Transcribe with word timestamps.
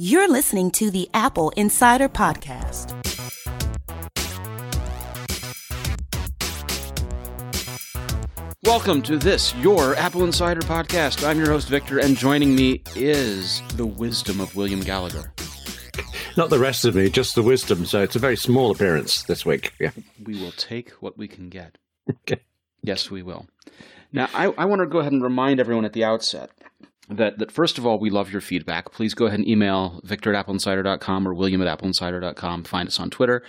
You're 0.00 0.28
listening 0.28 0.70
to 0.70 0.92
the 0.92 1.10
AppleInsider 1.12 2.08
Podcast. 2.10 2.94
Welcome 8.62 9.02
to 9.02 9.18
this, 9.18 9.52
your 9.56 9.96
AppleInsider 9.96 10.62
Podcast. 10.62 11.26
I'm 11.26 11.36
your 11.38 11.48
host, 11.48 11.68
Victor, 11.68 11.98
and 11.98 12.16
joining 12.16 12.54
me 12.54 12.80
is 12.94 13.60
the 13.74 13.86
wisdom 13.86 14.40
of 14.40 14.54
William 14.54 14.78
Gallagher. 14.78 15.32
Not 16.36 16.50
the 16.50 16.60
rest 16.60 16.84
of 16.84 16.94
me, 16.94 17.10
just 17.10 17.34
the 17.34 17.42
wisdom. 17.42 17.84
So 17.84 18.00
it's 18.00 18.14
a 18.14 18.20
very 18.20 18.36
small 18.36 18.70
appearance 18.70 19.24
this 19.24 19.44
week. 19.44 19.72
Yeah. 19.80 19.90
We 20.22 20.40
will 20.40 20.52
take 20.52 20.90
what 21.02 21.18
we 21.18 21.26
can 21.26 21.48
get. 21.48 21.76
Okay. 22.22 22.40
Yes, 22.82 23.10
we 23.10 23.24
will. 23.24 23.48
Now, 24.12 24.28
I, 24.32 24.46
I 24.56 24.64
want 24.64 24.80
to 24.80 24.86
go 24.86 25.00
ahead 25.00 25.12
and 25.12 25.24
remind 25.24 25.58
everyone 25.58 25.84
at 25.84 25.92
the 25.92 26.04
outset 26.04 26.52
that, 27.08 27.38
that 27.38 27.50
first 27.50 27.78
of 27.78 27.86
all, 27.86 27.98
we 27.98 28.10
love 28.10 28.30
your 28.30 28.40
feedback. 28.40 28.92
Please 28.92 29.14
go 29.14 29.26
ahead 29.26 29.38
and 29.38 29.48
email 29.48 30.00
victor 30.04 30.34
at 30.34 30.46
appleinsider.com 30.46 31.26
or 31.26 31.34
william 31.34 31.62
at 31.62 31.78
appleinsider.com. 31.78 32.64
Find 32.64 32.88
us 32.88 33.00
on 33.00 33.10
Twitter. 33.10 33.42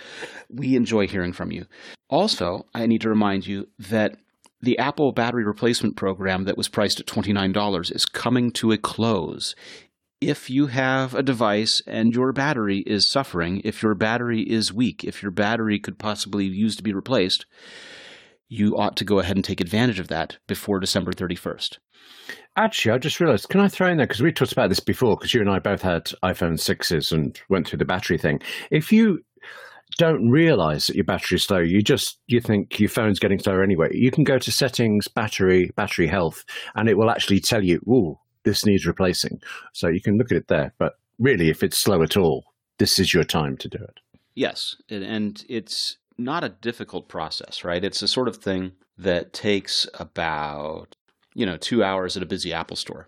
We 0.48 0.76
enjoy 0.76 1.06
hearing 1.06 1.32
from 1.32 1.52
you. 1.52 1.66
Also, 2.08 2.66
I 2.74 2.86
need 2.86 3.02
to 3.02 3.08
remind 3.08 3.46
you 3.46 3.68
that 3.78 4.16
the 4.62 4.78
Apple 4.78 5.12
battery 5.12 5.44
replacement 5.44 5.96
program 5.96 6.44
that 6.44 6.56
was 6.56 6.68
priced 6.68 7.00
at 7.00 7.06
$29 7.06 7.94
is 7.94 8.04
coming 8.04 8.50
to 8.52 8.72
a 8.72 8.78
close. 8.78 9.54
If 10.20 10.50
you 10.50 10.66
have 10.66 11.14
a 11.14 11.22
device 11.22 11.80
and 11.86 12.14
your 12.14 12.32
battery 12.32 12.80
is 12.80 13.10
suffering, 13.10 13.62
if 13.64 13.82
your 13.82 13.94
battery 13.94 14.42
is 14.42 14.72
weak, 14.72 15.02
if 15.02 15.22
your 15.22 15.30
battery 15.30 15.78
could 15.78 15.98
possibly 15.98 16.44
use 16.44 16.76
to 16.76 16.82
be 16.82 16.92
replaced, 16.92 17.46
you 18.48 18.76
ought 18.76 18.96
to 18.96 19.04
go 19.04 19.18
ahead 19.18 19.36
and 19.36 19.44
take 19.44 19.60
advantage 19.60 19.98
of 19.98 20.08
that 20.08 20.38
before 20.46 20.78
December 20.78 21.12
31st. 21.12 21.78
Actually, 22.56 22.92
I 22.92 22.98
just 22.98 23.20
realized, 23.20 23.48
can 23.48 23.60
I 23.60 23.68
throw 23.68 23.88
in 23.88 23.96
there? 23.96 24.06
Because 24.06 24.20
we 24.20 24.32
talked 24.32 24.52
about 24.52 24.68
this 24.68 24.80
before, 24.80 25.16
because 25.16 25.32
you 25.32 25.40
and 25.40 25.48
I 25.48 25.60
both 25.60 25.82
had 25.82 26.06
iPhone 26.24 26.58
6s 26.58 27.12
and 27.12 27.38
went 27.48 27.68
through 27.68 27.78
the 27.78 27.84
battery 27.84 28.18
thing. 28.18 28.40
If 28.70 28.92
you 28.92 29.20
don't 29.98 30.28
realize 30.30 30.86
that 30.86 30.96
your 30.96 31.04
battery 31.04 31.36
is 31.36 31.44
slow, 31.44 31.58
you 31.58 31.82
just 31.82 32.18
you 32.26 32.40
think 32.40 32.78
your 32.78 32.88
phone's 32.88 33.18
getting 33.18 33.38
slower 33.38 33.62
anyway. 33.62 33.88
You 33.92 34.10
can 34.10 34.24
go 34.24 34.38
to 34.38 34.52
settings, 34.52 35.08
battery, 35.08 35.70
battery 35.76 36.06
health, 36.06 36.44
and 36.74 36.88
it 36.88 36.96
will 36.96 37.10
actually 37.10 37.40
tell 37.40 37.62
you, 37.64 37.80
"Ooh, 37.88 38.18
this 38.44 38.64
needs 38.64 38.86
replacing." 38.86 39.40
So 39.72 39.88
you 39.88 40.00
can 40.00 40.16
look 40.16 40.30
at 40.30 40.38
it 40.38 40.48
there. 40.48 40.74
But 40.78 40.94
really, 41.18 41.50
if 41.50 41.62
it's 41.62 41.80
slow 41.80 42.02
at 42.02 42.16
all, 42.16 42.44
this 42.78 42.98
is 42.98 43.14
your 43.14 43.24
time 43.24 43.56
to 43.58 43.68
do 43.68 43.78
it. 43.78 44.00
Yes, 44.34 44.76
and 44.88 45.44
it's 45.48 45.98
not 46.18 46.44
a 46.44 46.48
difficult 46.48 47.08
process, 47.08 47.64
right? 47.64 47.84
It's 47.84 48.00
the 48.00 48.08
sort 48.08 48.28
of 48.28 48.36
thing 48.36 48.72
that 48.96 49.32
takes 49.32 49.88
about 49.94 50.94
you 51.34 51.46
know 51.46 51.56
two 51.56 51.82
hours 51.84 52.16
at 52.16 52.22
a 52.22 52.26
busy 52.26 52.52
Apple 52.52 52.76
store. 52.76 53.06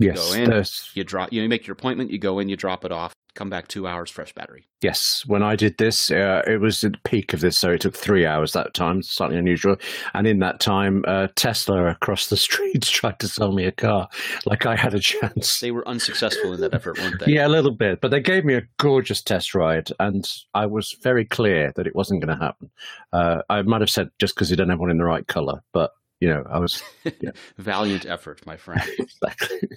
You 0.00 0.08
Yes, 0.10 0.30
go 0.30 0.40
in, 0.40 0.50
there's- 0.50 0.90
you 0.94 1.02
drop, 1.02 1.32
you 1.32 1.48
make 1.48 1.66
your 1.66 1.72
appointment, 1.72 2.10
you 2.12 2.18
go 2.18 2.38
in, 2.38 2.48
you 2.48 2.56
drop 2.56 2.84
it 2.84 2.92
off, 2.92 3.12
come 3.34 3.50
back 3.50 3.66
two 3.66 3.88
hours, 3.88 4.10
fresh 4.12 4.32
battery. 4.32 4.68
Yes, 4.80 5.24
when 5.26 5.42
I 5.42 5.56
did 5.56 5.76
this, 5.78 6.08
uh, 6.12 6.42
it 6.46 6.60
was 6.60 6.84
at 6.84 6.92
the 6.92 6.98
peak 7.02 7.32
of 7.34 7.40
this, 7.40 7.58
so 7.58 7.72
it 7.72 7.80
took 7.80 7.96
three 7.96 8.24
hours 8.24 8.52
that 8.52 8.74
time, 8.74 9.02
slightly 9.02 9.36
unusual. 9.36 9.74
And 10.14 10.24
in 10.28 10.38
that 10.38 10.60
time, 10.60 11.04
uh, 11.08 11.26
Tesla 11.34 11.86
across 11.86 12.28
the 12.28 12.36
street 12.36 12.82
tried 12.84 13.18
to 13.18 13.26
sell 13.26 13.50
me 13.50 13.64
a 13.64 13.72
car, 13.72 14.08
like 14.46 14.66
I 14.66 14.76
had 14.76 14.94
a 14.94 15.00
chance. 15.00 15.58
They 15.58 15.72
were 15.72 15.86
unsuccessful 15.88 16.52
in 16.52 16.60
that 16.60 16.74
effort, 16.74 16.96
weren't 16.98 17.18
they? 17.18 17.32
Yeah, 17.32 17.48
a 17.48 17.48
little 17.48 17.74
bit, 17.74 18.00
but 18.00 18.12
they 18.12 18.20
gave 18.20 18.44
me 18.44 18.54
a 18.54 18.62
gorgeous 18.78 19.20
test 19.20 19.52
ride, 19.52 19.88
and 19.98 20.24
I 20.54 20.66
was 20.66 20.96
very 21.02 21.24
clear 21.24 21.72
that 21.74 21.88
it 21.88 21.96
wasn't 21.96 22.22
going 22.24 22.38
to 22.38 22.44
happen. 22.44 22.70
Uh, 23.12 23.42
I 23.50 23.62
might 23.62 23.80
have 23.80 23.90
said 23.90 24.10
just 24.20 24.36
because 24.36 24.48
you 24.48 24.56
don't 24.56 24.70
have 24.70 24.78
one 24.78 24.92
in 24.92 24.98
the 24.98 25.04
right 25.04 25.26
color, 25.26 25.60
but 25.72 25.90
you 26.20 26.28
know, 26.28 26.44
I 26.48 26.58
was 26.58 26.82
Valiant 27.58 28.06
effort, 28.06 28.44
my 28.46 28.56
friend. 28.56 28.82
exactly. 28.98 29.68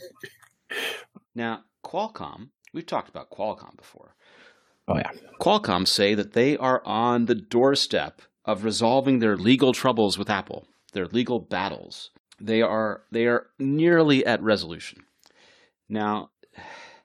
Now, 1.35 1.63
Qualcomm, 1.83 2.49
we've 2.73 2.85
talked 2.85 3.09
about 3.09 3.29
Qualcomm 3.29 3.77
before. 3.77 4.15
Oh 4.87 4.97
yeah, 4.97 5.11
Qualcomm 5.39 5.87
say 5.87 6.15
that 6.15 6.33
they 6.33 6.57
are 6.57 6.81
on 6.85 7.25
the 7.25 7.35
doorstep 7.35 8.21
of 8.45 8.63
resolving 8.63 9.19
their 9.19 9.37
legal 9.37 9.73
troubles 9.73 10.17
with 10.17 10.29
Apple, 10.29 10.67
their 10.93 11.05
legal 11.05 11.39
battles. 11.39 12.09
They 12.39 12.61
are 12.61 13.03
they 13.11 13.27
are 13.27 13.47
nearly 13.59 14.25
at 14.25 14.41
resolution. 14.41 15.03
Now, 15.87 16.31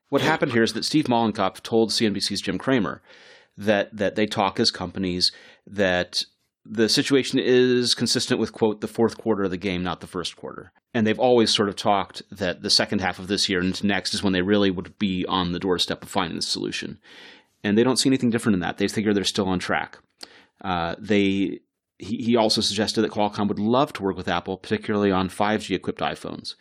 what 0.08 0.22
happened 0.22 0.52
here 0.52 0.62
is 0.62 0.72
that 0.72 0.84
Steve 0.84 1.06
Mollenkopf 1.06 1.62
told 1.62 1.90
CNBC's 1.90 2.40
Jim 2.40 2.58
Cramer 2.58 3.02
that 3.56 3.94
that 3.96 4.14
they 4.14 4.26
talk 4.26 4.58
as 4.58 4.70
companies 4.70 5.32
that 5.66 6.24
the 6.68 6.88
situation 6.88 7.38
is 7.38 7.94
consistent 7.94 8.40
with 8.40 8.52
quote 8.52 8.80
the 8.80 8.88
fourth 8.88 9.18
quarter 9.18 9.44
of 9.44 9.50
the 9.50 9.56
game, 9.56 9.82
not 9.82 10.00
the 10.00 10.06
first 10.06 10.36
quarter. 10.36 10.72
And 10.94 11.06
they've 11.06 11.18
always 11.18 11.54
sort 11.54 11.68
of 11.68 11.76
talked 11.76 12.22
that 12.30 12.62
the 12.62 12.70
second 12.70 13.00
half 13.00 13.18
of 13.18 13.28
this 13.28 13.48
year 13.48 13.60
and 13.60 13.82
next 13.84 14.14
is 14.14 14.22
when 14.22 14.32
they 14.32 14.42
really 14.42 14.70
would 14.70 14.98
be 14.98 15.24
on 15.28 15.52
the 15.52 15.58
doorstep 15.58 16.02
of 16.02 16.08
finding 16.08 16.36
the 16.36 16.42
solution 16.42 16.98
and 17.66 17.76
they 17.76 17.82
don't 17.82 17.98
see 17.98 18.08
anything 18.08 18.30
different 18.30 18.54
in 18.54 18.60
that. 18.60 18.78
They 18.78 18.86
figure 18.88 19.12
they're 19.12 19.24
still 19.24 19.48
on 19.48 19.58
track. 19.58 19.98
Uh, 20.62 20.94
they 20.98 21.60
he, 21.98 22.16
he 22.18 22.36
also 22.36 22.60
suggested 22.60 23.02
that 23.02 23.10
Qualcomm 23.10 23.48
would 23.48 23.58
love 23.58 23.92
to 23.94 24.02
work 24.02 24.16
with 24.16 24.28
Apple, 24.28 24.56
particularly 24.56 25.10
on 25.10 25.28
5G 25.28 25.74
equipped 25.74 26.00
iPhones. 26.00 26.54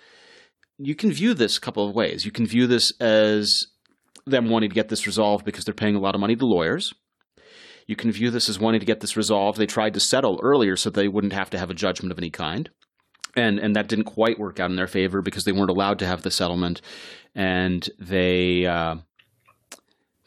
You 0.78 0.96
can 0.96 1.12
view 1.12 1.34
this 1.34 1.58
a 1.58 1.62
couple 1.62 1.88
of 1.88 1.96
ways. 1.96 2.26
You 2.26 2.32
can 2.32 2.48
view 2.48 2.68
this 2.68 2.92
as 3.00 3.68
them 4.26 4.50
wanting 4.50 4.70
to 4.70 4.76
get 4.76 4.90
this 4.90 5.06
resolved 5.06 5.46
because 5.46 5.66
they're 5.66 5.74
paying 5.74 5.96
a 5.96 6.00
lot 6.00 6.16
of 6.16 6.22
money 6.22 6.36
to 6.36 6.46
lawyers. 6.46 6.94
You 7.86 7.96
can 7.96 8.12
view 8.12 8.32
this 8.32 8.50
as 8.50 8.60
wanting 8.60 8.80
to 8.80 8.86
get 8.86 9.00
this 9.00 9.18
resolved. 9.18 9.58
They 9.58 9.66
tried 9.68 9.94
to 9.94 10.00
settle 10.00 10.40
earlier 10.42 10.76
so 10.76 10.90
they 10.90 11.08
wouldn't 11.08 11.34
have 11.34 11.50
to 11.52 11.60
have 11.60 11.70
a 11.70 11.76
judgment 11.76 12.12
of 12.12 12.18
any 12.18 12.32
kind. 12.32 12.70
And 13.36 13.60
and 13.60 13.76
that 13.76 13.90
didn't 13.90 14.06
quite 14.06 14.40
work 14.40 14.60
out 14.60 14.70
in 14.70 14.78
their 14.78 14.88
favor 14.88 15.22
because 15.22 15.44
they 15.44 15.52
weren't 15.52 15.70
allowed 15.70 16.00
to 16.00 16.08
have 16.08 16.22
the 16.22 16.32
settlement, 16.32 16.82
and 17.36 17.88
they 18.00 18.66
uh, 18.66 18.96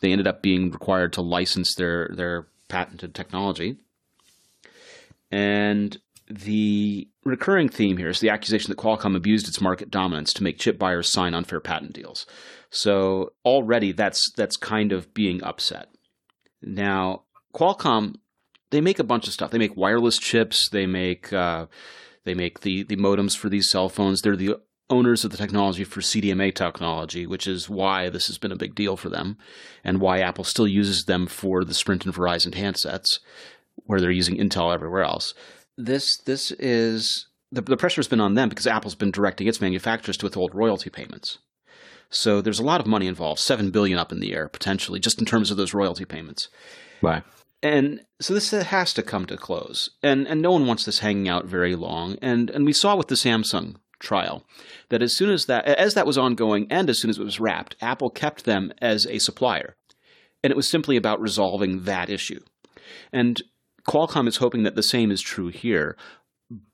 they 0.00 0.12
ended 0.12 0.26
up 0.26 0.42
being 0.42 0.70
required 0.70 1.14
to 1.14 1.22
license 1.22 1.74
their 1.74 2.10
their 2.14 2.48
patented 2.68 3.14
technology. 3.14 3.78
And 5.30 5.97
the 6.28 7.08
recurring 7.24 7.70
theme 7.70 7.97
here 7.97 8.10
is 8.10 8.20
the 8.20 8.30
accusation 8.30 8.70
that 8.70 8.78
Qualcomm 8.78 9.16
abused 9.16 9.48
its 9.48 9.60
market 9.60 9.91
dominance 9.91 10.34
to 10.34 10.42
make 10.42 10.58
chip 10.58 10.78
buyers 10.78 11.10
sign 11.10 11.34
unfair 11.34 11.60
patent 11.60 11.94
deals. 11.94 12.26
So 12.70 13.32
already 13.44 13.92
that's 13.92 14.30
that's 14.36 14.56
kind 14.56 14.92
of 14.92 15.14
being 15.14 15.42
upset. 15.42 15.88
Now, 16.60 17.22
Qualcomm 17.54 18.16
they 18.70 18.81
make 18.81 18.98
a 18.98 19.04
bunch 19.04 19.26
of 19.26 19.32
stuff. 19.32 19.50
They 19.50 19.59
make 19.59 19.76
wireless 19.76 20.19
chips. 20.19 20.69
They 20.69 20.86
make 20.86 21.32
uh, 21.32 21.66
they 22.25 22.34
make 22.34 22.60
the 22.60 22.82
the 22.82 22.97
modems 22.97 23.36
for 23.36 23.48
these 23.48 23.70
cell 23.70 23.88
phones. 23.88 24.20
They're 24.20 24.36
the 24.36 24.56
owners 24.91 25.25
of 25.25 25.31
the 25.31 25.36
technology 25.36 25.84
for 25.84 26.00
CDMA 26.00 26.54
technology, 26.54 27.26
which 27.26 27.47
is 27.47 27.69
why 27.69 28.09
this 28.09 28.26
has 28.26 28.38
been 28.38 28.53
a 28.53 28.56
big 28.56 28.75
deal 28.75 28.97
for 28.97 29.09
them, 29.09 29.36
and 29.84 30.00
why 30.00 30.20
Apple 30.20 30.44
still 30.44 30.69
uses 30.69 31.04
them 31.04 31.26
for 31.26 31.64
the 31.64 31.75
Sprint 31.75 32.06
and 32.06 32.14
Verizon 32.14 32.54
handsets, 32.54 33.19
where 33.84 34.00
they're 34.00 34.10
using 34.10 34.36
Intel 34.36 34.72
everywhere 34.72 35.03
else. 35.03 35.34
This 35.76 36.19
this 36.26 36.50
is 36.53 37.26
the, 37.53 37.62
the 37.62 37.76
pressure 37.76 38.00
has 38.00 38.09
been 38.09 38.20
on 38.20 38.34
them 38.34 38.48
because 38.48 38.66
Apple's 38.66 38.94
been 38.94 39.10
directing 39.10 39.47
its 39.47 39.60
manufacturers 39.60 40.16
to 40.19 40.26
withhold 40.26 40.54
royalty 40.54 40.91
payments. 40.91 41.38
So 42.10 42.41
there's 42.41 42.59
a 42.59 42.65
lot 42.65 42.80
of 42.80 42.86
money 42.86 43.06
involved, 43.06 43.41
seven 43.41 43.70
billion 43.70 43.98
up 43.98 44.12
in 44.12 44.20
the 44.20 44.32
air 44.32 44.48
potentially, 44.48 44.98
just 44.98 45.19
in 45.19 45.26
terms 45.26 45.50
of 45.50 45.59
those 45.59 45.75
royalty 45.75 46.06
payments. 46.06 46.48
right. 47.03 47.22
And 47.62 48.02
so 48.20 48.34
this 48.34 48.50
has 48.50 48.92
to 48.94 49.02
come 49.02 49.26
to 49.26 49.36
close. 49.36 49.91
And 50.02 50.26
and 50.26 50.41
no 50.41 50.52
one 50.52 50.66
wants 50.66 50.84
this 50.84 51.00
hanging 51.00 51.28
out 51.28 51.46
very 51.46 51.74
long. 51.74 52.16
And 52.22 52.50
and 52.50 52.64
we 52.64 52.72
saw 52.72 52.96
with 52.96 53.08
the 53.08 53.14
Samsung 53.14 53.76
trial 53.98 54.44
that 54.91 55.02
as 55.02 55.16
soon 55.16 55.30
as 55.30 55.46
that 55.46 55.64
as 55.64 55.94
that 55.94 56.06
was 56.06 56.18
ongoing 56.18 56.66
and 56.70 56.88
as 56.88 56.98
soon 57.00 57.10
as 57.10 57.18
it 57.18 57.24
was 57.24 57.41
wrapped, 57.41 57.76
Apple 57.80 58.10
kept 58.10 58.44
them 58.44 58.72
as 58.80 59.06
a 59.06 59.18
supplier. 59.18 59.76
And 60.42 60.52
it 60.52 60.56
was 60.56 60.68
simply 60.68 60.97
about 60.97 61.20
resolving 61.20 61.84
that 61.84 62.08
issue. 62.08 62.41
And 63.12 63.42
Qualcomm 63.88 64.28
is 64.28 64.36
hoping 64.36 64.62
that 64.62 64.76
the 64.76 64.82
same 64.82 65.10
is 65.10 65.20
true 65.20 65.48
here, 65.48 65.97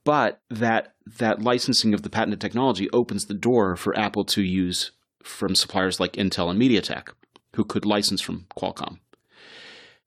but 0.05 0.43
that 0.50 0.94
that 1.06 1.43
licensing 1.43 1.94
of 1.94 2.03
the 2.03 2.11
patented 2.11 2.41
technology 2.41 2.91
opens 2.91 3.27
the 3.27 3.34
door 3.34 3.77
for 3.77 3.99
Apple 3.99 4.25
to 4.27 4.43
use 4.43 4.91
from 5.23 5.55
suppliers 5.55 5.99
like 5.99 6.12
Intel 6.15 6.50
and 6.50 6.61
MediaTek, 6.61 7.09
who 7.56 7.65
could 7.65 7.87
license 7.87 8.20
from 8.20 8.47
Qualcomm. 8.59 8.99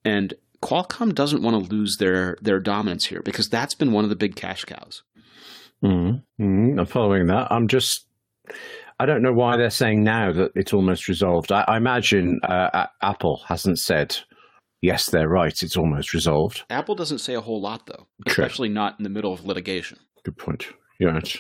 And 0.06 0.36
Qualcomm 0.62 1.14
doesn't 1.14 1.42
want 1.44 1.64
to 1.68 1.76
lose 1.76 1.98
their 1.98 2.38
their 2.42 2.60
dominance 2.60 3.06
here 3.06 3.22
because 3.24 3.50
that's 3.50 3.76
been 3.76 3.92
one 3.92 4.04
of 4.04 4.10
the 4.10 4.16
big 4.16 4.36
cash 4.36 4.66
cows. 4.66 5.04
mm 5.84 6.22
mm 6.40 6.80
I'm 6.80 6.86
following 6.86 7.28
that. 7.28 7.48
I'm 7.52 7.68
just. 7.68 8.06
I 9.00 9.06
don't 9.06 9.22
know 9.22 9.34
why 9.34 9.58
they're 9.58 9.70
saying 9.70 10.04
now 10.04 10.32
that 10.34 10.52
it's 10.56 10.74
almost 10.74 11.08
resolved. 11.08 11.52
I, 11.52 11.64
I 11.68 11.78
imagine 11.78 12.40
uh, 12.44 12.88
Apple 13.04 13.44
hasn't 13.48 13.78
said, 13.78 14.18
yes, 14.82 15.06
they're 15.12 15.30
right, 15.30 15.54
it's 15.62 15.78
almost 15.78 16.14
resolved. 16.14 16.64
Apple 16.72 16.96
doesn't 16.96 17.20
say 17.20 17.36
a 17.36 17.42
whole 17.42 17.62
lot 17.62 17.86
though, 17.86 18.08
True. 18.28 18.44
especially 18.44 18.70
not 18.70 18.96
in 18.98 19.04
the 19.04 19.12
middle 19.12 19.32
of 19.34 19.46
litigation, 19.46 20.00
Good 20.24 20.38
point. 20.38 20.66
You're 21.00 21.14
right. 21.14 21.38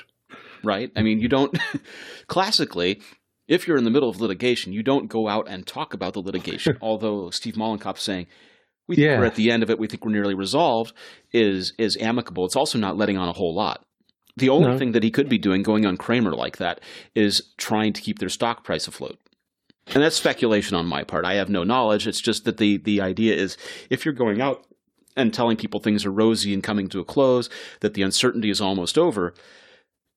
right? 0.63 0.91
I 0.95 1.01
mean, 1.01 1.19
you 1.19 1.27
don't 1.27 1.57
classically 2.27 3.01
if 3.47 3.67
you're 3.67 3.77
in 3.77 3.85
the 3.85 3.89
middle 3.89 4.09
of 4.09 4.19
litigation, 4.21 4.73
you 4.73 4.83
don't 4.83 5.07
go 5.07 5.27
out 5.27 5.47
and 5.49 5.65
talk 5.65 5.93
about 5.93 6.13
the 6.13 6.21
litigation. 6.21 6.77
although 6.81 7.29
Steve 7.29 7.55
Mollenkopf 7.55 7.97
saying 7.97 8.27
we 8.88 8.95
think 8.95 9.06
Yeah. 9.06 9.19
we're 9.19 9.25
at 9.25 9.36
the 9.36 9.51
end 9.51 9.63
of 9.63 9.69
it, 9.69 9.80
we 9.80 9.88
think 9.88 10.06
we're 10.06 10.12
nearly 10.12 10.34
resolved 10.36 10.94
is 11.34 11.74
is 11.78 11.98
amicable. 11.98 12.45
It's 12.45 12.56
also 12.56 12.78
not 12.78 12.98
letting 12.98 13.18
on 13.18 13.28
a 13.30 13.34
whole 13.34 13.54
lot. 13.54 13.84
The 14.38 14.50
only 14.50 14.69
No. 14.69 14.78
thing 14.78 14.92
that 14.92 15.04
he 15.04 15.10
could 15.12 15.30
be 15.30 15.38
doing, 15.39 15.63
going 15.63 15.86
on 15.86 15.98
Cramer 15.98 16.31
like 16.36 16.57
that, 16.57 16.80
is 17.16 17.42
trying 17.57 17.92
to 17.94 18.01
keep 18.01 18.19
their 18.19 18.30
stock 18.30 18.63
price 18.63 18.88
afloat. 18.88 19.18
And 19.94 20.04
that's 20.04 20.16
speculation 20.18 20.75
on 20.75 20.86
my 20.86 21.04
part. 21.04 21.25
I 21.25 21.36
have 21.36 21.50
no 21.50 21.63
knowledge. 21.63 22.07
It's 22.07 22.22
just 22.22 22.45
that 22.45 22.57
the 22.57 22.78
the 22.78 23.01
idea 23.01 23.36
is 23.36 23.57
if 23.89 24.06
you're 24.06 24.13
going 24.13 24.42
out 24.42 24.63
and 25.16 25.34
telling 25.34 25.57
people 25.57 25.80
things 25.80 26.06
are 26.06 26.12
rosy 26.12 26.54
and 26.54 26.62
coming 26.62 26.88
to 26.89 27.00
a 27.00 27.06
close, 27.06 27.50
that 27.80 27.94
the 27.95 28.04
uncertainty 28.04 28.50
is 28.51 28.62
almost 28.62 28.98
over, 28.98 29.34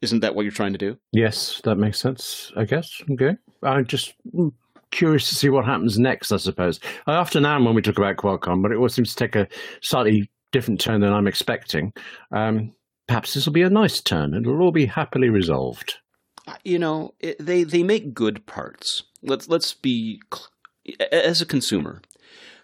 isn't 0.02 0.20
that 0.20 0.34
what 0.34 0.42
you're 0.42 0.52
trying 0.52 0.72
to 0.72 0.78
do? 0.78 0.98
Yes, 1.12 1.60
that 1.64 1.76
makes 1.76 1.98
sense. 1.98 2.52
I 2.56 2.64
guess. 2.64 3.00
Okay. 3.12 3.36
I'm 3.62 3.86
just 3.86 4.12
hmm. 4.30 4.48
Curious 4.90 5.28
to 5.28 5.34
see 5.34 5.48
what 5.48 5.64
happens 5.64 5.98
next. 5.98 6.32
I 6.32 6.36
suppose 6.36 6.80
I 7.06 7.14
often 7.14 7.46
am 7.46 7.64
when 7.64 7.74
we 7.74 7.82
talk 7.82 7.98
about 7.98 8.16
Qualcomm, 8.16 8.62
but 8.62 8.72
it 8.72 8.76
always 8.76 8.94
seems 8.94 9.14
to 9.14 9.26
take 9.26 9.36
a 9.36 9.48
slightly 9.82 10.30
different 10.52 10.80
turn 10.80 11.00
than 11.00 11.12
I'm 11.12 11.28
expecting. 11.28 11.92
Um, 12.32 12.72
perhaps 13.06 13.34
this 13.34 13.46
will 13.46 13.52
be 13.52 13.62
a 13.62 13.70
nice 13.70 14.00
turn, 14.00 14.34
and 14.34 14.46
it'll 14.46 14.60
all 14.60 14.72
be 14.72 14.86
happily 14.86 15.28
resolved. 15.28 15.98
You 16.64 16.78
know, 16.78 17.14
it, 17.20 17.36
they 17.44 17.64
they 17.64 17.82
make 17.82 18.14
good 18.14 18.46
parts. 18.46 19.04
Let's 19.22 19.48
let's 19.48 19.74
be 19.74 20.20
as 21.12 21.40
a 21.40 21.46
consumer. 21.46 22.02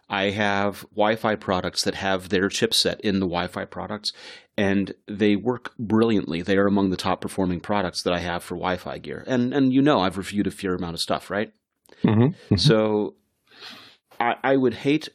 I 0.08 0.30
have 0.30 0.82
Wi-Fi 0.94 1.34
products 1.34 1.82
that 1.82 1.96
have 1.96 2.28
their 2.28 2.48
chipset 2.48 3.00
in 3.00 3.14
the 3.14 3.26
Wi-Fi 3.26 3.64
products, 3.64 4.12
and 4.56 4.94
they 5.08 5.34
work 5.34 5.74
brilliantly. 5.78 6.42
They 6.42 6.56
are 6.56 6.68
among 6.68 6.90
the 6.90 6.96
top 6.96 7.20
performing 7.20 7.58
products 7.58 8.02
that 8.02 8.12
I 8.12 8.20
have 8.20 8.44
for 8.44 8.54
Wi-Fi 8.54 8.98
gear. 8.98 9.24
And 9.26 9.52
and 9.52 9.72
you 9.72 9.82
know, 9.82 10.00
I've 10.00 10.18
reviewed 10.18 10.46
a 10.46 10.52
fair 10.52 10.74
amount 10.74 10.94
of 10.94 11.00
stuff, 11.00 11.30
right? 11.30 11.52
Mm-hmm. 12.04 12.22
Mm-hmm. 12.22 12.56
So 12.56 13.14
I, 14.20 14.34
I 14.42 14.56
would 14.56 14.74
hate 14.74 15.08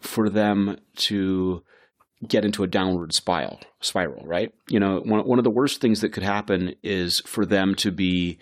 for 0.00 0.28
them 0.28 0.78
to 0.96 1.62
get 2.26 2.44
into 2.44 2.62
a 2.62 2.66
downward 2.66 3.14
spiral 3.14 3.58
spiral 3.80 4.22
right 4.26 4.52
you 4.68 4.78
know 4.78 5.00
one, 5.00 5.26
one 5.26 5.38
of 5.38 5.44
the 5.44 5.50
worst 5.50 5.80
things 5.80 6.00
that 6.00 6.12
could 6.12 6.22
happen 6.22 6.74
is 6.82 7.20
for 7.20 7.46
them 7.46 7.74
to 7.74 7.90
be 7.90 8.38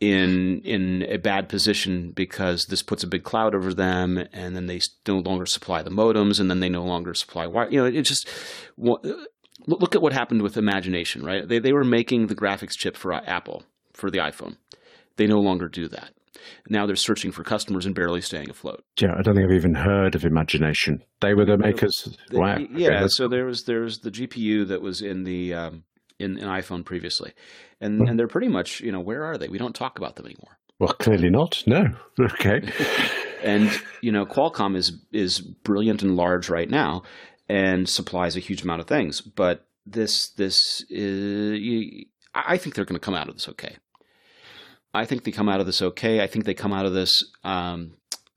in 0.00 0.60
in 0.62 1.02
a 1.08 1.18
bad 1.18 1.48
position 1.48 2.10
because 2.10 2.66
this 2.66 2.82
puts 2.82 3.04
a 3.04 3.06
big 3.06 3.22
cloud 3.22 3.54
over 3.54 3.72
them 3.72 4.18
and 4.32 4.56
then 4.56 4.66
they 4.66 4.80
no 5.06 5.18
longer 5.18 5.46
supply 5.46 5.82
the 5.82 5.90
modems 5.90 6.40
and 6.40 6.50
then 6.50 6.60
they 6.60 6.68
no 6.68 6.82
longer 6.82 7.14
supply 7.14 7.46
wire 7.46 7.70
you 7.70 7.78
know 7.78 7.86
it 7.86 8.02
just 8.02 8.28
look 8.76 9.94
at 9.94 10.02
what 10.02 10.12
happened 10.12 10.42
with 10.42 10.56
imagination 10.56 11.24
right 11.24 11.48
they 11.48 11.58
they 11.58 11.72
were 11.72 11.84
making 11.84 12.26
the 12.26 12.34
graphics 12.34 12.76
chip 12.76 12.96
for 12.96 13.12
apple 13.12 13.62
for 13.92 14.10
the 14.10 14.18
iphone 14.18 14.56
they 15.16 15.26
no 15.26 15.38
longer 15.38 15.68
do 15.68 15.86
that 15.86 16.12
now 16.68 16.86
they're 16.86 16.96
searching 16.96 17.32
for 17.32 17.42
customers 17.42 17.86
and 17.86 17.94
barely 17.94 18.20
staying 18.20 18.50
afloat. 18.50 18.84
Yeah, 19.00 19.14
I 19.18 19.22
don't 19.22 19.34
think 19.34 19.46
I've 19.46 19.56
even 19.56 19.74
heard 19.74 20.14
of 20.14 20.24
Imagination. 20.24 21.02
They 21.20 21.34
were 21.34 21.44
the 21.44 21.58
makers. 21.58 22.16
Wow. 22.32 22.58
Yeah, 22.70 23.06
so 23.08 23.28
there 23.28 23.46
was 23.46 23.64
there 23.64 23.80
was 23.80 23.98
the 23.98 24.10
GPU 24.10 24.68
that 24.68 24.82
was 24.82 25.02
in 25.02 25.24
the 25.24 25.54
um, 25.54 25.84
in 26.18 26.38
an 26.38 26.48
iPhone 26.48 26.84
previously, 26.84 27.32
and 27.80 28.08
and 28.08 28.18
they're 28.18 28.28
pretty 28.28 28.48
much 28.48 28.80
you 28.80 28.92
know 28.92 29.00
where 29.00 29.24
are 29.24 29.38
they? 29.38 29.48
We 29.48 29.58
don't 29.58 29.74
talk 29.74 29.98
about 29.98 30.16
them 30.16 30.26
anymore. 30.26 30.58
Well, 30.78 30.94
clearly 30.94 31.30
not. 31.30 31.62
No. 31.66 31.84
Okay. 32.20 32.60
and 33.44 33.70
you 34.00 34.12
know, 34.12 34.26
Qualcomm 34.26 34.76
is 34.76 34.92
is 35.12 35.40
brilliant 35.40 36.02
and 36.02 36.16
large 36.16 36.48
right 36.48 36.68
now, 36.68 37.02
and 37.48 37.88
supplies 37.88 38.36
a 38.36 38.40
huge 38.40 38.62
amount 38.62 38.80
of 38.80 38.86
things. 38.86 39.20
But 39.20 39.66
this 39.86 40.30
this 40.30 40.84
is, 40.88 41.58
you, 41.58 42.06
I 42.34 42.56
think 42.56 42.74
they're 42.74 42.84
going 42.84 42.98
to 42.98 43.04
come 43.04 43.14
out 43.14 43.28
of 43.28 43.34
this 43.34 43.48
okay. 43.48 43.76
I 44.92 45.04
think 45.04 45.24
they 45.24 45.30
come 45.30 45.48
out 45.48 45.60
of 45.60 45.66
this 45.66 45.82
okay. 45.82 46.22
I 46.22 46.26
think 46.26 46.44
they 46.44 46.54
come 46.54 46.72
out 46.72 46.86
of 46.86 46.92
this. 46.92 47.24
Um, 47.44 47.92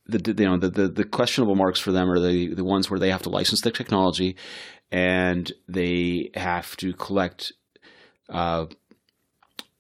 the 0.06 0.34
you 0.38 0.50
know 0.50 0.58
the, 0.58 0.70
the, 0.70 0.88
the 0.88 1.04
questionable 1.04 1.56
marks 1.56 1.80
for 1.80 1.92
them 1.92 2.10
are 2.10 2.20
the 2.20 2.54
the 2.54 2.64
ones 2.64 2.90
where 2.90 3.00
they 3.00 3.10
have 3.10 3.24
to 3.24 3.30
license 3.30 3.62
the 3.62 3.72
technology, 3.72 4.36
and 4.92 5.52
they 5.68 6.30
have 6.36 6.76
to 6.78 6.94
collect 6.94 7.54
uh, 8.30 8.66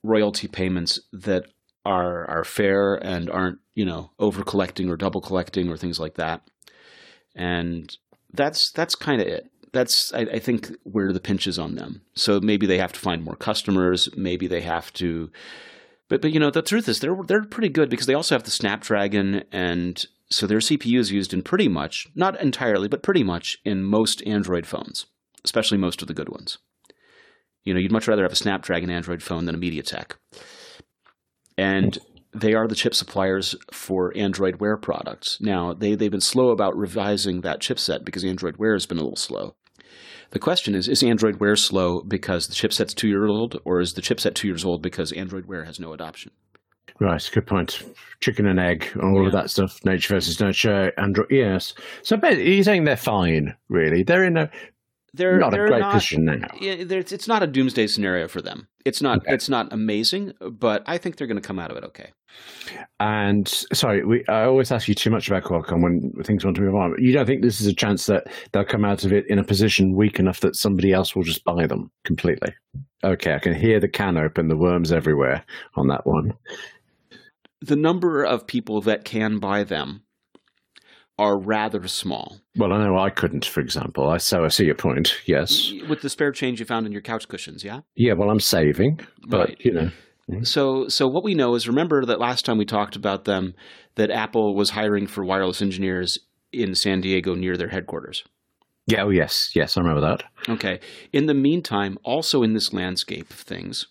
royalty 0.02 0.48
payments 0.48 1.00
that 1.12 1.46
are 1.86 2.30
are 2.30 2.44
fair 2.44 2.96
and 2.96 3.30
aren't 3.30 3.60
you 3.76 3.86
know 3.86 4.12
over 4.20 4.44
collecting 4.44 4.90
or 4.90 4.96
double 4.96 5.22
collecting 5.22 5.70
or 5.70 5.78
things 5.78 6.00
like 6.00 6.16
that. 6.16 6.42
And 7.36 7.96
that's 8.34 8.72
that's 8.72 8.96
kind 8.96 9.22
of 9.22 9.28
it. 9.28 9.50
That's 9.74 10.14
I, 10.14 10.22
I 10.22 10.40
think 10.40 10.72
where 10.84 11.12
the 11.12 11.20
pinch 11.20 11.48
is 11.48 11.60
on 11.60 11.76
them. 11.76 12.02
So 12.16 12.40
maybe 12.40 12.66
they 12.66 12.78
have 12.78 12.94
to 12.94 13.00
find 13.00 13.24
more 13.24 13.36
customers. 13.36 14.08
Maybe 14.16 14.48
they 14.48 14.62
have 14.62 14.94
to 14.94 15.32
but 16.14 16.22
but 16.22 16.32
you 16.32 16.40
know 16.40 16.52
the 16.52 16.62
truth 16.62 16.88
is 16.88 17.00
they're 17.00 17.18
they're 17.26 17.44
pretty 17.44 17.70
good 17.70 17.90
because 17.90 18.06
they 18.06 18.14
also 18.14 18.36
have 18.36 18.44
the 18.44 18.52
Snapdragon 18.52 19.46
and 19.52 20.06
so 20.30 20.46
their 20.46 20.60
CPU 20.60 21.00
is 21.00 21.12
used 21.12 21.34
in 21.34 21.42
pretty 21.42 21.68
much 21.68 22.08
not 22.14 22.40
entirely 22.40 22.88
but 22.88 23.02
pretty 23.02 23.24
much 23.24 23.58
in 23.66 23.84
most 23.84 24.22
Android 24.28 24.68
phones, 24.68 25.08
especially 25.44 25.80
most 25.80 26.04
of 26.04 26.08
the 26.08 26.14
good 26.14 26.30
ones. 26.30 26.60
You 27.64 27.74
know, 27.74 27.80
you'd 27.80 27.92
much 27.92 28.08
rather 28.08 28.22
have 28.22 28.32
a 28.32 28.36
Snapdragon 28.36 28.92
Android 28.92 29.24
phone 29.24 29.46
than 29.46 29.56
a 29.56 29.58
MediaTek. 29.58 30.12
And 31.58 31.98
they 32.32 32.54
are 32.54 32.68
the 32.68 32.76
chip 32.76 32.94
suppliers 32.94 33.56
for 33.72 34.16
Android 34.16 34.60
Wear 34.60 34.78
products. 34.78 35.40
Now, 35.42 35.74
they, 35.74 35.96
they've 35.96 36.12
been 36.12 36.22
slow 36.22 36.50
about 36.50 36.78
revising 36.78 37.42
that 37.42 37.60
chipset 37.60 38.06
because 38.06 38.24
Android 38.24 38.58
Wear 38.58 38.74
has 38.74 38.86
been 38.86 38.98
a 39.00 39.04
little 39.04 39.16
slow. 39.16 39.56
The 40.34 40.40
question 40.40 40.74
is 40.74 40.88
Is 40.88 41.04
Android 41.04 41.40
Wear 41.40 41.56
slow 41.56 42.02
because 42.02 42.48
the 42.48 42.56
chipset's 42.56 42.96
two 42.96 43.08
years 43.08 43.30
old, 43.30 43.62
or 43.66 43.80
is 43.80 43.94
the 43.94 44.02
chipset 44.02 44.34
two 44.34 44.48
years 44.48 44.66
old 44.66 44.82
because 44.82 45.12
Android 45.12 45.46
Wear 45.46 45.64
has 45.64 45.80
no 45.80 45.94
adoption? 45.94 46.32
Right, 47.00 47.30
good 47.32 47.46
point. 47.46 47.84
Chicken 48.20 48.48
and 48.48 48.60
egg, 48.60 48.88
all 49.02 49.22
yeah. 49.22 49.28
of 49.28 49.32
that 49.34 49.52
stuff. 49.52 49.80
Nature 49.86 50.16
versus 50.16 50.40
nurture. 50.40 50.92
Android, 50.98 51.28
yes. 51.30 51.76
So 52.02 52.20
you're 52.28 52.64
saying 52.64 52.86
they're 52.86 52.98
fine, 52.98 53.56
really? 53.70 54.02
They're 54.02 54.24
in 54.24 54.38
a 54.38 54.50
they're 55.14 55.38
not 55.38 55.52
they're 55.52 55.66
a 55.66 55.70
great 55.70 55.82
not, 55.82 55.94
position 55.94 56.26
now. 56.26 56.48
It's 56.60 57.28
not 57.28 57.44
a 57.44 57.48
doomsday 57.48 57.86
scenario 57.86 58.28
for 58.28 58.42
them. 58.42 58.68
It's 58.86 59.04
not. 59.04 59.20
Okay. 59.20 59.36
It's 59.36 59.50
not 59.50 59.72
amazing, 59.72 60.34
but 60.40 60.82
I 60.88 60.98
think 60.98 61.18
they're 61.18 61.28
going 61.28 61.40
to 61.40 61.48
come 61.48 61.60
out 61.60 61.70
of 61.70 61.78
it 61.78 61.84
okay. 61.84 62.12
And 63.00 63.48
sorry, 63.74 64.06
we, 64.06 64.26
I 64.28 64.46
always 64.46 64.72
ask 64.72 64.88
you 64.88 64.96
too 64.96 65.10
much 65.10 65.28
about 65.28 65.44
Qualcomm 65.44 65.82
when 65.82 66.14
things 66.24 66.46
want 66.46 66.56
to 66.56 66.62
move 66.62 66.76
on. 66.76 66.96
You 66.98 67.14
don't 67.14 67.26
think 67.26 67.42
this 67.42 67.60
is 67.60 67.68
a 67.68 67.74
chance 67.74 68.06
that 68.06 68.28
they'll 68.52 68.64
come 68.64 68.86
out 68.86 69.04
of 69.04 69.12
it 69.12 69.26
in 69.28 69.40
a 69.40 69.44
position 69.44 69.96
weak 69.96 70.20
enough 70.20 70.40
that 70.42 70.56
somebody 70.56 70.94
else 70.94 71.16
will 71.16 71.24
just 71.24 71.44
buy 71.44 71.68
them 71.68 71.92
completely? 72.06 72.54
Okay, 73.04 73.34
I 73.34 73.40
can 73.40 73.54
hear 73.54 73.80
the 73.80 73.90
can 73.90 74.18
open, 74.18 74.48
the 74.48 74.58
worms 74.58 74.92
everywhere 74.92 75.44
on 75.76 75.88
that 75.88 76.06
one. 76.06 76.34
The 77.62 77.76
number 77.76 78.24
of 78.24 78.48
people 78.48 78.82
that 78.82 79.04
can 79.04 79.40
buy 79.40 79.64
them 79.64 80.04
are 81.20 81.38
rather 81.38 81.88
small. 81.88 82.40
Well, 82.56 82.74
I 82.74 82.84
know 82.84 82.98
I 82.98 83.10
couldn't, 83.10 83.46
for 83.46 83.60
example. 83.60 84.10
I 84.10 84.18
so 84.18 84.46
I 84.46 84.48
see 84.48 84.66
your 84.66 84.76
point. 84.76 85.16
Yes, 85.26 85.72
with 85.88 86.02
the 86.02 86.10
spare 86.10 86.32
change 86.32 86.60
you 86.60 86.66
found 86.66 86.86
in 86.86 86.92
your 86.92 87.02
couch 87.02 87.28
cushions, 87.28 87.64
yeah. 87.64 87.82
Yeah, 87.96 88.14
well, 88.14 88.30
I'm 88.30 88.40
saving, 88.40 89.00
but 89.28 89.50
right. 89.50 89.58
you 89.60 89.72
know. 89.72 89.92
Mm-hmm. 90.32 90.44
So, 90.44 90.88
so 90.88 91.08
what 91.08 91.24
we 91.24 91.34
know 91.34 91.56
is 91.56 91.68
remember 91.68 92.06
that 92.06 92.20
last 92.20 92.46
time 92.46 92.58
we 92.58 92.66
talked 92.66 92.96
about 92.96 93.26
them, 93.26 93.56
that 93.96 94.12
Apple 94.12 94.56
was 94.56 94.72
hiring 94.72 95.08
for 95.08 95.24
wireless 95.24 95.62
engineers 95.62 96.18
in 96.52 96.76
San 96.76 97.02
Diego 97.02 97.36
near 97.36 97.58
their 97.58 97.70
headquarters. 97.70 98.24
Yeah, 98.86 99.04
oh 99.04 99.10
yes, 99.10 99.52
yes, 99.56 99.78
I 99.78 99.82
remember 99.82 100.02
that. 100.02 100.24
Okay. 100.50 100.80
In 101.12 101.26
the 101.26 101.34
meantime, 101.34 101.98
also 102.04 102.44
in 102.44 102.54
this 102.54 102.74
landscape 102.74 103.30
of 103.30 103.38
things, 103.38 103.88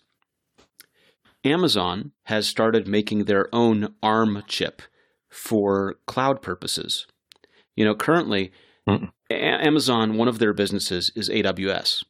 Amazon 1.43 2.11
has 2.23 2.47
started 2.47 2.87
making 2.87 3.25
their 3.25 3.53
own 3.53 3.95
ARM 4.01 4.43
chip 4.47 4.81
for 5.29 5.95
cloud 6.05 6.41
purposes. 6.41 7.07
You 7.75 7.85
know, 7.85 7.95
currently, 7.95 8.51
mm 8.87 9.09
a- 9.31 9.65
Amazon, 9.65 10.17
one 10.17 10.27
of 10.27 10.37
their 10.39 10.53
businesses 10.53 11.11
is 11.15 11.29
AWS, 11.29 12.03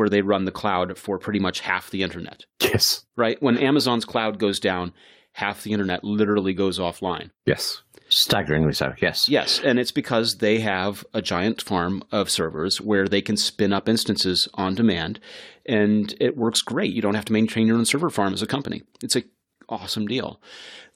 where 0.00 0.08
they 0.08 0.22
run 0.22 0.46
the 0.46 0.50
cloud 0.50 0.96
for 0.96 1.18
pretty 1.18 1.38
much 1.38 1.60
half 1.60 1.90
the 1.90 2.02
internet. 2.02 2.46
Yes. 2.58 3.04
Right? 3.18 3.36
When 3.42 3.58
Amazon's 3.58 4.06
cloud 4.06 4.38
goes 4.38 4.58
down, 4.58 4.94
half 5.32 5.62
the 5.62 5.72
internet 5.72 6.02
literally 6.02 6.54
goes 6.54 6.78
offline. 6.78 7.28
Yes. 7.44 7.82
Staggeringly 8.08 8.72
so, 8.72 8.94
yes. 9.02 9.28
Yes, 9.28 9.60
and 9.62 9.78
it's 9.78 9.92
because 9.92 10.38
they 10.38 10.60
have 10.60 11.04
a 11.12 11.20
giant 11.20 11.60
farm 11.60 12.02
of 12.10 12.30
servers 12.30 12.80
where 12.80 13.06
they 13.06 13.20
can 13.20 13.36
spin 13.36 13.74
up 13.74 13.90
instances 13.90 14.48
on 14.54 14.74
demand, 14.74 15.20
and 15.66 16.14
it 16.18 16.34
works 16.34 16.62
great. 16.62 16.94
You 16.94 17.02
don't 17.02 17.14
have 17.14 17.26
to 17.26 17.34
maintain 17.34 17.66
your 17.66 17.76
own 17.76 17.84
server 17.84 18.08
farm 18.08 18.32
as 18.32 18.40
a 18.40 18.46
company. 18.46 18.82
It's 19.02 19.16
a 19.16 19.24
awesome 19.68 20.06
deal. 20.06 20.40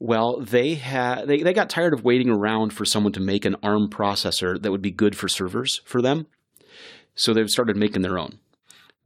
Well, 0.01 0.41
they 0.41 0.75
had 0.75 1.27
they, 1.27 1.43
they 1.43 1.53
got 1.53 1.69
tired 1.69 1.93
of 1.93 2.05
waiting 2.05 2.31
around 2.31 2.73
for 2.73 2.87
someone 2.87 3.13
to 3.13 3.21
make 3.21 3.45
an 3.45 3.57
ARM 3.63 3.91
processor 3.91 4.61
that 4.61 4.73
would 4.73 4.83
be 4.83 4.91
good 4.91 5.15
for 5.15 5.29
servers 5.29 5.83
for 5.85 6.01
them. 6.01 6.27
So 7.15 7.33
they've 7.33 7.51
started 7.51 7.77
making 7.77 8.03
their 8.03 8.19
own. 8.19 8.39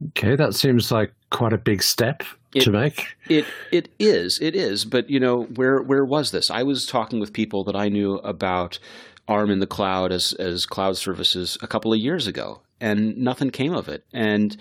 Okay, 0.07 0.35
that 0.35 0.55
seems 0.55 0.91
like 0.91 1.13
quite 1.29 1.53
a 1.53 1.57
big 1.57 1.83
step 1.83 2.23
it, 2.53 2.61
to 2.61 2.71
make. 2.71 3.07
It 3.27 3.45
it 3.71 3.89
is, 3.99 4.39
it 4.41 4.55
is. 4.55 4.85
But 4.85 5.09
you 5.09 5.19
know, 5.19 5.43
where 5.43 5.81
where 5.81 6.05
was 6.05 6.31
this? 6.31 6.49
I 6.49 6.63
was 6.63 6.85
talking 6.85 7.19
with 7.19 7.33
people 7.33 7.63
that 7.65 7.75
I 7.75 7.89
knew 7.89 8.15
about 8.17 8.79
ARM 9.27 9.51
in 9.51 9.59
the 9.59 9.67
cloud 9.67 10.11
as 10.11 10.33
as 10.33 10.65
cloud 10.65 10.97
services 10.97 11.57
a 11.61 11.67
couple 11.67 11.93
of 11.93 11.99
years 11.99 12.27
ago, 12.27 12.61
and 12.79 13.17
nothing 13.17 13.51
came 13.51 13.73
of 13.73 13.89
it. 13.89 14.05
And 14.13 14.55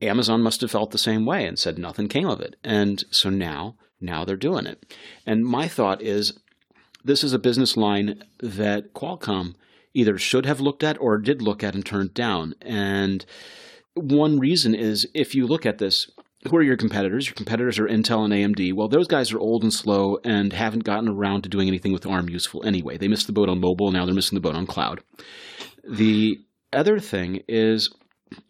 Amazon 0.00 0.42
must 0.42 0.60
have 0.60 0.70
felt 0.70 0.92
the 0.92 0.98
same 0.98 1.26
way 1.26 1.46
and 1.46 1.58
said 1.58 1.78
nothing 1.78 2.08
came 2.08 2.28
of 2.28 2.40
it. 2.40 2.56
And 2.62 3.04
so 3.10 3.28
now 3.28 3.76
now 4.00 4.24
they're 4.24 4.36
doing 4.36 4.66
it. 4.66 4.94
And 5.24 5.44
my 5.44 5.68
thought 5.68 6.02
is 6.02 6.38
this 7.04 7.24
is 7.24 7.32
a 7.32 7.38
business 7.38 7.76
line 7.76 8.22
that 8.40 8.92
Qualcomm 8.94 9.54
either 9.94 10.18
should 10.18 10.44
have 10.44 10.60
looked 10.60 10.84
at 10.84 11.00
or 11.00 11.18
did 11.18 11.40
look 11.40 11.64
at 11.64 11.74
and 11.74 11.84
turned 11.84 12.12
down. 12.12 12.54
And 12.60 13.24
one 13.96 14.38
reason 14.38 14.74
is 14.74 15.06
if 15.14 15.34
you 15.34 15.46
look 15.46 15.66
at 15.66 15.78
this, 15.78 16.10
who 16.48 16.56
are 16.56 16.62
your 16.62 16.76
competitors? 16.76 17.26
Your 17.26 17.34
competitors 17.34 17.78
are 17.78 17.88
Intel 17.88 18.24
and 18.24 18.32
AMD. 18.32 18.72
Well, 18.74 18.88
those 18.88 19.08
guys 19.08 19.32
are 19.32 19.38
old 19.40 19.62
and 19.62 19.72
slow 19.72 20.18
and 20.22 20.52
haven't 20.52 20.84
gotten 20.84 21.08
around 21.08 21.42
to 21.42 21.48
doing 21.48 21.66
anything 21.66 21.92
with 21.92 22.06
ARM 22.06 22.28
useful 22.28 22.64
anyway. 22.64 22.96
They 22.98 23.08
missed 23.08 23.26
the 23.26 23.32
boat 23.32 23.48
on 23.48 23.60
mobile, 23.60 23.90
now 23.90 24.04
they're 24.04 24.14
missing 24.14 24.36
the 24.36 24.40
boat 24.40 24.54
on 24.54 24.66
cloud. 24.66 25.00
The 25.88 26.38
other 26.72 26.98
thing 27.00 27.42
is 27.48 27.92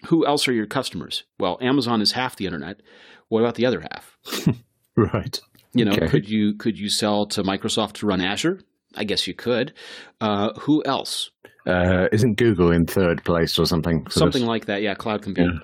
who 0.07 0.27
else 0.27 0.49
are 0.49 0.53
your 0.53 0.67
customers? 0.67 1.25
Well, 1.39 1.59
Amazon 1.61 2.01
is 2.01 2.13
half 2.13 2.37
the 2.37 2.47
internet. 2.47 2.81
What 3.29 3.41
about 3.41 3.55
the 3.57 3.67
other 3.67 3.81
half? 3.81 4.17
right. 4.97 5.41
You 5.75 5.85
know, 5.85 5.93
Okay. 5.93 6.09
could 6.09 6.29
you 6.29 6.55
could 6.55 6.79
you 6.79 6.89
sell 6.89 7.27
to 7.27 7.43
Microsoft 7.43 7.95
to 7.95 8.07
run 8.07 8.21
Azure? 8.21 8.61
I 8.95 9.05
guess 9.05 9.27
you 9.27 9.35
could. 9.35 9.75
Uh, 10.23 10.55
who 10.61 10.83
else? 10.87 11.31
Uh, 11.67 12.09
isn't 12.13 12.35
Google 12.35 12.71
in 12.71 12.87
third 12.87 13.25
place 13.25 13.59
or 13.59 13.67
something? 13.67 14.07
Something 14.09 14.43
this? 14.43 14.49
like 14.49 14.67
that. 14.67 14.83
Yeah, 14.83 14.95
cloud 14.95 15.23
computing. 15.23 15.61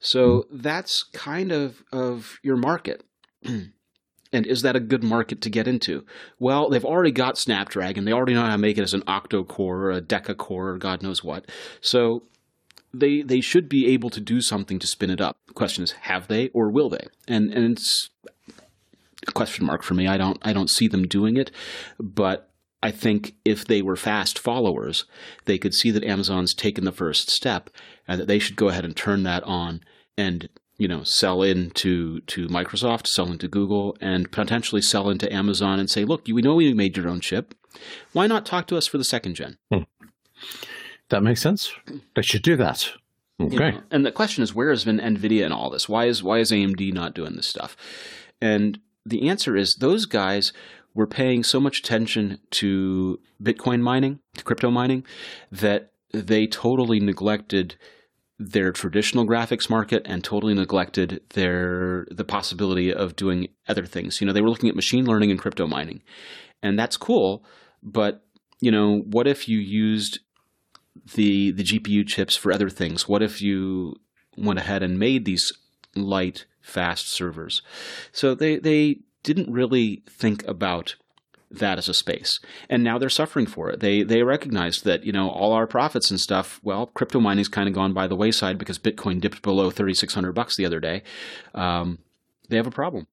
So 0.00 0.46
that's 0.50 1.02
kind 1.02 1.52
of 1.52 1.82
of 1.92 2.38
your 2.42 2.56
market. 2.56 3.04
and 3.44 3.72
is 4.46 4.62
that 4.62 4.76
a 4.76 4.80
good 4.80 5.02
market 5.02 5.40
to 5.42 5.50
get 5.50 5.66
into? 5.66 6.04
Well, 6.38 6.68
they've 6.68 6.84
already 6.84 7.10
got 7.10 7.38
Snapdragon. 7.38 8.04
They 8.04 8.12
already 8.12 8.34
know 8.34 8.42
how 8.42 8.52
to 8.52 8.58
make 8.58 8.78
it 8.78 8.82
as 8.82 8.94
an 8.94 9.02
octo 9.06 9.44
core 9.44 9.84
or 9.84 9.90
a 9.90 10.00
deca 10.00 10.36
core 10.36 10.70
or 10.70 10.78
God 10.78 11.02
knows 11.02 11.24
what. 11.24 11.46
So 11.80 12.24
they 12.92 13.22
they 13.22 13.40
should 13.40 13.68
be 13.68 13.86
able 13.88 14.10
to 14.10 14.20
do 14.20 14.40
something 14.40 14.78
to 14.78 14.86
spin 14.86 15.10
it 15.10 15.20
up. 15.20 15.36
The 15.46 15.54
question 15.54 15.84
is, 15.84 15.92
have 15.92 16.28
they 16.28 16.48
or 16.50 16.70
will 16.70 16.88
they? 16.88 17.06
And 17.26 17.52
and 17.52 17.72
it's 17.72 18.10
a 19.26 19.32
question 19.32 19.66
mark 19.66 19.82
for 19.82 19.94
me. 19.94 20.06
I 20.06 20.16
don't 20.16 20.38
I 20.42 20.52
don't 20.52 20.70
see 20.70 20.88
them 20.88 21.06
doing 21.06 21.36
it, 21.36 21.50
but 21.98 22.47
I 22.82 22.90
think 22.90 23.34
if 23.44 23.64
they 23.64 23.82
were 23.82 23.96
fast 23.96 24.38
followers, 24.38 25.04
they 25.46 25.58
could 25.58 25.74
see 25.74 25.90
that 25.90 26.04
Amazon's 26.04 26.54
taken 26.54 26.84
the 26.84 26.92
first 26.92 27.30
step 27.30 27.70
and 28.06 28.20
that 28.20 28.28
they 28.28 28.38
should 28.38 28.56
go 28.56 28.68
ahead 28.68 28.84
and 28.84 28.96
turn 28.96 29.24
that 29.24 29.42
on 29.44 29.80
and 30.16 30.48
you 30.76 30.86
know 30.86 31.02
sell 31.02 31.42
into 31.42 32.20
to 32.20 32.46
Microsoft, 32.48 33.06
sell 33.06 33.30
into 33.30 33.48
Google, 33.48 33.96
and 34.00 34.30
potentially 34.30 34.82
sell 34.82 35.10
into 35.10 35.32
Amazon 35.32 35.80
and 35.80 35.90
say, 35.90 36.04
look, 36.04 36.26
we 36.26 36.40
know 36.40 36.58
you 36.60 36.74
made 36.74 36.96
your 36.96 37.08
own 37.08 37.20
chip. 37.20 37.54
Why 38.12 38.26
not 38.26 38.46
talk 38.46 38.66
to 38.68 38.76
us 38.76 38.86
for 38.86 38.98
the 38.98 39.04
second 39.04 39.34
gen? 39.34 39.58
Hmm. 39.72 39.82
That 41.10 41.22
makes 41.22 41.40
sense. 41.42 41.72
They 42.14 42.22
should 42.22 42.42
do 42.42 42.56
that. 42.56 42.92
Okay. 43.40 43.54
You 43.54 43.60
know, 43.72 43.82
And 43.90 44.04
the 44.04 44.12
question 44.12 44.42
is, 44.42 44.54
where 44.54 44.70
has 44.70 44.84
been 44.84 44.98
Nvidia 44.98 45.46
in 45.46 45.52
all 45.52 45.70
this? 45.70 45.88
Why 45.88 46.06
is 46.06 46.22
why 46.22 46.38
is 46.38 46.52
AMD 46.52 46.92
not 46.92 47.14
doing 47.14 47.36
this 47.36 47.46
stuff? 47.46 47.76
And 48.40 48.78
the 49.06 49.28
answer 49.28 49.56
is 49.56 49.76
those 49.76 50.06
guys 50.06 50.52
were 50.94 51.06
paying 51.06 51.42
so 51.44 51.60
much 51.60 51.80
attention 51.80 52.38
to 52.50 53.20
Bitcoin 53.42 53.80
mining, 53.80 54.20
to 54.36 54.44
crypto 54.44 54.70
mining, 54.70 55.04
that 55.52 55.92
they 56.12 56.46
totally 56.46 57.00
neglected 57.00 57.76
their 58.38 58.70
traditional 58.70 59.26
graphics 59.26 59.68
market 59.68 60.02
and 60.04 60.22
totally 60.22 60.54
neglected 60.54 61.20
their 61.34 62.06
the 62.10 62.24
possibility 62.24 62.92
of 62.92 63.16
doing 63.16 63.48
other 63.68 63.84
things. 63.84 64.20
You 64.20 64.26
know, 64.26 64.32
they 64.32 64.40
were 64.40 64.50
looking 64.50 64.68
at 64.68 64.76
machine 64.76 65.06
learning 65.06 65.30
and 65.30 65.40
crypto 65.40 65.66
mining. 65.66 66.02
And 66.62 66.78
that's 66.78 66.96
cool, 66.96 67.44
but 67.82 68.24
you 68.60 68.70
know, 68.70 69.00
what 69.00 69.26
if 69.26 69.48
you 69.48 69.58
used 69.58 70.20
the 71.14 71.50
the 71.52 71.64
GPU 71.64 72.06
chips 72.06 72.36
for 72.36 72.52
other 72.52 72.70
things? 72.70 73.08
What 73.08 73.22
if 73.22 73.42
you 73.42 73.96
went 74.36 74.58
ahead 74.58 74.82
and 74.82 74.98
made 74.98 75.24
these 75.24 75.52
light, 75.94 76.46
fast 76.60 77.08
servers? 77.08 77.62
So 78.12 78.34
they 78.34 78.56
they 78.58 79.00
didn't 79.34 79.52
really 79.52 80.02
think 80.08 80.46
about 80.46 80.96
that 81.50 81.78
as 81.78 81.88
a 81.88 81.94
space, 81.94 82.40
and 82.68 82.84
now 82.84 82.98
they're 82.98 83.08
suffering 83.08 83.46
for 83.46 83.70
it. 83.70 83.80
They 83.80 84.02
they 84.02 84.22
recognized 84.22 84.84
that 84.84 85.04
you 85.04 85.12
know 85.12 85.28
all 85.30 85.52
our 85.52 85.66
profits 85.66 86.10
and 86.10 86.20
stuff. 86.20 86.60
Well, 86.62 86.86
crypto 86.86 87.20
mining's 87.20 87.48
kind 87.48 87.68
of 87.68 87.74
gone 87.74 87.94
by 87.94 88.06
the 88.06 88.16
wayside 88.16 88.58
because 88.58 88.78
Bitcoin 88.78 89.20
dipped 89.20 89.42
below 89.42 89.70
thirty 89.70 89.94
six 89.94 90.14
hundred 90.14 90.32
bucks 90.32 90.56
the 90.56 90.66
other 90.66 90.80
day. 90.80 91.02
Um, 91.54 91.98
they 92.48 92.56
have 92.56 92.66
a 92.66 92.72
problem. 92.72 93.06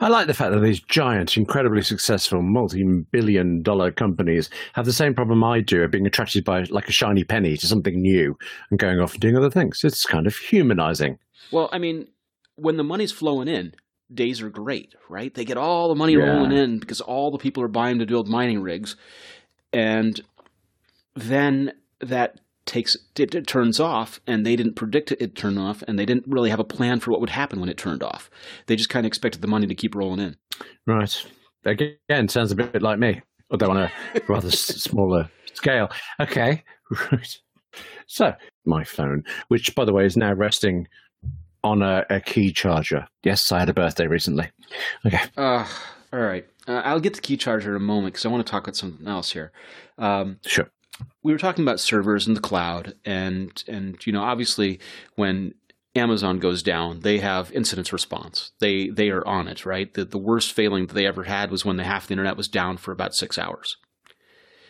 I 0.00 0.08
like 0.08 0.26
the 0.26 0.34
fact 0.34 0.52
that 0.52 0.60
these 0.60 0.80
giant, 0.80 1.36
incredibly 1.36 1.82
successful, 1.82 2.42
multi-billion 2.42 3.62
dollar 3.62 3.90
companies 3.90 4.50
have 4.74 4.84
the 4.84 4.92
same 4.92 5.14
problem 5.14 5.42
I 5.42 5.60
do 5.60 5.82
of 5.82 5.90
being 5.90 6.06
attracted 6.06 6.44
by 6.44 6.64
like 6.64 6.88
a 6.88 6.92
shiny 6.92 7.24
penny 7.24 7.56
to 7.56 7.66
something 7.66 8.00
new 8.00 8.36
and 8.70 8.78
going 8.78 9.00
off 9.00 9.12
and 9.12 9.20
doing 9.20 9.36
other 9.36 9.50
things. 9.50 9.80
It's 9.82 10.04
kind 10.04 10.26
of 10.26 10.36
humanizing. 10.36 11.18
Well, 11.50 11.70
I 11.72 11.78
mean, 11.78 12.08
when 12.56 12.76
the 12.76 12.84
money's 12.84 13.12
flowing 13.12 13.48
in, 13.48 13.74
days 14.14 14.40
are 14.42 14.50
great, 14.50 14.94
right? 15.08 15.32
They 15.34 15.44
get 15.44 15.56
all 15.56 15.88
the 15.88 15.94
money 15.94 16.14
Yeah. 16.14 16.24
rolling 16.24 16.52
in 16.52 16.78
because 16.78 17.00
all 17.00 17.30
the 17.30 17.38
people 17.38 17.62
are 17.62 17.68
buying 17.68 17.98
to 17.98 18.06
build 18.06 18.28
mining 18.28 18.60
rigs, 18.62 18.96
and 19.72 20.20
then 21.14 21.72
that 22.00 22.40
takes 22.64 22.96
it, 23.16 23.34
it 23.34 23.46
turns 23.46 23.80
off, 23.80 24.20
and 24.26 24.46
they 24.46 24.56
didn't 24.56 24.74
predict 24.74 25.12
it, 25.12 25.20
it 25.20 25.34
turned 25.34 25.58
off, 25.58 25.82
and 25.88 25.98
they 25.98 26.06
didn't 26.06 26.26
really 26.28 26.50
have 26.50 26.60
a 26.60 26.64
plan 26.64 27.00
for 27.00 27.10
what 27.10 27.20
would 27.20 27.30
happen 27.30 27.60
when 27.60 27.68
it 27.68 27.76
turned 27.76 28.02
off. 28.02 28.30
They 28.66 28.76
just 28.76 28.88
kind 28.88 29.04
of 29.04 29.08
expected 29.08 29.42
the 29.42 29.48
money 29.48 29.66
to 29.66 29.74
keep 29.74 29.94
rolling 29.94 30.20
in. 30.20 30.36
Right. 30.86 31.26
Again, 31.64 32.28
sounds 32.28 32.52
a 32.52 32.56
bit 32.56 32.82
like 32.82 32.98
me, 32.98 33.20
although 33.50 33.70
on 33.70 33.76
a 33.76 33.92
rather 34.28 34.50
smaller 34.52 35.30
scale. 35.54 35.88
Okay. 36.20 36.62
Right. 37.10 37.38
So, 38.06 38.34
my 38.66 38.84
phone, 38.84 39.24
which, 39.48 39.74
by 39.74 39.86
the 39.86 39.94
way, 39.94 40.04
is 40.04 40.14
now 40.14 40.34
resting 40.34 40.86
on 41.64 41.82
a, 41.82 42.04
a 42.10 42.20
Qi 42.20 42.54
charger. 42.54 43.06
Yes, 43.22 43.52
I 43.52 43.60
had 43.60 43.68
a 43.68 43.74
birthday 43.74 44.06
recently. 44.06 44.50
Okay. 45.06 45.20
Uh, 45.36 45.66
all 46.12 46.20
right, 46.20 46.46
uh, 46.68 46.82
I'll 46.84 47.00
get 47.00 47.14
the 47.14 47.20
Qi 47.20 47.38
charger 47.38 47.70
in 47.70 47.76
a 47.76 47.84
moment 47.84 48.14
because 48.14 48.26
I 48.26 48.28
want 48.28 48.44
to 48.46 48.50
talk 48.50 48.64
about 48.64 48.76
something 48.76 49.06
else 49.06 49.32
here. 49.32 49.52
Um, 49.98 50.38
Sure. 50.46 50.70
we 51.22 51.32
were 51.32 51.38
talking 51.38 51.64
about 51.64 51.80
servers 51.80 52.26
in 52.26 52.34
the 52.34 52.40
cloud 52.40 52.94
and 53.04 53.62
and 53.68 54.04
you 54.06 54.12
know 54.12 54.22
obviously 54.22 54.78
when 55.16 55.54
Amazon 55.94 56.38
goes 56.38 56.62
down 56.62 57.00
they 57.00 57.18
have 57.18 57.52
incident 57.52 57.92
response 57.92 58.52
they 58.60 58.88
they 58.88 59.10
are 59.10 59.26
on 59.26 59.46
it 59.48 59.66
right 59.66 59.92
the, 59.94 60.04
the 60.04 60.18
worst 60.18 60.52
failing 60.52 60.86
that 60.86 60.94
they 60.94 61.06
ever 61.06 61.24
had 61.24 61.50
was 61.50 61.64
when 61.64 61.76
the 61.76 61.84
half 61.84 62.06
the 62.06 62.12
internet 62.12 62.36
was 62.36 62.48
down 62.48 62.76
for 62.78 62.92
about 62.92 63.14
six 63.14 63.38
hours 63.38 63.76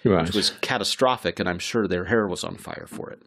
Right. 0.04 0.26
which 0.26 0.34
was 0.34 0.50
catastrophic 0.60 1.38
and 1.40 1.48
I'm 1.48 1.58
sure 1.58 1.86
their 1.86 2.04
hair 2.06 2.26
was 2.26 2.44
on 2.44 2.56
fire 2.56 2.86
for 2.88 3.10
it 3.10 3.22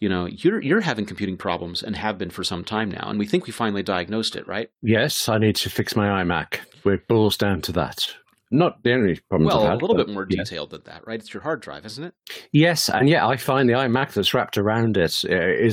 you 0.00 0.08
know 0.08 0.26
you're 0.26 0.60
you're 0.60 0.80
having 0.80 1.06
computing 1.06 1.36
problems 1.36 1.82
and 1.82 1.96
have 1.96 2.18
been 2.18 2.30
for 2.30 2.44
some 2.44 2.64
time 2.64 2.90
now 2.90 3.08
and 3.08 3.18
we 3.18 3.26
think 3.26 3.46
we 3.46 3.52
finally 3.52 3.82
diagnosed 3.82 4.36
it 4.36 4.46
right 4.48 4.70
Yes, 4.82 5.28
I 5.28 5.38
need 5.38 5.56
to 5.56 5.70
fix 5.70 5.94
my 5.96 6.22
iMac. 6.22 6.58
We're 6.84 6.98
balls 7.08 7.36
down 7.36 7.60
to 7.62 7.72
that. 7.72 8.12
Not 8.50 8.82
the 8.82 8.92
only 8.92 9.18
problems 9.30 9.54
well 9.54 9.66
I've 9.66 9.74
a 9.74 9.76
little 9.76 9.96
bit 9.96 10.10
more 10.10 10.26
yeah. 10.28 10.42
detailed 10.42 10.70
than 10.70 10.82
that 10.84 11.06
right 11.06 11.18
it's 11.20 11.32
your 11.32 11.42
hard 11.42 11.60
drive 11.62 11.86
isn't 11.86 12.04
it 12.04 12.14
Yes, 12.52 12.90
and 12.90 13.08
yeah, 13.08 13.26
I 13.26 13.36
find 13.36 13.66
the 13.68 13.74
iMac 13.74 14.12
that's 14.12 14.34
wrapped 14.34 14.58
around 14.58 14.96
it 14.98 15.24
uh, 15.24 15.28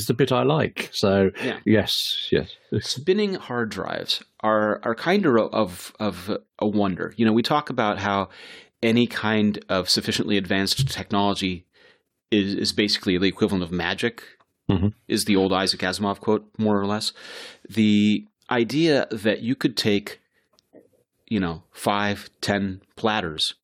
the 0.07 0.15
bit 0.15 0.31
I 0.31 0.43
like. 0.43 0.89
So 0.93 1.31
Yeah. 1.43 1.57
yes, 1.65 2.29
yes. 2.31 2.55
spinning 2.79 3.33
hard 3.33 3.69
drives 3.69 4.23
are 4.41 4.79
are 4.83 4.95
kind 4.95 5.25
of 5.25 5.35
of 5.53 5.91
of 5.99 6.37
a 6.59 6.67
wonder. 6.67 7.13
You 7.17 7.25
know, 7.25 7.33
we 7.33 7.43
talk 7.43 7.69
about 7.69 7.97
how 7.97 8.29
any 8.81 9.07
kind 9.07 9.63
of 9.69 9.89
sufficiently 9.89 10.37
advanced 10.37 10.87
technology 10.89 11.65
is 12.31 12.53
is 12.55 12.73
basically 12.73 13.17
the 13.17 13.27
equivalent 13.27 13.63
of 13.63 13.71
magic. 13.71 14.23
Mhm. 14.69 14.93
Is 15.07 15.25
the 15.25 15.35
old 15.35 15.51
Isaac 15.51 15.81
Asimov 15.81 16.19
quote 16.19 16.47
more 16.57 16.79
or 16.79 16.85
less? 16.85 17.11
The 17.67 18.25
idea 18.51 19.07
that 19.11 19.41
you 19.41 19.55
could 19.55 19.75
take, 19.75 20.19
you 21.27 21.39
know, 21.39 21.63
five, 21.71 22.29
ten 22.41 22.81
platters, 22.95 23.55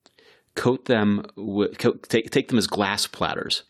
coat 0.55 0.85
them 0.85 1.25
with 1.35 1.77
coat, 1.77 2.09
take 2.09 2.31
take 2.31 2.47
them 2.47 2.57
as 2.57 2.67
glass 2.67 3.05
platters, 3.05 3.63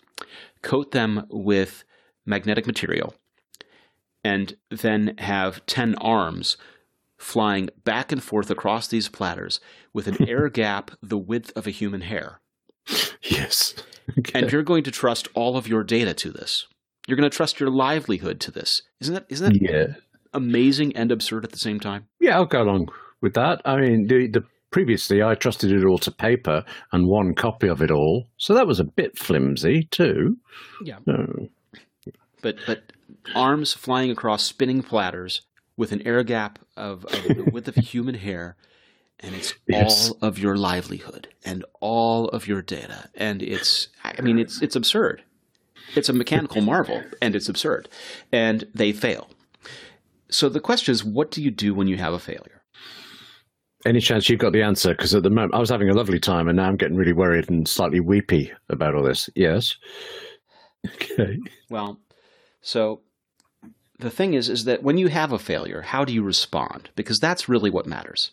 coat 0.61 0.91
them 0.91 1.25
with 1.29 1.83
magnetic 2.25 2.65
material, 2.65 3.13
and 4.23 4.57
then 4.69 5.15
have 5.19 5.63
10 5.67 5.95
arms 5.95 6.57
flying 7.17 7.69
back 7.83 8.11
and 8.11 8.23
forth 8.23 8.49
across 8.49 8.87
these 8.87 9.09
platters 9.09 9.59
with 9.93 10.07
an 10.07 10.27
air 10.27 10.49
gap 10.49 10.91
the 11.01 11.17
width 11.17 11.51
of 11.55 11.67
a 11.67 11.71
human 11.71 12.01
hair. 12.01 12.41
Yes. 13.23 13.73
Okay. 14.19 14.39
And 14.39 14.51
you're 14.51 14.63
going 14.63 14.83
to 14.83 14.91
trust 14.91 15.27
all 15.33 15.57
of 15.57 15.67
your 15.67 15.83
data 15.83 16.13
to 16.13 16.31
this. 16.31 16.67
You're 17.07 17.17
going 17.17 17.29
to 17.29 17.35
trust 17.35 17.59
your 17.59 17.69
livelihood 17.69 18.39
to 18.41 18.51
this. 18.51 18.81
Isn't 19.01 19.13
that 19.13 19.25
isn't 19.29 19.53
that 19.53 19.61
yeah. 19.61 19.95
amazing 20.33 20.95
and 20.95 21.11
absurd 21.11 21.43
at 21.43 21.51
the 21.51 21.57
same 21.57 21.79
time? 21.79 22.07
Yeah, 22.19 22.35
I'll 22.35 22.45
go 22.45 22.61
along 22.61 22.89
with 23.21 23.33
that. 23.35 23.61
I 23.65 23.77
mean, 23.77 24.07
the, 24.07 24.27
the 24.27 24.43
previously 24.71 25.23
I 25.23 25.35
trusted 25.35 25.71
it 25.71 25.85
all 25.85 25.97
to 25.99 26.11
paper 26.11 26.63
and 26.91 27.07
one 27.07 27.33
copy 27.33 27.67
of 27.67 27.81
it 27.81 27.91
all, 27.91 28.27
so 28.37 28.53
that 28.53 28.67
was 28.67 28.79
a 28.79 28.83
bit 28.83 29.17
flimsy 29.17 29.87
too. 29.91 30.37
Yeah. 30.83 30.97
No. 31.05 31.47
But 32.41 32.57
but 32.67 32.91
arms 33.33 33.73
flying 33.73 34.11
across 34.11 34.43
spinning 34.43 34.83
platters 34.83 35.41
with 35.77 35.91
an 35.91 36.01
air 36.07 36.23
gap 36.23 36.59
of, 36.77 37.05
of 37.05 37.23
the 37.35 37.43
width 37.53 37.67
of 37.67 37.75
human 37.75 38.15
hair 38.15 38.55
and 39.19 39.33
it's 39.35 39.53
Yes. 39.67 40.09
all 40.11 40.17
of 40.21 40.37
your 40.39 40.57
livelihood 40.57 41.29
and 41.45 41.63
all 41.79 42.27
of 42.29 42.47
your 42.47 42.61
data 42.61 43.09
and 43.15 43.41
it's 43.41 43.87
i 44.03 44.19
mean 44.21 44.37
it's 44.39 44.61
it's 44.61 44.75
absurd 44.75 45.23
it's 45.95 46.09
a 46.09 46.13
mechanical 46.13 46.61
marvel 46.61 47.01
and 47.21 47.35
it's 47.35 47.47
absurd 47.49 47.87
and 48.31 48.67
they 48.73 48.91
fail 48.91 49.29
so 50.29 50.49
the 50.49 50.59
question 50.59 50.91
is 50.91 51.03
what 51.03 51.31
do 51.31 51.41
you 51.41 51.51
do 51.51 51.73
when 51.73 51.87
you 51.87 51.97
have 51.97 52.13
a 52.13 52.19
failure 52.19 52.61
Any 53.85 54.01
chance 54.01 54.27
you've 54.29 54.39
got 54.39 54.51
the 54.53 54.63
answer? 54.63 54.89
Because 54.95 55.13
at 55.13 55.21
the 55.23 55.29
moment 55.29 55.53
I 55.53 55.59
was 55.59 55.69
having 55.69 55.89
a 55.89 55.93
lovely 55.93 56.19
time, 56.19 56.47
and 56.49 56.57
now 56.57 56.65
I'm 56.67 56.75
getting 56.75 56.97
really 56.97 57.13
worried 57.13 57.47
and 57.51 57.67
slightly 57.67 57.99
weepy 57.99 58.51
about 58.67 58.95
all 58.95 59.03
this. 59.03 59.29
Yes. 59.35 59.75
Okay. 60.95 61.39
well 61.69 61.99
so 62.61 63.01
the 63.99 64.09
thing 64.09 64.33
is, 64.33 64.49
is 64.49 64.65
that 64.65 64.83
when 64.83 64.97
you 64.97 65.07
have 65.07 65.31
a 65.31 65.39
failure, 65.39 65.81
how 65.81 66.05
do 66.05 66.13
you 66.13 66.23
respond? 66.23 66.89
Because 66.95 67.19
that's 67.19 67.49
really 67.49 67.69
what 67.69 67.85
matters. 67.85 68.31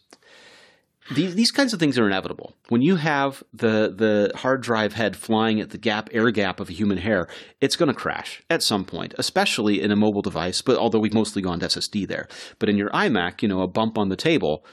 These, 1.10 1.34
these 1.34 1.50
kinds 1.50 1.72
of 1.72 1.80
things 1.80 1.98
are 1.98 2.06
inevitable. 2.06 2.54
When 2.68 2.80
you 2.80 2.96
have 2.96 3.42
the, 3.52 3.92
the 3.94 4.32
hard 4.36 4.62
drive 4.62 4.92
head 4.92 5.16
flying 5.16 5.60
at 5.60 5.70
the 5.70 5.78
gap, 5.78 6.08
air 6.12 6.30
gap 6.30 6.60
of 6.60 6.68
a 6.68 6.72
human 6.72 6.98
hair, 6.98 7.28
it's 7.60 7.76
going 7.76 7.88
to 7.88 7.94
crash 7.94 8.42
at 8.48 8.62
some 8.62 8.84
point, 8.84 9.14
especially 9.18 9.80
in 9.82 9.90
a 9.90 9.96
mobile 9.96 10.22
device. 10.22 10.62
But 10.62 10.78
although 10.78 11.00
we've 11.00 11.12
mostly 11.12 11.42
gone 11.42 11.58
to 11.60 11.66
SSD 11.66 12.06
there, 12.06 12.28
but 12.58 12.68
in 12.68 12.76
your 12.76 12.90
iMac, 12.90 13.42
you 13.42 13.48
know, 13.48 13.62
a 13.62 13.68
bump 13.68 13.98
on 13.98 14.10
the 14.10 14.16
table 14.16 14.64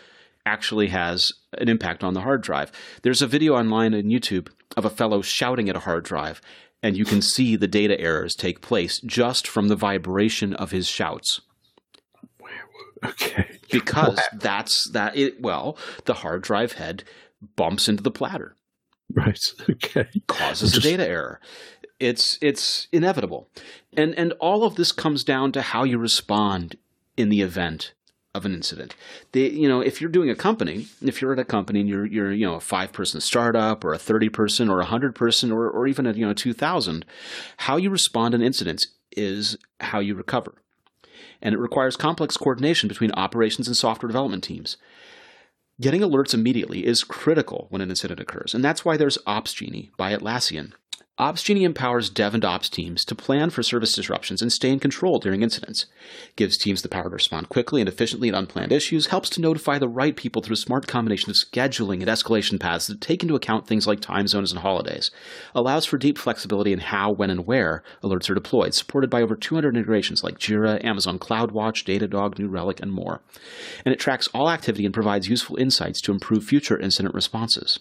actually 0.46 0.88
has 0.88 1.32
an 1.58 1.68
impact 1.68 2.04
on 2.04 2.14
the 2.14 2.22
hard 2.22 2.42
drive. 2.42 2.72
There's 3.02 3.22
a 3.22 3.28
video 3.28 3.56
online 3.56 3.94
on 3.94 4.04
YouTube 4.04 4.50
of 4.78 4.86
a 4.86 4.90
fellow 4.90 5.22
shouting 5.22 5.68
at 5.68 5.76
a 5.76 5.82
hard 5.82 6.04
drive, 6.06 6.42
and 6.82 6.96
you 6.98 7.06
can 7.06 7.22
see 7.22 7.56
the 7.56 7.68
data 7.68 8.00
errors 8.00 8.36
take 8.36 8.62
place 8.62 9.00
just 9.02 9.48
from 9.48 9.68
the 9.68 9.76
vibration 9.76 10.54
of 10.54 10.72
his 10.72 10.88
shouts. 10.88 11.42
Okay. 13.06 13.46
Because 13.72 14.20
that's 14.34 14.90
that 14.94 15.16
it 15.16 15.40
well, 15.42 15.78
the 16.06 16.16
hard 16.16 16.42
drive 16.42 16.72
head 16.74 17.04
bumps 17.56 17.88
into 17.88 18.02
the 18.02 18.10
platter. 18.10 18.56
Right. 19.14 19.40
Okay. 19.70 20.08
Causes 20.26 20.72
Just- 20.72 20.86
a 20.86 20.90
data 20.90 21.08
error. 21.08 21.40
It's 22.00 22.40
it's 22.42 22.88
inevitable. 22.92 23.48
And 23.96 24.18
and 24.18 24.34
all 24.40 24.64
of 24.64 24.76
this 24.76 24.92
comes 24.92 25.24
down 25.24 25.52
to 25.52 25.62
how 25.62 25.84
you 25.84 26.00
respond 26.00 26.78
in 27.16 27.30
the 27.30 27.42
event 27.42 27.94
of 28.36 28.46
an 28.46 28.54
incident. 28.54 28.96
The, 29.32 29.42
you 29.42 29.68
know, 29.68 29.82
if 29.82 30.00
you're 30.00 30.10
doing 30.10 30.30
a 30.30 30.36
company, 30.36 30.88
if 31.02 31.22
you're 31.22 31.34
at 31.34 31.40
a 31.40 31.46
company 31.46 31.80
and 31.80 31.90
you're 31.90 32.06
you're 32.06 32.32
you 32.32 32.46
know 32.46 32.56
a 32.56 32.60
five 32.60 32.92
person 32.92 33.22
startup 33.22 33.84
or 33.84 33.94
a 33.94 33.98
thirty 33.98 34.30
person 34.30 34.70
or 34.70 34.80
a 34.80 34.86
hundred 34.86 35.16
person 35.16 35.52
or 35.52 35.70
or 35.70 35.88
even 35.88 36.06
a 36.06 36.14
you 36.14 36.26
know 36.26 36.34
two 36.34 36.54
thousand, 36.54 37.06
how 37.58 37.78
you 37.78 37.90
respond 37.90 38.36
in 38.36 38.42
incidents 38.42 38.88
is 39.12 39.58
how 39.82 40.00
you 40.00 40.14
recover, 40.14 40.62
and 41.42 41.56
it 41.56 41.60
requires 41.60 41.98
complex 41.98 42.38
coordination 42.38 42.88
between 42.88 43.12
operations 43.14 43.68
and 43.68 43.76
software 43.76 44.08
development 44.08 44.44
teams. 44.44 44.78
Getting 45.82 46.02
alerts 46.02 46.34
immediately 46.34 46.86
is 46.86 47.06
critical 47.06 47.68
when 47.70 47.82
an 47.82 47.90
incident 47.90 48.20
occurs, 48.20 48.54
and 48.54 48.64
that's 48.64 48.84
why 48.84 48.98
there's 48.98 49.18
OpsGenie 49.20 49.92
by 49.98 50.14
Atlassian. 50.16 50.74
OpsGenie 51.20 51.64
empowers 51.64 52.10
dev 52.10 52.34
and 52.34 52.46
ops 52.46 52.70
teams 52.70 53.04
to 53.04 53.14
plan 53.14 53.50
for 53.50 53.62
service 53.62 53.92
disruptions 53.92 54.42
and 54.42 54.54
stay 54.54 54.70
in 54.70 54.80
control 54.80 55.20
during 55.20 55.42
incidents. 55.42 55.86
Gives 56.38 56.58
teams 56.58 56.82
the 56.82 56.88
power 56.88 57.04
to 57.04 57.10
respond 57.10 57.50
quickly 57.50 57.82
and 57.82 57.90
efficiently 57.90 58.30
at 58.30 58.36
unplanned 58.36 58.72
issues, 58.72 59.08
helps 59.08 59.30
to 59.32 59.42
notify 59.42 59.78
the 59.78 59.90
right 59.90 60.16
people 60.16 60.42
through 60.42 60.54
a 60.54 60.58
smart 60.58 60.88
combination 60.88 61.30
of 61.30 61.36
scheduling 61.36 62.00
and 62.00 62.08
escalation 62.08 62.58
paths 62.58 62.88
that 62.88 63.02
take 63.02 63.22
into 63.22 63.36
account 63.36 63.68
things 63.68 63.86
like 63.86 64.00
time 64.00 64.30
zones 64.30 64.54
and 64.54 64.62
holidays. 64.62 65.12
Allows 65.54 65.86
for 65.86 65.98
deep 65.98 66.18
flexibility 66.18 66.72
in 66.72 66.80
how, 66.80 67.12
when, 67.12 67.30
and 67.30 67.46
where 67.46 67.84
alerts 68.02 68.30
are 68.30 68.36
deployed, 68.36 68.74
supported 68.74 69.10
by 69.10 69.22
over 69.22 69.36
200 69.36 69.76
integrations 69.76 70.24
like 70.24 70.40
Jira, 70.40 70.82
Amazon 70.86 71.20
CloudWatch, 71.20 71.84
Datadog, 71.84 72.40
New 72.40 72.48
Relic, 72.48 72.80
and 72.80 72.94
more. 72.94 73.20
And 73.84 73.92
it 73.92 74.00
tracks 74.00 74.30
all 74.34 74.50
activity 74.50 74.86
and 74.86 74.94
provides 74.94 75.28
useful 75.28 75.58
insights 75.58 76.00
to 76.00 76.14
improve 76.14 76.46
future 76.46 76.80
incident 76.80 77.14
responses. 77.14 77.78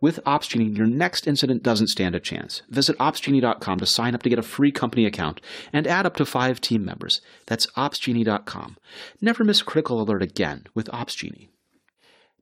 With 0.00 0.20
OpsGenie, 0.24 0.76
your 0.76 0.86
next 0.86 1.26
incident 1.26 1.62
doesn't 1.62 1.88
stand 1.88 2.14
a 2.14 2.20
chance. 2.20 2.62
Visit 2.68 2.96
opsgenie.com 2.98 3.78
to 3.80 3.86
sign 3.86 4.14
up 4.14 4.22
to 4.22 4.28
get 4.28 4.38
a 4.38 4.42
free 4.42 4.72
company 4.72 5.06
account 5.06 5.40
and 5.72 5.86
add 5.86 6.06
up 6.06 6.16
to 6.16 6.24
five 6.26 6.60
team 6.60 6.84
members. 6.84 7.20
That's 7.46 7.66
opsgenie.com. 7.76 8.76
Never 9.20 9.44
miss 9.44 9.60
a 9.60 9.64
critical 9.64 10.00
alert 10.00 10.22
again 10.22 10.66
with 10.74 10.86
OpsGenie. 10.90 11.48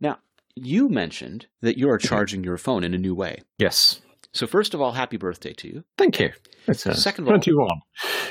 Now, 0.00 0.18
you 0.54 0.88
mentioned 0.88 1.46
that 1.60 1.78
you 1.78 1.88
are 1.90 1.98
charging 1.98 2.44
your 2.44 2.56
phone 2.58 2.84
in 2.84 2.94
a 2.94 2.98
new 2.98 3.14
way. 3.14 3.42
Yes. 3.58 4.00
So, 4.32 4.46
first 4.46 4.74
of 4.74 4.80
all, 4.80 4.92
happy 4.92 5.16
birthday 5.16 5.52
to 5.54 5.68
you. 5.68 5.84
Thank 5.96 6.20
you. 6.20 6.30
It's 6.66 6.86
uh, 6.86 6.94
Second 6.94 7.24
of 7.24 7.28
all- 7.34 7.40
21. 7.40 7.68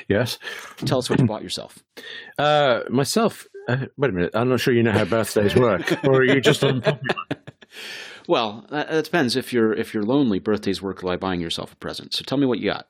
Yes. 0.08 0.38
Tell 0.86 1.00
us 1.00 1.10
what 1.10 1.20
you 1.20 1.26
bought 1.28 1.42
yourself. 1.42 1.80
Uh, 2.38 2.82
myself, 2.90 3.48
uh, 3.68 3.88
wait 3.98 4.10
a 4.10 4.14
minute. 4.14 4.32
I'm 4.36 4.48
not 4.50 4.60
sure 4.60 4.74
you 4.74 4.84
know 4.84 4.92
how 4.92 5.06
birthdays 5.06 5.56
work. 5.56 5.92
or 6.06 6.18
are 6.18 6.24
you 6.24 6.40
just 6.40 6.64
unpopular? 6.64 7.16
Well, 8.28 8.66
that 8.72 8.90
that 8.90 9.06
depends. 9.06 9.36
If 9.36 9.54
you're 9.54 9.74
if 9.74 9.94
you're 9.94 10.04
lonely, 10.04 10.40
birthdays 10.40 10.82
work 10.82 11.04
like 11.04 11.20
buying 11.20 11.40
yourself 11.42 11.74
a 11.74 11.76
present. 11.78 12.14
So 12.14 12.24
tell 12.24 12.38
me 12.38 12.46
what 12.46 12.60
you 12.60 12.72
got. 12.72 12.88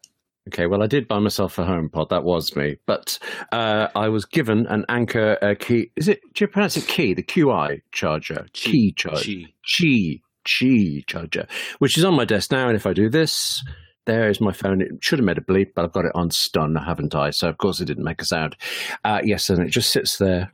Okay, 0.47 0.65
well, 0.65 0.81
I 0.81 0.87
did 0.87 1.09
buy 1.09 1.19
myself 1.19 1.57
a 1.59 1.65
HomePod. 1.65 2.07
That 2.07 2.23
was 2.23 2.55
me. 2.55 2.77
But 2.85 3.19
uh, 3.51 3.89
I 3.95 4.07
was 4.07 4.23
given 4.23 4.65
an 4.67 4.85
Anker 4.87 5.37
uh, 5.41 5.55
key. 5.59 5.91
Is 5.97 6.07
it, 6.07 6.21
do 6.33 6.45
you 6.45 6.47
pronounce 6.47 6.77
it 6.77 6.87
key? 6.87 7.13
The 7.13 7.23
QI 7.23 7.81
charger. 7.91 8.45
Key 8.53 8.93
charger. 8.95 9.29
Qi, 9.67 10.21
Qi 10.45 11.05
charger, 11.05 11.47
which 11.79 11.97
is 11.97 12.05
on 12.05 12.15
my 12.15 12.23
desk 12.23 12.49
now. 12.51 12.67
And 12.69 12.77
if 12.77 12.85
I 12.85 12.93
do 12.93 13.09
this, 13.09 13.61
there 14.05 14.29
is 14.29 14.39
my 14.39 14.53
phone. 14.53 14.79
It 14.81 14.87
should 15.01 15.19
have 15.19 15.25
made 15.25 15.37
a 15.37 15.41
bleep, 15.41 15.73
but 15.75 15.83
I've 15.83 15.91
got 15.91 16.05
it 16.05 16.13
on 16.15 16.31
stun, 16.31 16.75
haven't 16.75 17.13
I? 17.13 17.31
So, 17.31 17.49
of 17.49 17.57
course, 17.57 17.81
it 17.81 17.85
didn't 17.85 18.05
make 18.05 18.21
a 18.21 18.25
sound. 18.25 18.55
Uh, 19.03 19.19
yes, 19.25 19.49
and 19.49 19.61
it 19.61 19.69
just 19.69 19.91
sits 19.91 20.17
there 20.17 20.53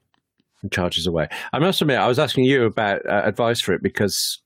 and 0.63 0.71
charges 0.71 1.05
away. 1.05 1.27
I 1.53 1.59
must 1.59 1.79
admit, 1.81 1.99
I 1.99 2.07
was 2.07 2.17
asking 2.17 2.45
you 2.45 2.65
about 2.65 3.01
uh, 3.07 3.21
advice 3.25 3.61
for 3.61 3.73
it 3.73 3.83
because. 3.83 4.39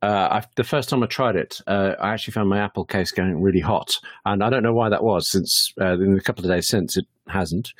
Uh, 0.00 0.28
I, 0.30 0.44
the 0.54 0.64
first 0.64 0.88
time 0.88 1.02
I 1.02 1.06
tried 1.06 1.34
it, 1.34 1.60
uh, 1.66 1.94
I 2.00 2.12
actually 2.12 2.32
found 2.32 2.48
my 2.48 2.58
Apple 2.58 2.84
case 2.84 3.10
going 3.10 3.40
really 3.40 3.60
hot, 3.60 3.96
and 4.24 4.44
I 4.44 4.50
don't 4.50 4.62
know 4.62 4.74
why 4.74 4.88
that 4.88 5.02
was. 5.02 5.28
Since 5.28 5.72
uh, 5.80 5.94
in 5.94 6.16
a 6.16 6.20
couple 6.20 6.44
of 6.44 6.50
days 6.50 6.68
since, 6.68 6.96
it 6.96 7.06
hasn't. 7.26 7.72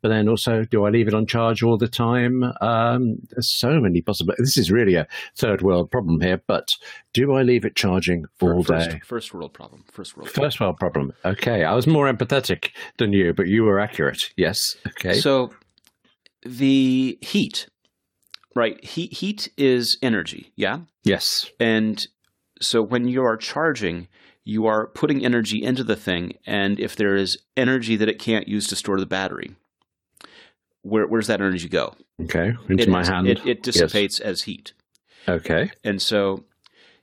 But 0.00 0.10
then 0.10 0.28
also, 0.28 0.64
do 0.64 0.84
I 0.84 0.90
leave 0.90 1.08
it 1.08 1.14
on 1.14 1.26
charge 1.26 1.62
all 1.62 1.76
the 1.76 1.88
time? 1.88 2.44
Um, 2.60 3.16
there's 3.30 3.50
so 3.50 3.80
many 3.80 4.02
possibilities. 4.02 4.46
This 4.46 4.56
is 4.56 4.70
really 4.70 4.94
a 4.94 5.08
third 5.36 5.62
world 5.62 5.90
problem 5.90 6.20
here. 6.20 6.40
But 6.46 6.68
do 7.12 7.32
I 7.34 7.42
leave 7.42 7.64
it 7.64 7.74
charging 7.74 8.26
all 8.40 8.62
first, 8.62 8.90
day? 8.90 9.00
First 9.04 9.34
world 9.34 9.52
problem. 9.52 9.84
First 9.90 10.16
world. 10.16 10.30
First 10.30 10.60
world 10.60 10.76
problem. 10.78 11.12
Okay, 11.24 11.64
I 11.64 11.74
was 11.74 11.86
more 11.86 12.10
empathetic 12.12 12.70
than 12.98 13.12
you, 13.12 13.32
but 13.34 13.48
you 13.48 13.64
were 13.64 13.80
accurate. 13.80 14.32
Yes. 14.36 14.76
Okay. 14.86 15.14
So 15.14 15.50
the 16.44 17.18
heat, 17.20 17.66
right? 18.54 18.82
Heat 18.84 19.12
heat 19.14 19.50
is 19.56 19.96
energy, 20.02 20.52
yeah? 20.56 20.80
yes. 21.02 21.50
And 21.60 22.06
so 22.60 22.82
when 22.82 23.08
you 23.08 23.24
are 23.24 23.36
charging, 23.36 24.08
you 24.44 24.66
are 24.66 24.86
putting 24.88 25.24
energy 25.24 25.62
into 25.62 25.82
the 25.84 25.96
thing, 25.96 26.34
and 26.46 26.78
if 26.78 26.96
there 26.96 27.16
is 27.16 27.38
energy 27.56 27.96
that 27.96 28.08
it 28.08 28.18
can't 28.18 28.46
use 28.48 28.66
to 28.68 28.76
store 28.76 28.98
the 29.00 29.06
battery, 29.06 29.54
where 30.82 31.06
where's 31.06 31.26
that 31.28 31.40
energy 31.40 31.68
go? 31.68 31.94
Okay. 32.22 32.52
Into 32.68 32.82
it, 32.84 32.88
my 32.88 33.04
hand. 33.04 33.26
It, 33.26 33.38
it 33.46 33.58
Yes. 33.66 33.74
dissipates 33.74 34.20
as 34.20 34.42
heat, 34.42 34.72
Okay. 35.28 35.70
and 35.82 36.00
so 36.00 36.44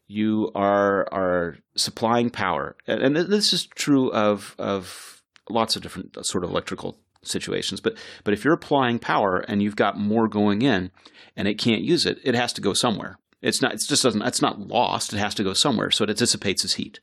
you 0.07 0.51
are 0.55 1.07
are 1.11 1.57
supplying 1.75 2.29
power, 2.29 2.75
and, 2.87 3.01
and 3.01 3.15
this 3.15 3.53
is 3.53 3.65
true 3.65 4.11
of 4.11 4.55
of 4.57 5.21
lots 5.49 5.75
of 5.75 5.81
different 5.81 6.25
sort 6.25 6.43
of 6.43 6.49
electrical 6.49 6.97
situations. 7.23 7.79
But 7.81 7.97
but 8.23 8.33
if 8.33 8.43
you're 8.43 8.53
applying 8.53 8.99
power 8.99 9.39
and 9.47 9.61
you've 9.61 9.75
got 9.75 9.97
more 9.99 10.27
going 10.27 10.61
in, 10.61 10.91
and 11.35 11.47
it 11.47 11.55
can't 11.55 11.81
use 11.81 12.05
it, 12.05 12.19
it 12.23 12.35
has 12.35 12.53
to 12.53 12.61
go 12.61 12.73
somewhere. 12.73 13.17
It's 13.41 13.61
not. 13.61 13.73
It 13.73 13.81
just 13.87 14.03
doesn't. 14.03 14.21
It's 14.21 14.41
not 14.41 14.59
lost. 14.59 15.13
It 15.13 15.17
has 15.17 15.33
to 15.35 15.43
go 15.43 15.53
somewhere. 15.53 15.91
So 15.91 16.03
it 16.05 16.17
dissipates 16.17 16.63
as 16.65 16.73
heat. 16.73 16.99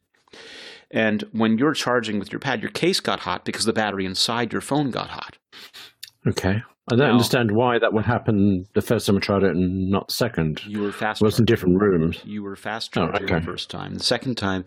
And 0.91 1.25
when 1.33 1.59
you're 1.59 1.75
charging 1.75 2.19
with 2.19 2.33
your 2.33 2.39
pad, 2.39 2.63
your 2.63 2.71
case 2.71 3.01
got 3.01 3.21
hot 3.21 3.45
because 3.45 3.65
the 3.65 3.73
battery 3.73 4.07
inside 4.07 4.53
your 4.53 4.63
phone 4.63 4.91
got 4.91 5.09
hot. 5.11 5.37
Okay. 6.27 6.63
I 6.91 6.97
don't 6.97 7.01
Now- 7.01 7.11
understand 7.13 7.51
why 7.51 7.79
that 7.79 7.93
would 7.93 8.07
happen 8.07 8.65
the 8.75 8.81
first 8.81 9.07
time 9.07 9.17
I 9.17 9.21
tried 9.21 9.43
it 9.43 9.51
and 9.55 9.91
not 9.91 10.09
the 10.09 10.15
second. 10.15 10.65
You 10.65 10.81
were 10.81 10.93
fast. 10.93 11.21
It 11.21 11.25
was 11.27 11.39
in 11.39 11.45
different 11.45 11.79
rooms. 11.79 12.21
You 12.25 12.43
were 12.43 12.57
fast 12.57 12.97
Oh, 12.97 13.09
okay. 13.09 13.35
the 13.35 13.41
first 13.43 13.69
time. 13.69 13.95
The 13.97 14.05
second 14.05 14.37
time, 14.39 14.65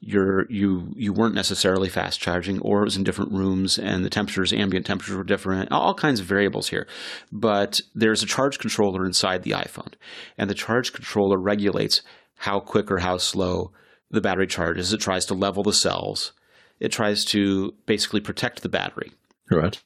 you're 0.00 0.46
you 0.50 0.92
you 0.96 1.12
weren't 1.12 1.34
necessarily 1.34 1.88
fast 1.88 2.20
charging, 2.20 2.60
or 2.60 2.82
it 2.82 2.84
was 2.84 2.96
in 2.96 3.04
different 3.04 3.32
rooms, 3.32 3.78
and 3.78 4.04
the 4.04 4.10
temperatures, 4.10 4.52
ambient 4.52 4.86
temperatures, 4.86 5.16
were 5.16 5.24
different. 5.24 5.72
All 5.72 5.94
kinds 5.94 6.20
of 6.20 6.26
variables 6.26 6.68
here. 6.68 6.86
But 7.32 7.80
there's 7.94 8.22
a 8.22 8.26
charge 8.26 8.58
controller 8.58 9.04
inside 9.04 9.42
the 9.42 9.52
iPhone, 9.52 9.94
and 10.38 10.48
the 10.50 10.54
charge 10.54 10.92
controller 10.92 11.38
regulates 11.38 12.02
how 12.36 12.60
quick 12.60 12.90
or 12.90 12.98
how 12.98 13.16
slow 13.16 13.72
the 14.10 14.20
battery 14.20 14.46
charges. 14.46 14.92
It 14.92 15.00
tries 15.00 15.26
to 15.26 15.34
level 15.34 15.62
the 15.62 15.72
cells. 15.72 16.32
It 16.78 16.92
tries 16.92 17.24
to 17.26 17.74
basically 17.86 18.20
protect 18.20 18.62
the 18.62 18.68
battery. 18.68 19.12
Right. 19.50 19.80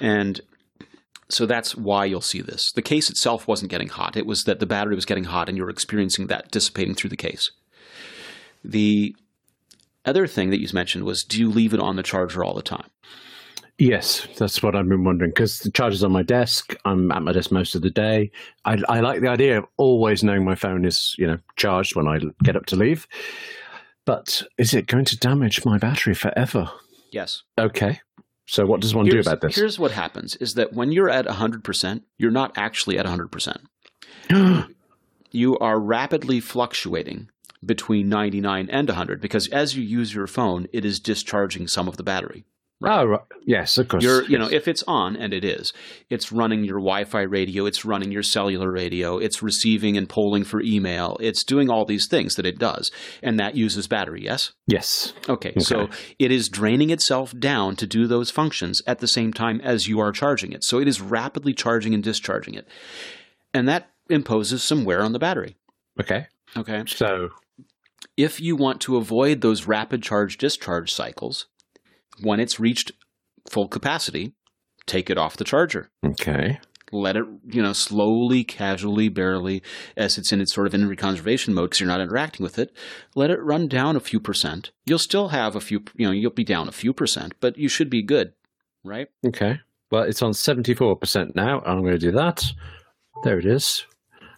And 0.00 0.40
so 1.28 1.46
that's 1.46 1.74
why 1.74 2.04
you'll 2.04 2.20
see 2.20 2.40
this. 2.40 2.70
The 2.72 2.82
case 2.82 3.10
itself 3.10 3.48
wasn't 3.48 3.70
getting 3.70 3.88
hot. 3.88 4.16
It 4.16 4.26
was 4.26 4.44
that 4.44 4.60
the 4.60 4.66
battery 4.66 4.94
was 4.94 5.06
getting 5.06 5.24
hot 5.24 5.48
and 5.48 5.58
you 5.58 5.64
were 5.64 5.70
experiencing 5.70 6.28
that 6.28 6.50
dissipating 6.50 6.94
through 6.94 7.10
the 7.10 7.16
case. 7.16 7.50
The 8.64 9.14
other 10.06 10.26
thing 10.26 10.50
that 10.50 10.60
you 10.60 10.68
mentioned 10.72 11.04
was 11.04 11.24
do 11.24 11.38
you 11.38 11.50
leave 11.50 11.74
it 11.74 11.80
on 11.80 11.96
the 11.96 12.02
charger 12.02 12.44
all 12.44 12.54
the 12.54 12.62
time? 12.62 12.90
Yes, 13.78 14.26
that's 14.38 14.62
what 14.62 14.74
I've 14.74 14.88
been 14.88 15.04
wondering 15.04 15.30
because 15.32 15.58
the 15.58 15.70
charger's 15.70 16.02
on 16.02 16.10
my 16.12 16.22
desk. 16.22 16.74
I'm 16.86 17.12
at 17.12 17.22
my 17.22 17.32
desk 17.32 17.52
most 17.52 17.74
of 17.74 17.82
the 17.82 17.90
day. 17.90 18.30
I, 18.64 18.78
I 18.88 19.00
like 19.00 19.20
the 19.20 19.28
idea 19.28 19.58
of 19.58 19.66
always 19.76 20.24
knowing 20.24 20.46
my 20.46 20.54
phone 20.54 20.86
is, 20.86 21.14
you 21.18 21.26
know, 21.26 21.38
charged 21.56 21.94
when 21.94 22.08
I 22.08 22.20
get 22.42 22.56
up 22.56 22.64
to 22.66 22.76
leave. 22.76 23.06
But 24.06 24.42
is 24.56 24.72
it 24.72 24.86
going 24.86 25.04
to 25.06 25.18
damage 25.18 25.64
my 25.66 25.76
battery 25.76 26.14
forever? 26.14 26.70
Yes. 27.12 27.42
Okay. 27.58 28.00
So 28.46 28.64
what 28.64 28.80
does 28.80 28.94
one 28.94 29.06
do 29.06 29.18
about 29.18 29.40
this? 29.40 29.56
here's 29.56 29.78
what 29.78 29.90
happens 29.90 30.36
is 30.36 30.54
that 30.54 30.72
when 30.72 30.92
you're 30.92 31.10
at 31.10 31.26
100%, 31.26 32.02
you're 32.16 32.30
not 32.30 32.56
actually 32.56 32.98
at 32.98 33.06
100%. 33.06 34.68
You 35.32 35.58
are 35.58 35.78
rapidly 35.78 36.40
fluctuating 36.40 37.28
between 37.66 38.08
99 38.08 38.68
and 38.70 38.88
100 38.88 39.20
because 39.20 39.48
as 39.48 39.76
you 39.76 39.82
use 39.82 40.14
your 40.14 40.26
phone, 40.26 40.66
it 40.72 40.84
is 40.84 41.00
discharging 41.00 41.68
some 41.68 41.88
of 41.88 41.96
the 41.96 42.02
battery. 42.02 42.44
Right? 42.78 43.00
Oh, 43.00 43.06
right. 43.06 43.20
yes, 43.46 43.78
of 43.78 43.88
course. 43.88 44.04
You're, 44.04 44.24
you 44.24 44.36
know, 44.36 44.50
if 44.50 44.68
it's 44.68 44.82
on, 44.86 45.16
and 45.16 45.32
it 45.32 45.44
is, 45.44 45.72
it's 46.10 46.30
running 46.30 46.62
your 46.62 46.76
Wi-Fi 46.76 47.22
radio, 47.22 47.64
it's 47.64 47.86
running 47.86 48.12
your 48.12 48.22
cellular 48.22 48.70
radio, 48.70 49.16
it's 49.16 49.42
receiving 49.42 49.96
and 49.96 50.06
polling 50.06 50.44
for 50.44 50.60
email, 50.60 51.16
it's 51.20 51.42
doing 51.42 51.70
all 51.70 51.86
these 51.86 52.06
things 52.06 52.34
that 52.34 52.44
it 52.44 52.58
does, 52.58 52.90
and 53.22 53.40
that 53.40 53.56
uses 53.56 53.86
battery. 53.86 54.22
Yes. 54.22 54.52
yes. 54.66 55.14
Okay, 55.26 55.54
so 55.58 55.88
it 56.18 56.30
is 56.30 56.50
draining 56.50 56.90
itself 56.90 57.34
down 57.38 57.76
to 57.76 57.86
do 57.86 58.06
those 58.06 58.30
functions 58.30 58.82
at 58.86 58.98
the 58.98 59.08
same 59.08 59.32
time 59.32 59.58
as 59.62 59.88
you 59.88 59.98
are 59.98 60.12
charging 60.12 60.52
it. 60.52 60.62
So 60.62 60.78
it 60.78 60.86
is 60.86 61.00
rapidly 61.00 61.54
charging 61.54 61.94
and 61.94 62.04
discharging 62.04 62.52
it, 62.52 62.68
and 63.54 63.66
that 63.68 63.90
imposes 64.10 64.62
some 64.62 64.84
wear 64.84 65.02
on 65.02 65.12
the 65.12 65.18
battery. 65.18 65.56
Okay. 65.98 66.26
Okay, 66.56 66.84
So, 66.86 67.30
if 68.16 68.40
you 68.40 68.56
want 68.56 68.80
to 68.82 68.96
avoid 68.96 69.40
those 69.40 69.66
rapid 69.66 70.02
charge 70.02 70.38
discharge 70.38 70.92
cycles, 70.92 71.46
when 72.20 72.40
it's 72.40 72.60
reached 72.60 72.92
full 73.48 73.68
capacity, 73.68 74.32
take 74.86 75.10
it 75.10 75.18
off 75.18 75.36
the 75.36 75.44
charger. 75.44 75.90
okay. 76.04 76.60
Let 76.92 77.16
it, 77.16 77.24
you 77.48 77.60
know, 77.60 77.72
slowly, 77.72 78.44
casually, 78.44 79.08
barely, 79.08 79.60
as 79.96 80.18
it's 80.18 80.30
in 80.30 80.40
its 80.40 80.54
sort 80.54 80.68
of 80.68 80.74
energy 80.74 80.94
conservation 80.94 81.52
mode 81.52 81.70
because 81.70 81.80
you're 81.80 81.88
not 81.88 82.00
interacting 82.00 82.44
with 82.44 82.60
it. 82.60 82.72
Let 83.16 83.30
it 83.30 83.42
run 83.42 83.66
down 83.66 83.96
a 83.96 84.00
few 84.00 84.20
percent. 84.20 84.70
You'll 84.84 85.00
still 85.00 85.28
have 85.28 85.56
a 85.56 85.60
few, 85.60 85.82
you 85.96 86.06
know, 86.06 86.12
you'll 86.12 86.30
be 86.30 86.44
down 86.44 86.68
a 86.68 86.72
few 86.72 86.92
percent, 86.92 87.34
but 87.40 87.58
you 87.58 87.68
should 87.68 87.90
be 87.90 88.04
good, 88.04 88.34
right? 88.84 89.08
Okay. 89.26 89.58
Well, 89.90 90.04
it's 90.04 90.22
on 90.22 90.30
74% 90.30 91.34
now. 91.34 91.60
I'm 91.66 91.80
going 91.80 91.92
to 91.92 91.98
do 91.98 92.12
that. 92.12 92.44
There 93.24 93.40
it 93.40 93.46
is. 93.46 93.84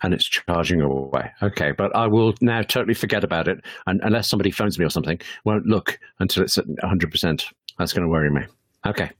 And 0.03 0.15
it's 0.15 0.29
charging 0.29 0.81
away. 0.81 1.31
Okay. 1.43 1.73
But 1.73 1.95
I 1.95 2.07
will 2.07 2.35
now 2.41 2.63
totally 2.63 2.95
forget 2.95 3.25
about 3.25 3.49
it. 3.49 3.59
And 3.87 4.01
unless 4.03 4.29
somebody 4.29 4.51
phones 4.51 4.79
me 4.79 4.85
or 4.85 4.91
something, 4.91 5.21
won't 5.45 5.67
look 5.67 5.99
until 6.19 6.45
it's 6.45 6.59
at 6.59 6.67
100%. 6.67 7.45
That's 7.79 7.93
going 7.93 8.05
to 8.05 8.09
worry 8.09 8.31
me. 8.31 8.43
Okay. 8.87 9.11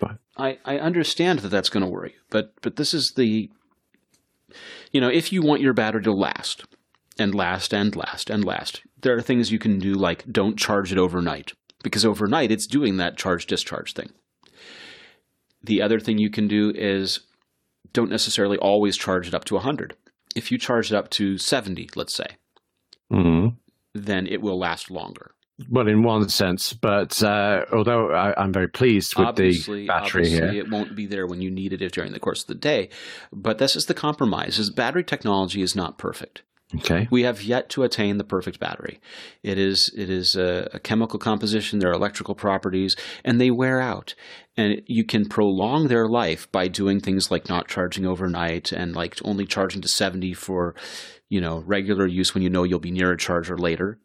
Bye. 0.00 0.16
I, 0.36 0.58
I 0.64 0.78
understand 0.78 1.40
that 1.40 1.48
that's 1.48 1.70
going 1.70 1.84
to 1.84 1.90
worry 1.90 2.16
but 2.30 2.52
but 2.60 2.76
this 2.76 2.92
is 2.92 3.12
the, 3.12 3.50
you 4.92 5.00
know, 5.00 5.08
if 5.08 5.32
you 5.32 5.42
want 5.42 5.62
your 5.62 5.72
battery 5.72 6.02
to 6.02 6.12
last, 6.12 6.64
and 7.18 7.34
last 7.34 7.72
and 7.72 7.96
last 7.96 8.28
and 8.28 8.44
last, 8.44 8.82
there 9.00 9.16
are 9.16 9.22
things 9.22 9.50
you 9.50 9.58
can 9.58 9.78
do 9.78 9.94
like 9.94 10.30
don't 10.30 10.58
charge 10.58 10.92
it 10.92 10.98
overnight 10.98 11.52
because 11.82 12.04
overnight 12.04 12.50
it's 12.50 12.66
doing 12.66 12.98
that 12.98 13.16
charge 13.16 13.46
discharge 13.46 13.94
thing. 13.94 14.10
The 15.62 15.80
other 15.80 15.98
thing 15.98 16.18
you 16.18 16.30
can 16.30 16.46
do 16.46 16.72
is 16.74 17.20
don't 17.94 18.10
necessarily 18.10 18.58
always 18.58 18.96
charge 18.96 19.26
it 19.26 19.34
up 19.34 19.44
to 19.46 19.54
100. 19.54 19.96
If 20.36 20.52
you 20.52 20.58
charge 20.58 20.92
it 20.92 20.96
up 20.96 21.10
to 21.10 21.38
70, 21.38 21.88
let's 21.96 22.14
say, 22.14 22.26
Mm. 23.12 23.56
then 23.94 24.26
it 24.26 24.40
will 24.42 24.58
last 24.58 24.90
longer. 24.90 25.32
Well, 25.70 25.88
in 25.88 26.02
one 26.02 26.28
sense, 26.28 26.74
but 26.74 27.22
uh, 27.22 27.64
although 27.72 28.12
I, 28.12 28.34
I'm 28.40 28.52
very 28.52 28.68
pleased 28.68 29.16
with 29.16 29.26
obviously, 29.28 29.82
the 29.82 29.86
battery 29.86 30.22
obviously 30.24 30.50
here. 30.50 30.60
it 30.64 30.70
won't 30.70 30.94
be 30.94 31.06
there 31.06 31.26
when 31.26 31.40
you 31.40 31.50
needed 31.50 31.80
it 31.80 31.92
during 31.92 32.12
the 32.12 32.20
course 32.20 32.42
of 32.42 32.48
the 32.48 32.54
day. 32.56 32.90
But 33.32 33.56
this 33.56 33.74
is 33.74 33.86
the 33.86 33.94
compromise: 33.94 34.58
is 34.58 34.68
battery 34.68 35.02
technology 35.04 35.62
is 35.62 35.74
not 35.74 35.96
perfect. 35.96 36.42
Okay. 36.74 37.06
We 37.10 37.22
have 37.22 37.42
yet 37.42 37.68
to 37.70 37.84
attain 37.84 38.18
the 38.18 38.24
perfect 38.24 38.58
battery. 38.58 39.00
It 39.42 39.56
is 39.56 39.92
it 39.96 40.10
is 40.10 40.34
a, 40.34 40.68
a 40.72 40.80
chemical 40.80 41.18
composition, 41.18 41.78
there 41.78 41.90
are 41.90 41.94
electrical 41.94 42.34
properties, 42.34 42.96
and 43.24 43.40
they 43.40 43.52
wear 43.52 43.80
out. 43.80 44.14
And 44.56 44.82
you 44.86 45.04
can 45.04 45.28
prolong 45.28 45.86
their 45.86 46.08
life 46.08 46.50
by 46.50 46.66
doing 46.66 46.98
things 46.98 47.30
like 47.30 47.48
not 47.48 47.68
charging 47.68 48.04
overnight 48.04 48.72
and 48.72 48.96
like 48.96 49.16
only 49.22 49.46
charging 49.46 49.80
to 49.82 49.88
70 49.88 50.34
for, 50.34 50.74
you 51.28 51.40
know, 51.40 51.58
regular 51.66 52.06
use 52.06 52.34
when 52.34 52.42
you 52.42 52.50
know 52.50 52.64
you'll 52.64 52.80
be 52.80 52.90
near 52.90 53.12
a 53.12 53.18
charger 53.18 53.56
later, 53.56 54.00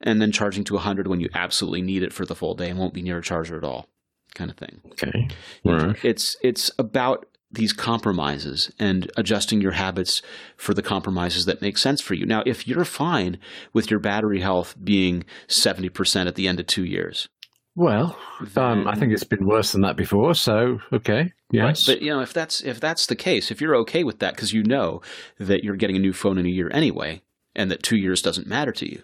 and 0.00 0.20
then 0.20 0.30
charging 0.30 0.64
to 0.64 0.74
100 0.74 1.06
when 1.06 1.20
you 1.20 1.30
absolutely 1.32 1.80
need 1.80 2.02
it 2.02 2.12
for 2.12 2.26
the 2.26 2.34
full 2.34 2.54
day 2.54 2.68
and 2.68 2.78
won't 2.78 2.94
be 2.94 3.02
near 3.02 3.18
a 3.18 3.22
charger 3.22 3.56
at 3.56 3.64
all, 3.64 3.88
kind 4.34 4.50
of 4.50 4.58
thing. 4.58 4.80
Okay. 4.90 5.28
All 5.64 5.78
right. 5.78 6.04
It's 6.04 6.36
it's 6.42 6.70
about 6.78 7.26
these 7.54 7.72
compromises 7.72 8.70
and 8.78 9.10
adjusting 9.16 9.60
your 9.60 9.72
habits 9.72 10.22
for 10.56 10.74
the 10.74 10.82
compromises 10.82 11.44
that 11.46 11.62
make 11.62 11.78
sense 11.78 12.00
for 12.00 12.14
you. 12.14 12.26
Now, 12.26 12.42
if 12.46 12.66
you're 12.68 12.84
fine 12.84 13.38
with 13.72 13.90
your 13.90 14.00
battery 14.00 14.40
health 14.40 14.74
being 14.82 15.24
70% 15.48 16.26
at 16.26 16.34
the 16.34 16.48
end 16.48 16.60
of 16.60 16.66
2 16.66 16.84
years, 16.84 17.28
Well, 17.76 18.16
um, 18.56 18.86
I 18.86 18.94
think 18.94 19.12
it's 19.12 19.24
been 19.24 19.46
worse 19.46 19.72
than 19.72 19.82
that 19.82 19.96
before. 19.96 20.34
So, 20.34 20.78
okay. 20.92 21.32
Yes. 21.50 21.86
But 21.86 22.02
you 22.02 22.10
know, 22.10 22.20
if 22.20 22.32
that's 22.32 22.60
if 22.60 22.78
that's 22.80 23.06
the 23.06 23.16
case, 23.16 23.50
if 23.50 23.60
you're 23.60 23.76
okay 23.76 24.04
with 24.04 24.18
that 24.20 24.34
because 24.34 24.52
you 24.52 24.62
know 24.62 25.00
that 25.38 25.64
you're 25.64 25.76
getting 25.76 25.96
a 25.96 26.00
new 26.00 26.12
phone 26.12 26.38
in 26.38 26.46
a 26.46 26.50
year 26.50 26.70
anyway, 26.72 27.22
and 27.54 27.70
that 27.70 27.82
two 27.82 27.96
years 27.96 28.22
doesn't 28.22 28.46
matter 28.46 28.72
to 28.72 28.90
you, 28.90 29.02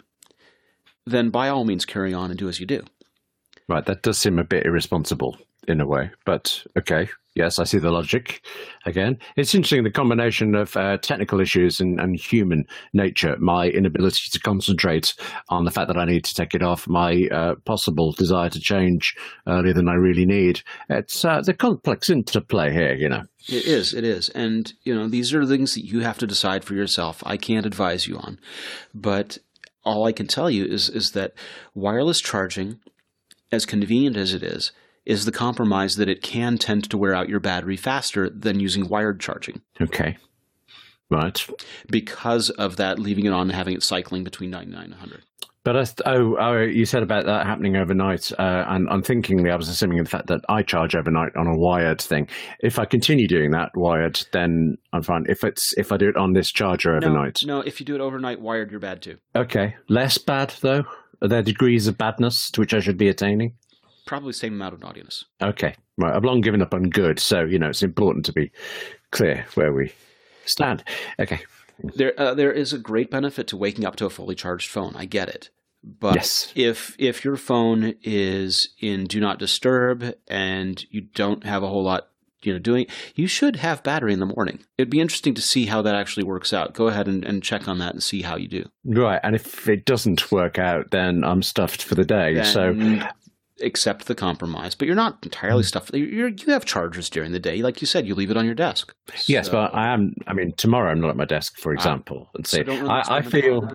then 1.06 1.30
by 1.30 1.48
all 1.48 1.64
means 1.64 1.84
carry 1.84 2.12
on 2.14 2.30
and 2.30 2.38
do 2.38 2.48
as 2.48 2.60
you 2.60 2.66
do. 2.66 2.82
Right, 3.68 3.84
that 3.86 4.02
does 4.02 4.18
seem 4.18 4.38
a 4.38 4.44
bit 4.44 4.66
irresponsible 4.66 5.36
in 5.70 5.80
a 5.80 5.86
way, 5.86 6.10
but 6.24 6.64
okay. 6.76 7.08
Yes, 7.36 7.60
I 7.60 7.64
see 7.64 7.78
the 7.78 7.92
logic. 7.92 8.44
Again, 8.86 9.16
it's 9.36 9.54
interesting 9.54 9.84
the 9.84 9.90
combination 9.90 10.56
of 10.56 10.76
uh, 10.76 10.98
technical 10.98 11.40
issues 11.40 11.80
and, 11.80 12.00
and 12.00 12.18
human 12.18 12.66
nature, 12.92 13.36
my 13.38 13.68
inability 13.68 14.30
to 14.32 14.40
concentrate 14.40 15.14
on 15.48 15.64
the 15.64 15.70
fact 15.70 15.86
that 15.86 15.96
I 15.96 16.06
need 16.06 16.24
to 16.24 16.34
take 16.34 16.56
it 16.56 16.62
off, 16.62 16.88
my 16.88 17.28
uh, 17.30 17.54
possible 17.64 18.10
desire 18.12 18.50
to 18.50 18.58
change 18.58 19.14
earlier 19.46 19.72
than 19.72 19.88
I 19.88 19.94
really 19.94 20.26
need. 20.26 20.62
It's 20.88 21.24
uh, 21.24 21.40
the 21.40 21.54
complex 21.54 22.10
interplay 22.10 22.72
here, 22.72 22.94
you 22.94 23.08
know. 23.08 23.22
It 23.48 23.64
is, 23.64 23.94
it 23.94 24.02
is. 24.02 24.28
And, 24.30 24.72
you 24.82 24.92
know, 24.92 25.06
these 25.06 25.32
are 25.32 25.46
things 25.46 25.74
that 25.74 25.86
you 25.86 26.00
have 26.00 26.18
to 26.18 26.26
decide 26.26 26.64
for 26.64 26.74
yourself. 26.74 27.22
I 27.24 27.36
can't 27.36 27.64
advise 27.64 28.08
you 28.08 28.18
on. 28.18 28.40
But 28.92 29.38
all 29.84 30.04
I 30.04 30.12
can 30.12 30.26
tell 30.26 30.50
you 30.50 30.64
is 30.64 30.88
is 30.88 31.12
that 31.12 31.32
wireless 31.74 32.20
charging, 32.20 32.80
as 33.52 33.64
convenient 33.64 34.16
as 34.16 34.34
it 34.34 34.42
is, 34.42 34.72
is 35.06 35.24
the 35.24 35.32
compromise 35.32 35.96
that 35.96 36.08
it 36.08 36.22
can 36.22 36.58
tend 36.58 36.88
to 36.90 36.98
wear 36.98 37.14
out 37.14 37.28
your 37.28 37.40
battery 37.40 37.76
faster 37.76 38.28
than 38.30 38.60
using 38.60 38.88
wired 38.88 39.20
charging 39.20 39.60
Okay. 39.80 40.16
Right. 41.10 41.44
because 41.90 42.50
of 42.50 42.76
that 42.76 42.98
leaving 42.98 43.26
it 43.26 43.32
on 43.32 43.42
and 43.48 43.52
having 43.52 43.74
it 43.74 43.82
cycling 43.82 44.22
between 44.24 44.50
99 44.50 44.82
and 44.84 44.92
100. 44.92 45.22
But 45.62 45.76
I, 45.76 45.84
oh, 46.06 46.36
oh, 46.40 46.62
you 46.62 46.86
said 46.86 47.02
about 47.02 47.26
that 47.26 47.44
happening 47.44 47.76
overnight, 47.76 48.32
uh, 48.38 48.64
and 48.68 48.88
unthinkingly, 48.90 49.50
I 49.50 49.56
was 49.56 49.68
assuming 49.68 49.98
the 50.02 50.08
fact 50.08 50.28
that 50.28 50.40
I 50.48 50.62
charge 50.62 50.94
overnight 50.94 51.36
on 51.36 51.46
a 51.46 51.54
wired 51.58 52.00
thing. 52.00 52.28
If 52.60 52.78
I 52.78 52.86
continue 52.86 53.28
doing 53.28 53.50
that 53.50 53.68
wired, 53.74 54.22
then 54.32 54.78
I'm 54.94 55.02
fine. 55.02 55.26
If 55.28 55.44
it's 55.44 55.74
if 55.76 55.92
I 55.92 55.98
do 55.98 56.08
it 56.08 56.16
on 56.16 56.32
this 56.32 56.50
charger 56.50 56.96
overnight, 56.96 57.40
No, 57.44 57.56
no, 57.58 57.60
if 57.66 57.78
you 57.78 57.84
do 57.84 57.94
it 57.94 58.00
overnight 58.00 58.40
wired, 58.40 58.70
you're 58.70 58.80
bad 58.80 59.02
too. 59.02 59.18
okay, 59.36 59.74
less 59.90 60.16
bad 60.16 60.54
though. 60.62 60.84
Are 61.20 61.28
there 61.28 61.42
degrees 61.42 61.86
of 61.88 61.98
badness 61.98 62.50
to 62.52 62.60
which 62.62 62.72
I 62.72 62.80
should 62.80 62.96
be 62.96 63.08
attaining? 63.08 63.52
Probably 64.10 64.30
the 64.30 64.38
same 64.38 64.54
amount 64.54 64.74
of 64.74 64.80
naughtiness. 64.80 65.24
Okay, 65.40 65.76
right. 65.96 66.12
I've 66.16 66.24
long 66.24 66.40
given 66.40 66.60
up 66.62 66.74
on 66.74 66.90
good, 66.90 67.20
so 67.20 67.44
you 67.44 67.60
know 67.60 67.68
it's 67.68 67.84
important 67.84 68.26
to 68.26 68.32
be 68.32 68.50
clear 69.12 69.46
where 69.54 69.72
we 69.72 69.92
stand. 70.46 70.82
Okay. 71.20 71.38
There, 71.94 72.12
uh, 72.18 72.34
there 72.34 72.50
is 72.50 72.72
a 72.72 72.78
great 72.78 73.08
benefit 73.08 73.46
to 73.46 73.56
waking 73.56 73.84
up 73.84 73.94
to 73.96 74.06
a 74.06 74.10
fully 74.10 74.34
charged 74.34 74.68
phone. 74.68 74.96
I 74.96 75.04
get 75.04 75.28
it, 75.28 75.50
but 75.84 76.16
Yes. 76.16 76.52
if 76.56 76.96
if 76.98 77.24
your 77.24 77.36
phone 77.36 77.94
is 78.02 78.70
in 78.80 79.04
do 79.04 79.20
not 79.20 79.38
disturb 79.38 80.14
and 80.26 80.84
you 80.90 81.02
don't 81.02 81.44
have 81.44 81.62
a 81.62 81.68
whole 81.68 81.84
lot, 81.84 82.08
you 82.42 82.52
know, 82.52 82.58
doing, 82.58 82.86
you 83.14 83.28
should 83.28 83.54
have 83.56 83.84
battery 83.84 84.12
in 84.12 84.18
the 84.18 84.26
morning. 84.26 84.58
It'd 84.76 84.90
be 84.90 84.98
interesting 84.98 85.34
to 85.34 85.42
see 85.42 85.66
how 85.66 85.82
that 85.82 85.94
actually 85.94 86.24
works 86.24 86.52
out. 86.52 86.74
Go 86.74 86.88
ahead 86.88 87.06
and, 87.06 87.24
and 87.24 87.44
check 87.44 87.68
on 87.68 87.78
that 87.78 87.92
and 87.92 88.02
see 88.02 88.22
how 88.22 88.36
you 88.36 88.48
do. 88.48 88.64
Right, 88.84 89.20
and 89.22 89.36
if 89.36 89.68
it 89.68 89.84
doesn't 89.84 90.32
work 90.32 90.58
out, 90.58 90.90
then 90.90 91.22
I'm 91.22 91.42
stuffed 91.44 91.82
for 91.84 91.94
the 91.94 92.04
day. 92.04 92.42
so 92.42 92.72
Then 92.72 93.08
accept 93.62 94.06
the 94.06 94.14
compromise, 94.14 94.74
but 94.74 94.86
you're 94.86 94.96
not 94.96 95.18
entirely 95.22 95.62
hmm. 95.62 95.66
stuffed. 95.66 95.94
You're, 95.94 96.28
you 96.28 96.52
have 96.52 96.64
chargers 96.64 97.10
during 97.10 97.32
the 97.32 97.38
day, 97.38 97.62
like 97.62 97.80
you 97.80 97.86
said. 97.86 98.06
You 98.06 98.14
leave 98.14 98.30
it 98.30 98.36
on 98.36 98.46
your 98.46 98.54
desk. 98.54 98.94
Yes, 99.26 99.46
So- 99.46 99.52
but 99.52 99.74
I 99.74 99.92
am. 99.92 100.14
I 100.26 100.32
mean, 100.32 100.52
tomorrow 100.52 100.90
I'm 100.90 101.00
not 101.00 101.10
at 101.10 101.16
my 101.16 101.24
desk, 101.24 101.58
for 101.58 101.72
ah, 101.72 101.74
example. 101.74 102.28
and 102.34 102.46
so 102.46 102.62
really 102.62 102.88
I, 102.88 103.02
I 103.08 103.22
feel, 103.22 103.72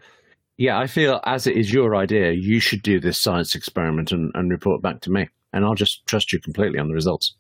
yeah, 0.57 0.79
I 0.79 0.87
feel 0.87 1.19
as 1.25 1.47
it 1.47 1.57
is 1.57 1.73
your 1.73 1.95
idea, 1.95 2.31
you 2.31 2.59
should 2.59 2.81
do 2.81 2.99
this 2.99 3.21
science 3.21 3.55
experiment 3.55 4.11
and, 4.11 4.31
and 4.35 4.51
report 4.51 4.81
back 4.81 5.01
to 5.01 5.11
me, 5.11 5.29
and 5.53 5.65
I'll 5.65 5.75
just 5.75 6.05
trust 6.07 6.31
you 6.31 6.39
completely 6.39 6.79
on 6.79 6.87
the 6.87 6.93
results. 6.93 7.35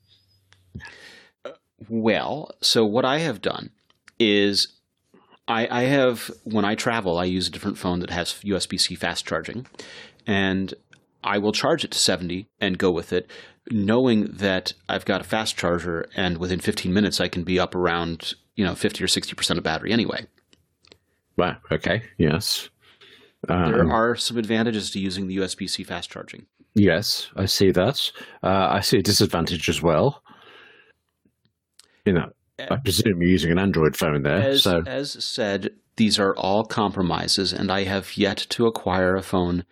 Uh, 1.43 1.51
well, 1.89 2.51
so 2.61 2.85
what 2.85 3.05
I 3.05 3.19
have 3.19 3.41
done 3.41 3.71
is 4.19 4.75
I, 5.47 5.67
I 5.69 5.83
have, 5.83 6.31
when 6.43 6.65
I 6.65 6.75
travel, 6.75 7.17
I 7.17 7.25
use 7.25 7.47
a 7.47 7.51
different 7.51 7.77
phone 7.77 7.99
that 7.99 8.09
has 8.09 8.33
USB 8.43 8.79
C 8.79 8.95
fast 8.95 9.25
charging, 9.25 9.67
and 10.25 10.73
I 11.25 11.37
will 11.39 11.51
charge 11.51 11.83
it 11.83 11.91
to 11.91 11.97
70 11.97 12.47
and 12.61 12.77
go 12.77 12.91
with 12.91 13.11
it, 13.11 13.29
knowing 13.71 14.25
that 14.25 14.73
I've 14.87 15.05
got 15.05 15.21
a 15.21 15.25
fast 15.25 15.57
charger, 15.57 16.07
and 16.15 16.37
within 16.37 16.59
15 16.59 16.93
minutes 16.93 17.19
I 17.19 17.27
can 17.27 17.43
be 17.43 17.59
up 17.59 17.75
around, 17.75 18.33
you 18.55 18.63
know, 18.63 18.75
50 18.75 19.03
or 19.03 19.07
60% 19.07 19.57
of 19.57 19.63
battery 19.63 19.91
anyway. 19.91 20.27
Wow. 21.37 21.57
Okay. 21.71 22.03
Yes. 22.17 22.69
There 23.47 23.57
Um, 23.81 23.91
are 23.91 24.15
some 24.15 24.37
advantages 24.37 24.89
to 24.91 24.99
using 24.99 25.27
the 25.27 25.37
USB 25.37 25.69
C 25.69 25.83
fast 25.83 26.09
charging. 26.09 26.45
yes, 26.73 27.29
I 27.35 27.45
see 27.45 27.71
that. 27.71 27.99
Uh, 28.41 28.67
I 28.71 28.79
see 28.81 28.97
a 28.99 29.03
disadvantage 29.03 29.67
as 29.69 29.81
well. 29.81 30.21
You 32.05 32.13
know, 32.13 32.29
I 32.59 32.77
presume 32.77 33.21
you're 33.21 33.31
using 33.31 33.51
an 33.51 33.59
Android 33.59 33.95
phone 33.97 34.23
there, 34.23 34.35
As, 34.37 34.63
so 34.63 34.83
as 34.85 35.23
said, 35.23 35.71
these 35.97 36.19
are 36.19 36.35
all 36.35 36.63
compromises, 36.65 37.51
and 37.53 37.71
I 37.71 37.83
have 37.83 38.15
yet 38.17 38.37
to 38.49 38.65
acquire 38.67 39.15
a 39.15 39.21
phone 39.23 39.65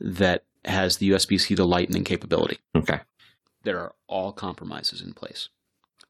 that 0.00 0.44
has 0.64 0.96
the 0.98 1.10
USB 1.10 1.40
C 1.40 1.54
to 1.54 1.64
Lightning 1.64 2.04
capability. 2.04 2.58
okay. 2.76 3.00
there 3.64 3.78
are 3.78 3.94
all 4.06 4.32
compromises 4.32 5.00
in 5.02 5.12
place. 5.14 5.48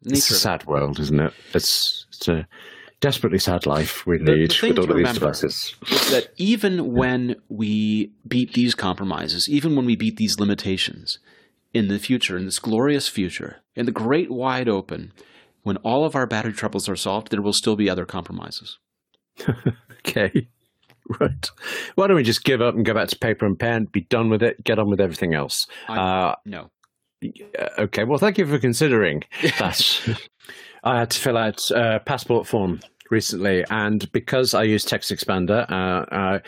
It's 0.04 0.30
a 0.30 0.34
sad 0.38 0.64
world, 0.66 1.00
isn't 1.00 1.18
it? 1.20 1.32
It's, 1.54 2.06
it's 2.10 2.28
a 2.28 2.46
desperately 3.00 3.38
sad 3.38 3.66
life 3.66 4.06
we 4.06 4.18
The- 4.18 4.24
lead 4.32 4.50
the 4.52 4.68
with 4.68 4.78
all 4.78 4.90
of 4.90 4.96
these 4.96 5.12
devices. 5.14 5.74
is 5.90 6.10
that 6.10 6.28
even 6.36 6.92
when 6.92 7.36
we 7.48 8.12
beat 8.26 8.54
these 8.54 8.74
compromises, 8.74 9.48
even 9.48 9.74
when 9.76 9.86
we 9.86 9.96
beat 9.96 10.16
these 10.16 10.38
limitations 10.38 11.18
in 11.74 11.88
the 11.88 11.98
future, 11.98 12.36
in 12.38 12.44
this 12.44 12.58
glorious 12.58 13.08
future, 13.08 13.56
in 13.74 13.86
the 13.86 13.92
great 13.92 14.30
wide 14.30 14.68
open, 14.68 15.12
when 15.62 15.76
all 15.78 16.04
of 16.04 16.14
our 16.14 16.26
battery 16.26 16.52
troubles 16.52 16.88
are 16.88 16.96
solved, 16.96 17.30
there 17.30 17.42
will 17.42 17.52
still 17.52 17.76
be 17.76 17.90
other 17.90 18.06
compromises. 18.06 18.78
Okay. 20.06 20.48
Right. 21.20 21.50
Why 21.94 22.06
don't 22.06 22.16
we 22.16 22.22
just 22.22 22.44
give 22.44 22.60
up 22.60 22.74
and 22.74 22.84
go 22.84 22.92
back 22.94 23.08
to 23.08 23.18
paper 23.18 23.46
and 23.46 23.58
pen, 23.58 23.86
be 23.86 24.02
done 24.02 24.28
with 24.30 24.42
it, 24.42 24.62
get 24.64 24.78
on 24.78 24.90
with 24.90 25.00
everything 25.00 25.34
else? 25.34 25.66
I- 25.88 25.98
Uh, 25.98 26.34
No. 26.44 26.70
okay. 27.78 28.04
Well, 28.04 28.18
thank 28.18 28.38
you 28.38 28.46
for 28.46 28.58
considering 28.58 29.22
that. 29.58 30.18
I 30.84 30.98
had 31.00 31.10
to 31.10 31.18
fill 31.20 31.36
out 31.36 31.62
a 31.70 32.00
passport 32.04 32.46
form 32.46 32.80
recently, 33.10 33.64
and 33.70 34.10
because 34.12 34.54
I 34.54 34.62
use 34.64 34.84
TextExpander, 34.84 35.70
uh, 35.70 36.14
uh, 36.14 36.38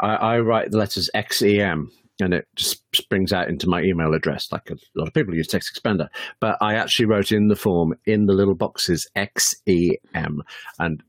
I, 0.00 0.14
I 0.16 0.38
write 0.40 0.70
the 0.70 0.78
letters 0.78 1.08
XEM. 1.14 1.86
And 2.20 2.34
it 2.34 2.46
just 2.54 2.84
springs 2.94 3.32
out 3.32 3.48
into 3.48 3.66
my 3.68 3.82
email 3.82 4.14
address, 4.14 4.52
like 4.52 4.70
a 4.70 4.76
lot 4.94 5.08
of 5.08 5.14
people 5.14 5.34
use 5.34 5.48
TextExpander. 5.48 6.06
But 6.40 6.56
I 6.60 6.74
actually 6.74 7.06
wrote 7.06 7.32
in 7.32 7.48
the 7.48 7.56
form 7.56 7.94
in 8.04 8.26
the 8.26 8.34
little 8.34 8.54
boxes 8.54 9.08
XEM, 9.16 10.38
and 10.78 11.02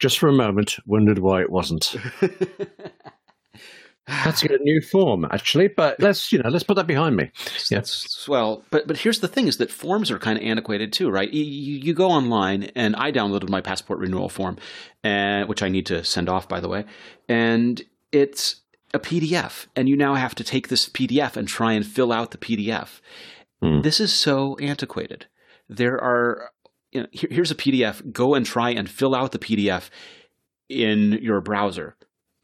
just 0.00 0.18
for 0.18 0.28
a 0.28 0.32
moment 0.32 0.76
wondered 0.86 1.18
why 1.18 1.40
it 1.40 1.50
wasn't. 1.50 1.94
That's 4.24 4.42
a 4.42 4.58
new 4.58 4.80
form, 4.80 5.24
actually. 5.30 5.68
But 5.68 6.00
let's 6.00 6.32
you 6.32 6.42
know, 6.42 6.48
let's 6.48 6.64
put 6.64 6.74
that 6.74 6.88
behind 6.88 7.16
me. 7.16 7.30
Yeah. 7.70 7.78
That's 7.78 8.26
well, 8.28 8.64
but 8.70 8.88
but 8.88 8.96
here's 8.96 9.20
the 9.20 9.28
thing: 9.28 9.46
is 9.46 9.58
that 9.58 9.70
forms 9.70 10.10
are 10.10 10.18
kind 10.18 10.36
of 10.36 10.44
antiquated 10.44 10.92
too, 10.92 11.10
right? 11.10 11.32
You, 11.32 11.44
you, 11.44 11.94
go 11.94 12.10
online, 12.10 12.64
and 12.74 12.96
I 12.96 13.12
downloaded 13.12 13.48
my 13.48 13.60
passport 13.60 14.00
renewal 14.00 14.28
form, 14.28 14.56
and 15.04 15.48
which 15.48 15.62
I 15.62 15.68
need 15.68 15.86
to 15.86 16.02
send 16.02 16.28
off, 16.28 16.48
by 16.48 16.58
the 16.58 16.68
way, 16.68 16.86
and 17.28 17.80
it's 18.10 18.62
a 18.92 18.98
PDF, 18.98 19.66
and 19.76 19.88
you 19.88 19.96
now 19.96 20.14
have 20.14 20.34
to 20.36 20.44
take 20.44 20.68
this 20.68 20.88
PDF 20.88 21.36
and 21.36 21.46
try 21.46 21.72
and 21.72 21.86
fill 21.86 22.12
out 22.12 22.32
the 22.32 22.38
PDF. 22.38 23.00
Hmm. 23.62 23.82
This 23.82 24.00
is 24.00 24.12
so 24.12 24.56
antiquated. 24.58 25.26
There 25.68 26.00
are, 26.02 26.50
you 26.92 27.02
know, 27.02 27.06
here, 27.12 27.28
here's 27.32 27.50
a 27.50 27.54
PDF. 27.56 28.12
Go 28.12 28.34
and 28.34 28.44
try 28.44 28.70
and 28.70 28.88
fill 28.90 29.14
out 29.14 29.32
the 29.32 29.38
PDF 29.38 29.90
in 30.68 31.12
your 31.22 31.40
browser. 31.40 31.96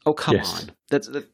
Oh 0.05 0.13
come 0.13 0.35
Yes. 0.35 0.63
on, 0.63 0.71
that's 0.89 1.07
that, 1.09 1.27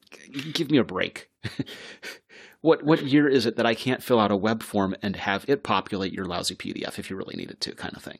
give 0.53 0.71
me 0.71 0.77
a 0.77 0.83
break. 0.83 1.29
what 2.61 2.83
what 2.83 3.03
year 3.05 3.27
is 3.27 3.45
it 3.45 3.55
that 3.57 3.65
I 3.65 3.75
can't 3.75 4.01
fill 4.03 4.19
out 4.19 4.31
a 4.31 4.35
web 4.35 4.63
form 4.63 4.95
and 5.01 5.15
have 5.15 5.45
it 5.47 5.63
populate 5.63 6.13
your 6.13 6.25
lousy 6.25 6.55
PDF 6.55 6.97
if 6.97 7.09
you 7.09 7.15
really 7.15 7.35
needed 7.35 7.59
to, 7.61 7.75
kind 7.75 7.95
of 7.95 8.03
thing? 8.03 8.19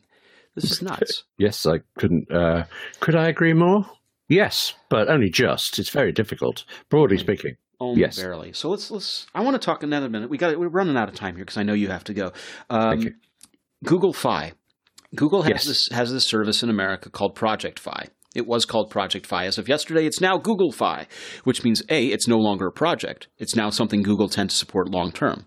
This 0.56 0.72
is 0.72 0.82
nuts. 0.84 1.24
Yes, 1.38 1.66
I 1.66 1.80
couldn't. 1.98 2.32
Uh, 2.32 2.66
could 3.00 3.16
I 3.16 3.28
agree 3.30 3.54
more? 3.54 3.86
Yes, 4.30 4.74
but 4.90 5.10
only 5.10 5.30
just. 5.30 5.80
It's 5.80 5.90
very 5.90 6.12
difficult, 6.12 6.66
broadly 6.90 7.18
speaking. 7.18 7.58
Only 7.80 8.02
Yes. 8.02 8.18
barely. 8.18 8.54
So 8.54 8.70
let's 8.70 8.92
let's. 8.92 9.28
I 9.34 9.42
want 9.42 9.60
to 9.60 9.66
talk 9.66 9.84
another 9.84 10.10
minute. 10.10 10.30
We 10.30 10.38
got 10.38 10.58
we're 10.58 10.68
running 10.68 10.98
out 10.98 11.10
of 11.10 11.16
time 11.16 11.36
here 11.36 11.44
because 11.46 11.58
I 11.58 11.64
know 11.64 11.74
you 11.74 11.88
have 11.90 12.04
to 12.06 12.14
go. 12.14 12.32
Um, 12.70 12.90
Thank 12.92 13.04
you. 13.06 13.14
Google 13.84 14.14
Fi. 14.14 14.54
Google 15.16 15.44
has 15.44 15.52
Yes. 15.52 15.66
this 15.66 15.88
has 15.92 16.12
this 16.12 16.28
service 16.28 16.64
in 16.64 16.70
America 16.70 17.10
called 17.10 17.36
Project 17.36 17.80
Fi. 17.80 18.08
It 18.36 18.48
was 18.48 18.66
called 18.66 18.90
Project 18.90 19.28
Fi 19.28 19.46
as 19.46 19.58
of 19.60 19.70
yesterday. 19.70 20.06
It's 20.08 20.20
now 20.20 20.38
Google 20.38 20.72
Fi, 20.72 21.08
which 21.44 21.64
means 21.64 21.84
a 21.90 22.08
it's 22.08 22.28
no 22.28 22.38
longer 22.38 22.68
a 22.68 22.72
project. 22.72 23.28
It's 23.38 23.56
now 23.56 23.70
something 23.70 24.02
Google 24.02 24.28
tends 24.28 24.54
to 24.56 24.60
support 24.60 24.90
long 24.90 25.12
term, 25.12 25.46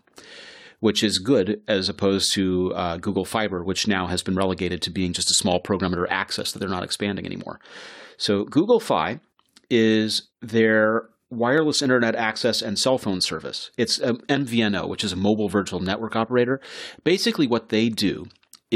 which 0.81 1.02
is 1.02 1.18
good 1.18 1.61
as 1.66 1.88
opposed 1.88 2.33
to 2.35 2.72
uh, 2.74 2.96
Google 2.98 3.24
Fiber, 3.24 3.64
which 3.64 3.88
now 3.88 4.07
has 4.07 4.22
been 4.22 4.37
relegated 4.37 4.83
to 4.83 4.90
being 4.90 5.12
just 5.12 5.31
a 5.31 5.35
small 5.35 5.59
program 5.59 5.92
under 5.92 6.09
access 6.11 6.52
that 6.52 6.61
they're 6.61 6.68
not 6.68 6.85
expanding 6.85 7.26
anymore. 7.26 7.59
So 8.18 8.44
Google 8.44 8.79
Fi 8.81 9.18
is 9.68 10.29
their 10.40 11.09
wireless 11.29 11.83
internet 11.83 12.14
access 12.14 12.62
and 12.62 12.79
cell 12.79 12.98
phone 12.98 13.20
service. 13.20 13.72
It's 13.76 13.98
a 13.98 14.12
MVNO, 14.29 14.88
which 14.88 15.02
is 15.02 15.12
a 15.12 15.16
mobile 15.16 15.48
virtual 15.48 15.81
network 15.81 16.14
operator. 16.14 16.61
Basically, 17.02 17.48
what 17.48 17.70
they 17.70 17.88
do 17.88 18.26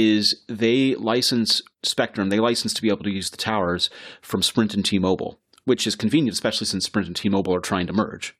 is 0.08 0.42
they 0.48 0.94
license 0.96 1.62
Spectrum, 1.82 2.28
they 2.28 2.40
license 2.40 2.74
to 2.74 2.82
be 2.82 2.88
able 2.88 3.04
to 3.04 3.10
use 3.10 3.30
the 3.30 3.36
towers 3.36 3.90
from 4.20 4.42
Sprint 4.42 4.74
and 4.74 4.84
T-Mobile, 4.84 5.38
which 5.64 5.86
is 5.86 5.96
convenient, 5.96 6.34
especially 6.34 6.66
since 6.66 6.84
Sprint 6.84 7.08
and 7.08 7.16
T-Mobile 7.16 7.54
are 7.54 7.60
trying 7.60 7.86
to 7.86 7.92
merge. 7.92 8.36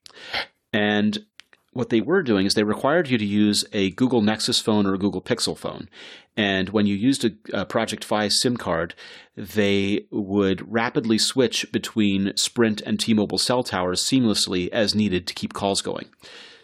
And 0.72 1.24
what 1.72 1.90
they 1.90 2.00
were 2.00 2.22
doing 2.22 2.46
is 2.46 2.54
they 2.54 2.64
required 2.64 3.08
you 3.08 3.16
to 3.16 3.24
use 3.24 3.64
a 3.72 3.90
Google 3.90 4.22
Nexus 4.22 4.60
phone 4.60 4.86
or 4.86 4.94
a 4.94 4.98
Google 4.98 5.22
Pixel 5.22 5.56
phone. 5.56 5.88
And 6.36 6.70
when 6.70 6.86
you 6.86 6.96
used 6.96 7.24
a, 7.24 7.30
a 7.52 7.64
Project 7.64 8.04
Fi 8.04 8.28
SIM 8.28 8.56
card, 8.56 8.94
they 9.36 10.06
would 10.10 10.70
rapidly 10.70 11.18
switch 11.18 11.70
between 11.72 12.36
Sprint 12.36 12.80
and 12.82 12.98
T-Mobile 12.98 13.38
cell 13.38 13.62
towers 13.62 14.02
seamlessly 14.02 14.68
as 14.70 14.94
needed 14.94 15.26
to 15.28 15.34
keep 15.34 15.52
calls 15.52 15.80
going. 15.80 16.08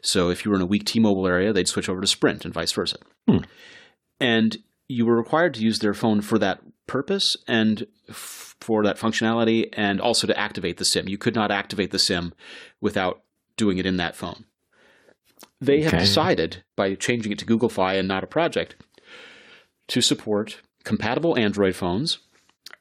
So 0.02 0.28
if 0.30 0.44
you 0.44 0.50
were 0.50 0.56
in 0.56 0.62
a 0.62 0.66
weak 0.66 0.84
T-Mobile 0.84 1.26
area, 1.26 1.52
they'd 1.52 1.68
switch 1.68 1.88
over 1.88 2.00
to 2.00 2.06
Sprint 2.06 2.44
and 2.44 2.54
vice 2.54 2.72
versa. 2.72 2.98
Hmm. 3.28 3.38
And 4.20 4.58
you 4.88 5.06
were 5.06 5.16
required 5.16 5.54
to 5.54 5.62
use 5.62 5.78
their 5.78 5.94
phone 5.94 6.20
for 6.20 6.38
that 6.38 6.60
purpose 6.86 7.36
and 7.48 7.86
f- 8.08 8.56
for 8.60 8.84
that 8.84 8.98
functionality 8.98 9.68
and 9.72 10.00
also 10.00 10.26
to 10.26 10.38
activate 10.38 10.78
the 10.78 10.84
SIM. 10.84 11.08
You 11.08 11.18
could 11.18 11.34
not 11.34 11.50
activate 11.50 11.90
the 11.90 11.98
SIM 11.98 12.32
without 12.80 13.22
doing 13.56 13.78
it 13.78 13.86
in 13.86 13.96
that 13.96 14.16
phone. 14.16 14.44
They 15.60 15.82
have 15.82 15.92
decided 15.92 16.64
by 16.76 16.94
changing 16.94 17.32
it 17.32 17.38
to 17.38 17.44
Google 17.44 17.68
Fi 17.68 17.94
and 17.94 18.06
not 18.06 18.24
a 18.24 18.26
project 18.26 18.76
to 19.88 20.00
support 20.00 20.60
compatible 20.84 21.36
Android 21.38 21.74
phones 21.74 22.18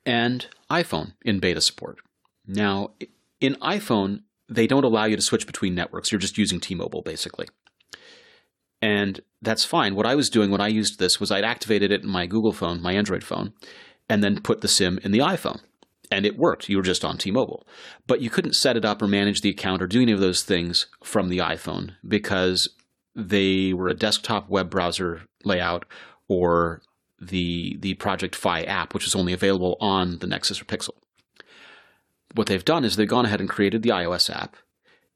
and 0.06 0.48
iPhone 0.70 1.14
in 1.24 1.40
beta 1.40 1.62
support. 1.62 2.00
Now, 2.46 2.92
in 3.40 3.56
iPhone, 3.56 4.24
they 4.48 4.68
don't 4.68 4.84
allow 4.84 5.06
you 5.06 5.16
to 5.16 5.22
switch 5.22 5.48
between 5.48 5.74
networks. 5.74 6.12
You're 6.12 6.20
just 6.20 6.38
using 6.38 6.60
T-Mobile 6.60 7.02
basically. 7.02 7.48
And 8.86 9.22
that's 9.42 9.66
fine. 9.66 9.96
What 9.96 10.06
I 10.06 10.14
was 10.14 10.30
doing 10.30 10.52
when 10.52 10.62
I 10.62 10.68
used 10.68 11.00
this 11.00 11.20
was 11.20 11.32
I'd 11.32 11.44
activated 11.44 11.92
it 11.92 12.04
in 12.04 12.08
my 12.08 12.28
Google 12.28 12.52
phone, 12.52 12.84
my 12.84 12.94
Android 12.94 13.24
phone, 13.24 13.52
and 14.08 14.24
then 14.24 14.44
put 14.44 14.62
the 14.62 14.68
SIM 14.68 15.00
in 15.04 15.12
the 15.12 15.20
iPhone. 15.20 15.62
And 16.12 16.24
it 16.24 16.38
worked. 16.38 16.70
You 16.70 16.78
were 16.78 16.84
just 16.84 17.04
on 17.04 17.18
T 17.18 17.32
Mobile. 17.32 17.66
But 18.06 18.22
you 18.22 18.30
couldn't 18.30 18.54
set 18.54 18.78
it 18.78 18.86
up 18.86 19.02
or 19.02 19.08
manage 19.08 19.42
the 19.42 19.50
account 19.50 19.82
or 19.82 19.88
do 19.88 20.04
any 20.04 20.12
of 20.12 20.20
those 20.20 20.44
things 20.44 20.86
from 21.04 21.30
the 21.30 21.40
iPhone 21.40 21.96
because 22.08 22.70
they 23.16 23.74
were 23.74 23.88
a 23.88 23.96
desktop 23.96 24.50
web 24.50 24.70
browser 24.70 25.24
layout 25.44 25.86
or 26.28 26.84
the 27.20 27.78
the 27.80 27.96
Project 27.96 28.36
Fi 28.36 28.62
app, 28.62 28.94
which 28.94 29.08
is 29.08 29.16
only 29.16 29.34
available 29.34 29.78
on 29.82 30.20
the 30.20 30.28
Nexus 30.28 30.62
or 30.62 30.66
Pixel. 30.66 30.94
What 32.36 32.46
they've 32.46 32.64
done 32.64 32.86
is 32.86 32.98
they've 32.98 33.08
gone 33.08 33.26
ahead 33.26 33.42
and 33.42 33.50
created 33.50 33.82
the 33.82 33.90
iOS 33.90 34.30
app 34.30 34.58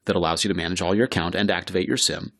that 0.06 0.16
allows 0.16 0.44
you 0.44 0.48
to 0.48 0.58
manage 0.58 0.82
all 0.82 0.96
your 0.96 1.06
account 1.06 1.36
and 1.36 1.52
activate 1.52 1.88
your 1.88 1.98
SIM. 1.98 2.32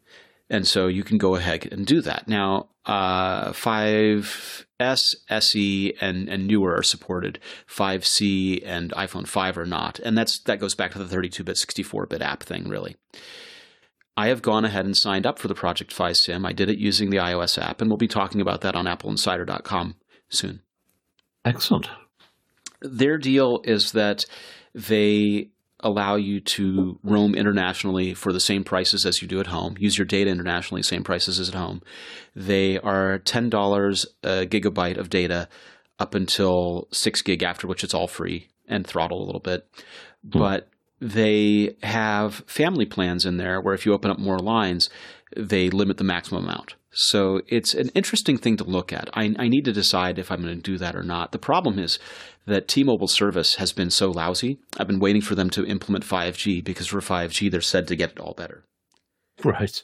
And 0.50 0.68
so 0.68 0.88
you 0.88 1.04
can 1.04 1.18
go 1.18 1.36
ahead 1.36 1.68
and 1.72 1.86
do 1.86 2.02
that. 2.02 2.28
Now, 2.28 2.70
uh, 2.86 3.52
5S, 3.52 5.16
SE, 5.30 5.94
and, 6.02 6.28
and 6.28 6.48
newer 6.48 6.76
are 6.76 6.84
supported. 6.84 7.40
5C 7.68 8.64
and 8.66 8.92
iPhone 8.94 9.28
5 9.28 9.58
are 9.60 9.66
not. 9.66 10.00
And 10.00 10.18
that's 10.18 10.40
that 10.44 10.60
goes 10.60 10.74
back 10.74 10.92
to 10.94 11.04
the 11.04 11.16
32-bit, 11.16 11.56
64-bit 11.56 12.22
app 12.22 12.42
thing, 12.42 12.68
really. 12.68 12.96
I 14.18 14.28
have 14.28 14.42
gone 14.42 14.66
ahead 14.66 14.86
and 14.86 14.98
signed 14.98 15.26
up 15.26 15.40
for 15.40 15.48
the 15.48 15.56
Project 15.56 15.94
Fi 15.94 16.12
Sim. 16.14 16.46
I 16.46 16.52
did 16.52 16.70
it 16.70 16.78
using 16.80 17.10
the 17.10 17.18
iOS 17.18 17.62
app, 17.62 17.80
and 17.80 17.90
we'll 17.90 17.98
be 17.98 18.08
talking 18.08 18.42
about 18.42 18.62
that 18.62 18.76
on 18.76 18.86
appleinsider.com 18.86 19.96
soon 20.30 20.62
Excellent. 21.46 21.90
their 22.82 23.18
deal 23.18 23.62
is 23.64 23.94
that 23.94 24.26
they 24.74 25.50
allow 25.82 26.16
you 26.16 26.40
to 26.40 27.00
roam 27.04 27.36
internationally 27.36 28.14
for 28.14 28.34
the 28.34 28.40
same 28.40 28.64
prices 28.64 29.06
as 29.06 29.22
you 29.22 29.28
do 29.28 29.40
at 29.40 29.48
home. 29.48 29.76
Use 29.80 29.98
your 29.98 30.06
data 30.06 30.30
internationally, 30.30 30.84
same 30.84 31.04
prices 31.04 31.40
as 31.40 31.50
at 31.50 31.56
home. 31.56 31.82
They 32.36 32.78
are 32.80 33.20
ten 33.20 33.50
dollars 33.50 34.06
a 34.24 34.46
gigabyte 34.46 34.98
of 34.98 35.10
data 35.10 35.48
up 36.00 36.16
until 36.16 36.88
six 36.92 37.22
gig, 37.22 37.44
after 37.44 37.68
which 37.68 37.84
it's 37.84 37.94
all 37.94 38.08
free 38.08 38.48
and 38.68 38.86
throttle 38.86 39.22
a 39.22 39.26
little 39.26 39.42
bit. 39.42 39.68
Hmm. 40.32 40.40
But 40.40 40.70
they 41.00 41.76
have 41.84 42.44
family 42.46 42.86
plans 42.86 43.26
in 43.26 43.38
there 43.38 43.62
where 43.62 43.74
if 43.74 43.86
you 43.86 43.94
open 43.94 44.12
up 44.12 44.20
more 44.20 44.40
lines, 44.40 44.90
they 45.36 45.70
limit 45.70 45.98
the 45.98 46.04
maximum 46.04 46.44
amount. 46.44 46.76
So 46.92 47.42
it's 47.48 47.74
an 47.74 47.90
interesting 47.90 48.38
thing 48.38 48.58
to 48.58 48.64
look 48.64 48.92
at. 48.92 49.10
I, 49.14 49.36
I 49.38 49.48
need 49.48 49.66
to 49.66 49.72
decide 49.72 50.18
if 50.18 50.32
I'm 50.32 50.42
going 50.42 50.56
to 50.56 50.62
do 50.62 50.78
that 50.80 50.96
or 50.96 51.04
not. 51.04 51.32
The 51.32 51.38
problem 51.38 51.78
is 51.78 52.00
that 52.46 52.68
T-Mobile 52.68 53.08
service 53.08 53.56
has 53.56 53.72
been 53.72 53.92
so 53.92 54.10
lousy. 54.10 54.60
I've 54.78 54.88
been 54.88 55.00
waiting 55.00 55.22
for 55.22 55.36
them 55.36 55.50
to 55.52 55.66
implement 55.66 56.04
5G 56.04 56.64
because 56.64 56.88
for 56.88 57.00
5G 57.00 57.52
they're 57.52 57.62
said 57.62 57.88
to 57.88 57.96
get 57.96 58.12
it 58.12 58.20
all 58.20 58.34
better. 58.34 58.64
Right. 59.44 59.82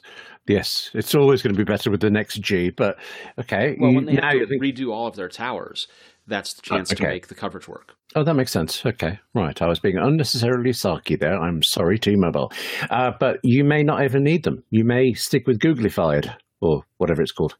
Yes, 0.48 0.90
it's 0.94 1.14
always 1.14 1.42
going 1.42 1.54
to 1.54 1.58
be 1.58 1.64
better 1.64 1.90
with 1.90 2.00
the 2.00 2.10
next 2.10 2.40
G, 2.40 2.70
but 2.70 2.98
okay. 3.38 3.76
Well, 3.80 3.92
when 3.92 4.04
they 4.04 4.12
now 4.12 4.32
you 4.32 4.40
to 4.40 4.46
think, 4.46 4.62
redo 4.62 4.92
all 4.92 5.06
of 5.06 5.16
their 5.16 5.28
towers, 5.28 5.88
that's 6.26 6.54
the 6.54 6.62
chance 6.62 6.90
to 6.90 6.94
okay. 6.94 7.06
make 7.08 7.28
the 7.28 7.34
coverage 7.34 7.66
work. 7.66 7.94
oh, 8.14 8.22
that 8.22 8.34
makes 8.34 8.52
sense. 8.52 8.84
Okay, 8.84 9.18
right. 9.34 9.60
I 9.60 9.66
was 9.66 9.80
being 9.80 9.96
unnecessarily 9.96 10.70
sarky 10.70 11.18
there. 11.18 11.40
I'm 11.40 11.62
sorry, 11.62 11.98
T-Mobile, 11.98 12.52
uh, 12.90 13.12
but 13.18 13.40
you 13.42 13.64
may 13.64 13.82
not 13.82 14.04
even 14.04 14.22
need 14.22 14.44
them. 14.44 14.62
You 14.70 14.84
may 14.84 15.14
stick 15.14 15.46
with 15.46 15.58
Googlified. 15.58 16.32
Or 16.60 16.82
whatever 16.96 17.22
it's 17.22 17.32
called. 17.32 17.56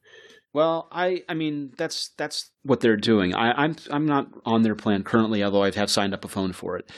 Well, 0.52 0.88
I, 0.90 1.22
I 1.28 1.34
mean 1.34 1.72
that's 1.76 2.10
that's 2.16 2.50
what 2.62 2.80
they're 2.80 2.96
doing. 2.96 3.34
I, 3.34 3.52
I'm 3.52 3.76
I'm 3.90 4.06
not 4.06 4.28
on 4.46 4.62
their 4.62 4.74
plan 4.74 5.02
currently, 5.02 5.44
although 5.44 5.62
I 5.62 5.70
have 5.72 5.90
signed 5.90 6.14
up 6.14 6.24
a 6.24 6.28
phone 6.28 6.54
for 6.54 6.78
it. 6.78 6.90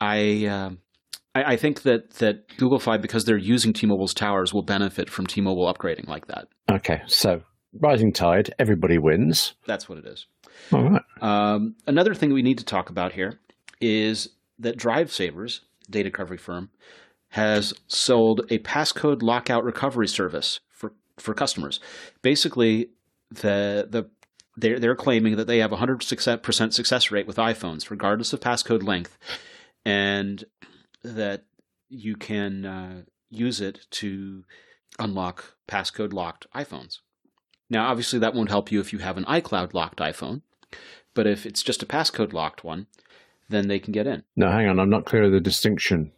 I, 0.00 0.46
uh, 0.46 0.70
I 1.34 1.54
I 1.54 1.56
think 1.56 1.82
that 1.82 2.10
that 2.20 2.56
Google 2.58 2.78
Fi 2.78 2.98
because 2.98 3.24
they're 3.24 3.36
using 3.36 3.72
T-Mobile's 3.72 4.14
towers 4.14 4.54
will 4.54 4.62
benefit 4.62 5.10
from 5.10 5.26
T-Mobile 5.26 5.72
upgrading 5.72 6.06
like 6.06 6.28
that. 6.28 6.46
Okay, 6.70 7.00
so 7.06 7.42
rising 7.80 8.12
tide, 8.12 8.54
everybody 8.60 8.98
wins. 8.98 9.54
That's 9.66 9.88
what 9.88 9.98
it 9.98 10.06
is. 10.06 10.26
All 10.72 10.88
right. 10.88 11.02
Um, 11.20 11.74
another 11.88 12.14
thing 12.14 12.32
we 12.32 12.42
need 12.42 12.58
to 12.58 12.64
talk 12.64 12.88
about 12.88 13.12
here 13.12 13.40
is 13.80 14.28
that 14.60 14.76
DriveSavers, 14.76 15.60
data 15.90 16.08
recovery 16.08 16.38
firm, 16.38 16.70
has 17.30 17.74
sold 17.88 18.42
a 18.50 18.58
passcode 18.58 19.22
lockout 19.22 19.64
recovery 19.64 20.06
service 20.06 20.60
for, 21.18 21.34
customers. 21.34 21.80
Basically, 22.22 22.90
the 23.30 23.86
the 23.88 24.10
they're, 24.56 24.78
they're 24.78 24.94
claiming 24.94 25.36
that 25.36 25.46
they 25.46 25.58
have 25.58 25.72
a 25.72 25.78
100% 25.78 26.72
success 26.74 27.10
rate 27.10 27.26
with 27.26 27.36
iPhones, 27.36 27.88
regardless 27.88 28.34
of 28.34 28.40
passcode 28.40 28.82
length, 28.82 29.18
and 29.84 30.44
that 31.02 31.44
you 31.88 32.16
can 32.16 32.66
uh, 32.66 33.02
use 33.30 33.62
it 33.62 33.86
to 33.92 34.44
unlock 34.98 35.54
passcode 35.66 36.12
locked 36.12 36.46
iPhones. 36.54 36.98
Now, 37.70 37.88
obviously, 37.88 38.18
that 38.18 38.34
won't 38.34 38.50
help 38.50 38.70
you 38.70 38.80
if 38.80 38.92
you 38.92 38.98
have 38.98 39.16
an 39.16 39.24
iCloud 39.24 39.72
locked 39.72 40.00
iPhone, 40.00 40.42
but 41.14 41.26
if 41.26 41.46
it's 41.46 41.62
just 41.62 41.82
a 41.82 41.86
passcode 41.86 42.34
locked 42.34 42.62
one, 42.62 42.86
then 43.48 43.68
they 43.68 43.78
can 43.78 43.92
get 43.92 44.06
in. 44.06 44.24
No, 44.36 44.50
hang 44.50 44.68
on. 44.68 44.78
I'm 44.78 44.90
not 44.90 45.06
clear 45.06 45.24
of 45.24 45.32
the 45.32 45.40
distinction 45.40 46.12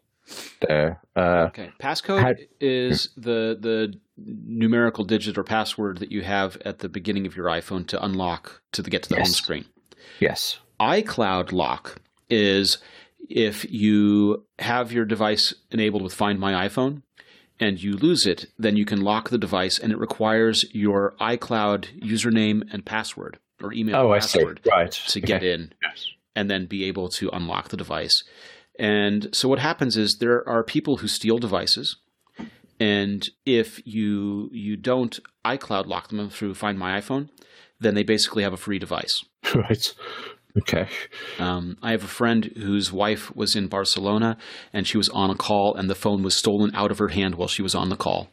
there. 0.67 1.01
Uh, 1.17 1.47
Okay, 1.49 1.71
passcode 1.81 2.21
How- 2.23 2.35
is 2.61 3.11
the 3.17 3.57
the 3.61 3.95
numerical 4.17 5.05
digit 5.05 5.37
or 5.37 5.43
password 5.45 5.99
that 5.99 6.13
you 6.13 6.23
have 6.23 6.57
at 6.65 6.79
the 6.79 6.89
beginning 6.89 7.27
of 7.27 7.37
your 7.37 7.47
iPhone 7.47 7.87
to 7.89 8.03
unlock 8.05 8.63
to 8.73 8.81
the, 8.83 8.91
get 8.91 9.03
to 9.05 9.09
the 9.09 9.17
home 9.17 9.25
screen. 9.27 9.65
yes. 10.21 10.59
iCloud 10.81 11.53
lock 11.53 11.97
is 12.31 12.79
if 13.29 13.65
you 13.71 14.45
have 14.59 14.93
your 14.93 15.05
device 15.05 15.55
enabled 15.71 16.03
with 16.03 16.15
Find 16.15 16.39
My 16.39 16.69
iPhone 16.69 17.03
and 17.61 17.83
you 17.83 17.93
lose 17.97 18.27
it, 18.27 18.47
then 18.59 18.77
you 18.77 18.85
can 18.85 19.01
lock 19.01 19.31
the 19.31 19.39
device 19.39 19.79
and 19.79 19.93
it 19.93 19.99
requires 19.99 20.65
your 20.73 21.15
iCloud 21.21 22.01
username 22.01 22.63
and 22.73 22.85
password 22.85 23.39
or 23.63 23.73
email 23.73 23.97
Oh, 23.97 24.13
I 24.13 24.19
see. 24.19 24.39
password 24.39 24.61
Right. 24.71 24.93
to 24.93 25.21
get 25.21 25.43
in 25.43 25.73
Yes. 25.83 26.07
and 26.37 26.51
then 26.51 26.67
be 26.67 26.85
able 26.85 27.09
to 27.11 27.31
unlock 27.33 27.69
the 27.69 27.77
device. 27.77 28.23
And 28.79 29.29
so 29.33 29.49
what 29.49 29.59
happens 29.61 29.97
is 29.97 30.17
there 30.17 30.47
are 30.49 30.65
people 30.65 30.99
who 30.99 31.09
steal 31.09 31.39
devices, 31.39 31.97
and 32.81 33.29
if 33.47 33.81
you 33.87 34.49
you 34.53 34.77
don't 34.77 35.19
iCloud 35.45 35.87
lock 35.87 36.09
them 36.09 36.29
through 36.29 36.55
Find 36.55 36.79
My 36.79 37.01
iPhone, 37.01 37.29
then 37.81 37.95
they 37.95 38.03
basically 38.03 38.43
have 38.43 38.53
a 38.53 38.59
free 38.59 38.79
device. 38.79 39.25
Right. 39.55 39.95
Okay. 40.57 40.89
Um, 41.39 41.77
I 41.83 41.91
have 41.91 42.05
a 42.05 42.09
friend 42.09 42.45
whose 42.57 42.93
wife 42.93 43.35
was 43.35 43.55
in 43.57 43.67
Barcelona, 43.67 44.37
and 44.73 44.87
she 44.87 44.97
was 44.97 45.09
on 45.11 45.31
a 45.31 45.35
call, 45.35 45.75
and 45.75 45.91
the 45.91 45.95
phone 45.95 46.23
was 46.23 46.37
stolen 46.37 46.75
out 46.75 46.91
of 46.91 46.99
her 46.99 47.09
hand 47.09 47.35
while 47.35 47.49
she 47.49 47.63
was 47.63 47.75
on 47.75 47.89
the 47.89 47.97
call. 47.97 48.29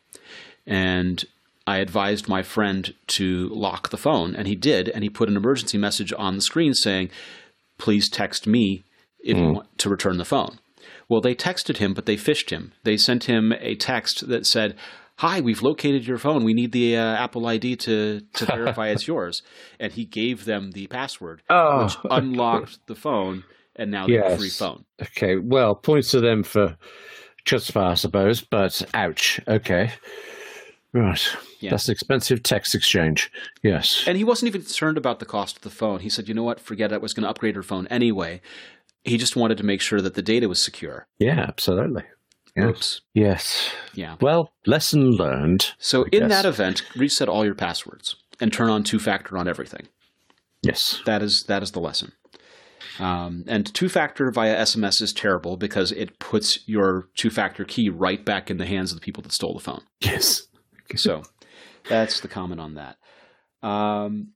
And 0.66 1.26
I 1.66 1.78
advised 1.78 2.28
my 2.28 2.44
friend 2.44 2.94
to 3.08 3.50
lock 3.50 3.90
the 3.90 3.98
phone, 3.98 4.36
and 4.36 4.48
he 4.48 4.56
did, 4.56 4.90
and 4.90 5.04
he 5.04 5.10
put 5.10 5.30
an 5.30 5.38
emergency 5.38 5.78
message 5.78 6.14
on 6.18 6.36
the 6.36 6.42
screen 6.42 6.74
saying, 6.74 7.10
"Please 7.78 8.08
text 8.10 8.48
me 8.48 8.84
if 9.24 9.38
you 9.38 9.54
want 9.54 9.78
to 9.80 9.90
return 9.90 10.18
the 10.18 10.26
phone." 10.26 10.60
Well, 11.10 11.22
they 11.22 11.36
texted 11.36 11.78
him, 11.78 11.94
but 11.94 12.06
they 12.06 12.16
phished 12.16 12.52
him. 12.52 12.72
They 12.84 12.98
sent 12.98 13.26
him 13.26 13.52
a 13.60 13.76
text 13.76 14.28
that 14.30 14.46
said, 14.46 14.76
"Hi, 15.18 15.42
we've 15.42 15.62
located 15.62 16.08
your 16.08 16.18
phone. 16.18 16.44
We 16.46 16.54
need 16.54 16.72
the 16.72 16.96
uh, 16.96 17.16
Apple 17.16 17.46
ID 17.48 17.76
to 17.78 18.22
to 18.22 18.46
verify 18.46 18.88
it's 18.90 19.08
yours." 19.10 19.44
And 19.80 19.92
he 19.92 20.06
gave 20.06 20.46
them 20.46 20.72
the 20.72 20.88
password, 20.88 21.42
Oh, 21.50 21.84
which 21.84 21.98
unlocked 22.10 22.88
the 22.88 22.96
phone, 22.96 23.44
and 23.76 23.92
now 23.92 24.08
they 24.08 24.14
have 24.14 24.32
a 24.32 24.38
free 24.38 24.50
phone. 24.50 24.86
Okay. 25.02 25.36
Well, 25.38 25.76
points 25.76 26.12
to 26.12 26.22
them 26.22 26.44
for 26.44 26.78
chutzpah, 27.46 27.92
I 27.92 27.94
suppose, 27.96 28.42
but 28.42 28.82
ouch. 28.94 29.40
Okay. 29.48 29.92
Right. 30.94 31.36
Yeah. 31.62 31.70
That's 31.72 31.88
an 31.88 31.94
expensive 31.94 32.44
text 32.44 32.76
exchange. 32.76 33.32
Yes. 33.64 34.04
And 34.06 34.18
he 34.18 34.26
wasn't 34.26 34.48
even 34.48 34.62
concerned 34.62 34.98
about 34.98 35.20
the 35.20 35.26
cost 35.26 35.58
of 35.58 35.62
the 35.62 35.70
phone. 35.70 36.00
He 36.02 36.10
said, 36.10 36.28
"You 36.28 36.34
know 36.34 36.44
what? 36.44 36.60
Forget 36.60 36.92
it. 36.92 36.96
I 36.96 36.98
was 36.98 37.14
going 37.14 37.24
to 37.24 37.30
upgrade 37.30 37.56
her 37.56 37.64
phone 37.64 37.88
anyway." 37.88 38.42
He 39.04 39.18
just 39.18 39.36
wanted 39.36 39.58
to 39.58 39.64
make 39.64 39.82
sure 39.82 40.02
that 40.02 40.14
the 40.14 40.22
data 40.22 40.48
was 40.48 40.62
secure. 40.62 41.08
Yeah, 41.20 41.40
absolutely. 41.48 42.04
Yes. 42.56 42.68
Oops. 42.68 43.02
Yes. 43.14 43.72
Yeah. 43.94 44.16
Well, 44.22 44.52
lesson 44.66 45.12
learned. 45.12 45.72
So 45.80 46.04
I 46.04 46.10
in 46.12 46.28
guess. 46.28 46.30
that 46.30 46.46
event, 46.46 46.84
reset 46.96 47.30
all 47.30 47.46
your 47.46 47.56
passwords 47.56 48.16
and 48.40 48.52
turn 48.52 48.70
on 48.70 48.84
two 48.84 49.00
factor 49.00 49.38
on 49.38 49.48
everything. 49.48 49.88
Yes. 50.62 51.02
That 51.06 51.22
is 51.24 51.46
that 51.48 51.64
is 51.64 51.72
the 51.72 51.80
lesson. 51.80 52.12
Um, 53.00 53.46
and 53.48 53.74
two 53.74 53.90
factor 53.90 54.30
via 54.32 54.56
SMS 54.58 55.02
is 55.02 55.14
terrible 55.14 55.56
because 55.58 55.92
it 55.92 56.20
puts 56.20 56.60
your 56.68 57.08
two 57.16 57.30
factor 57.30 57.64
key 57.64 57.90
right 57.90 58.24
back 58.24 58.52
in 58.52 58.58
the 58.58 58.66
hands 58.66 58.92
of 58.92 59.00
the 59.00 59.04
people 59.04 59.24
that 59.24 59.32
stole 59.32 59.54
the 59.54 59.64
phone. 59.64 59.82
Yes. 60.02 60.44
So 60.98 61.24
that's 61.88 62.20
the 62.20 62.28
comment 62.28 62.60
on 62.60 62.74
that. 62.74 62.98
Um, 63.66 64.34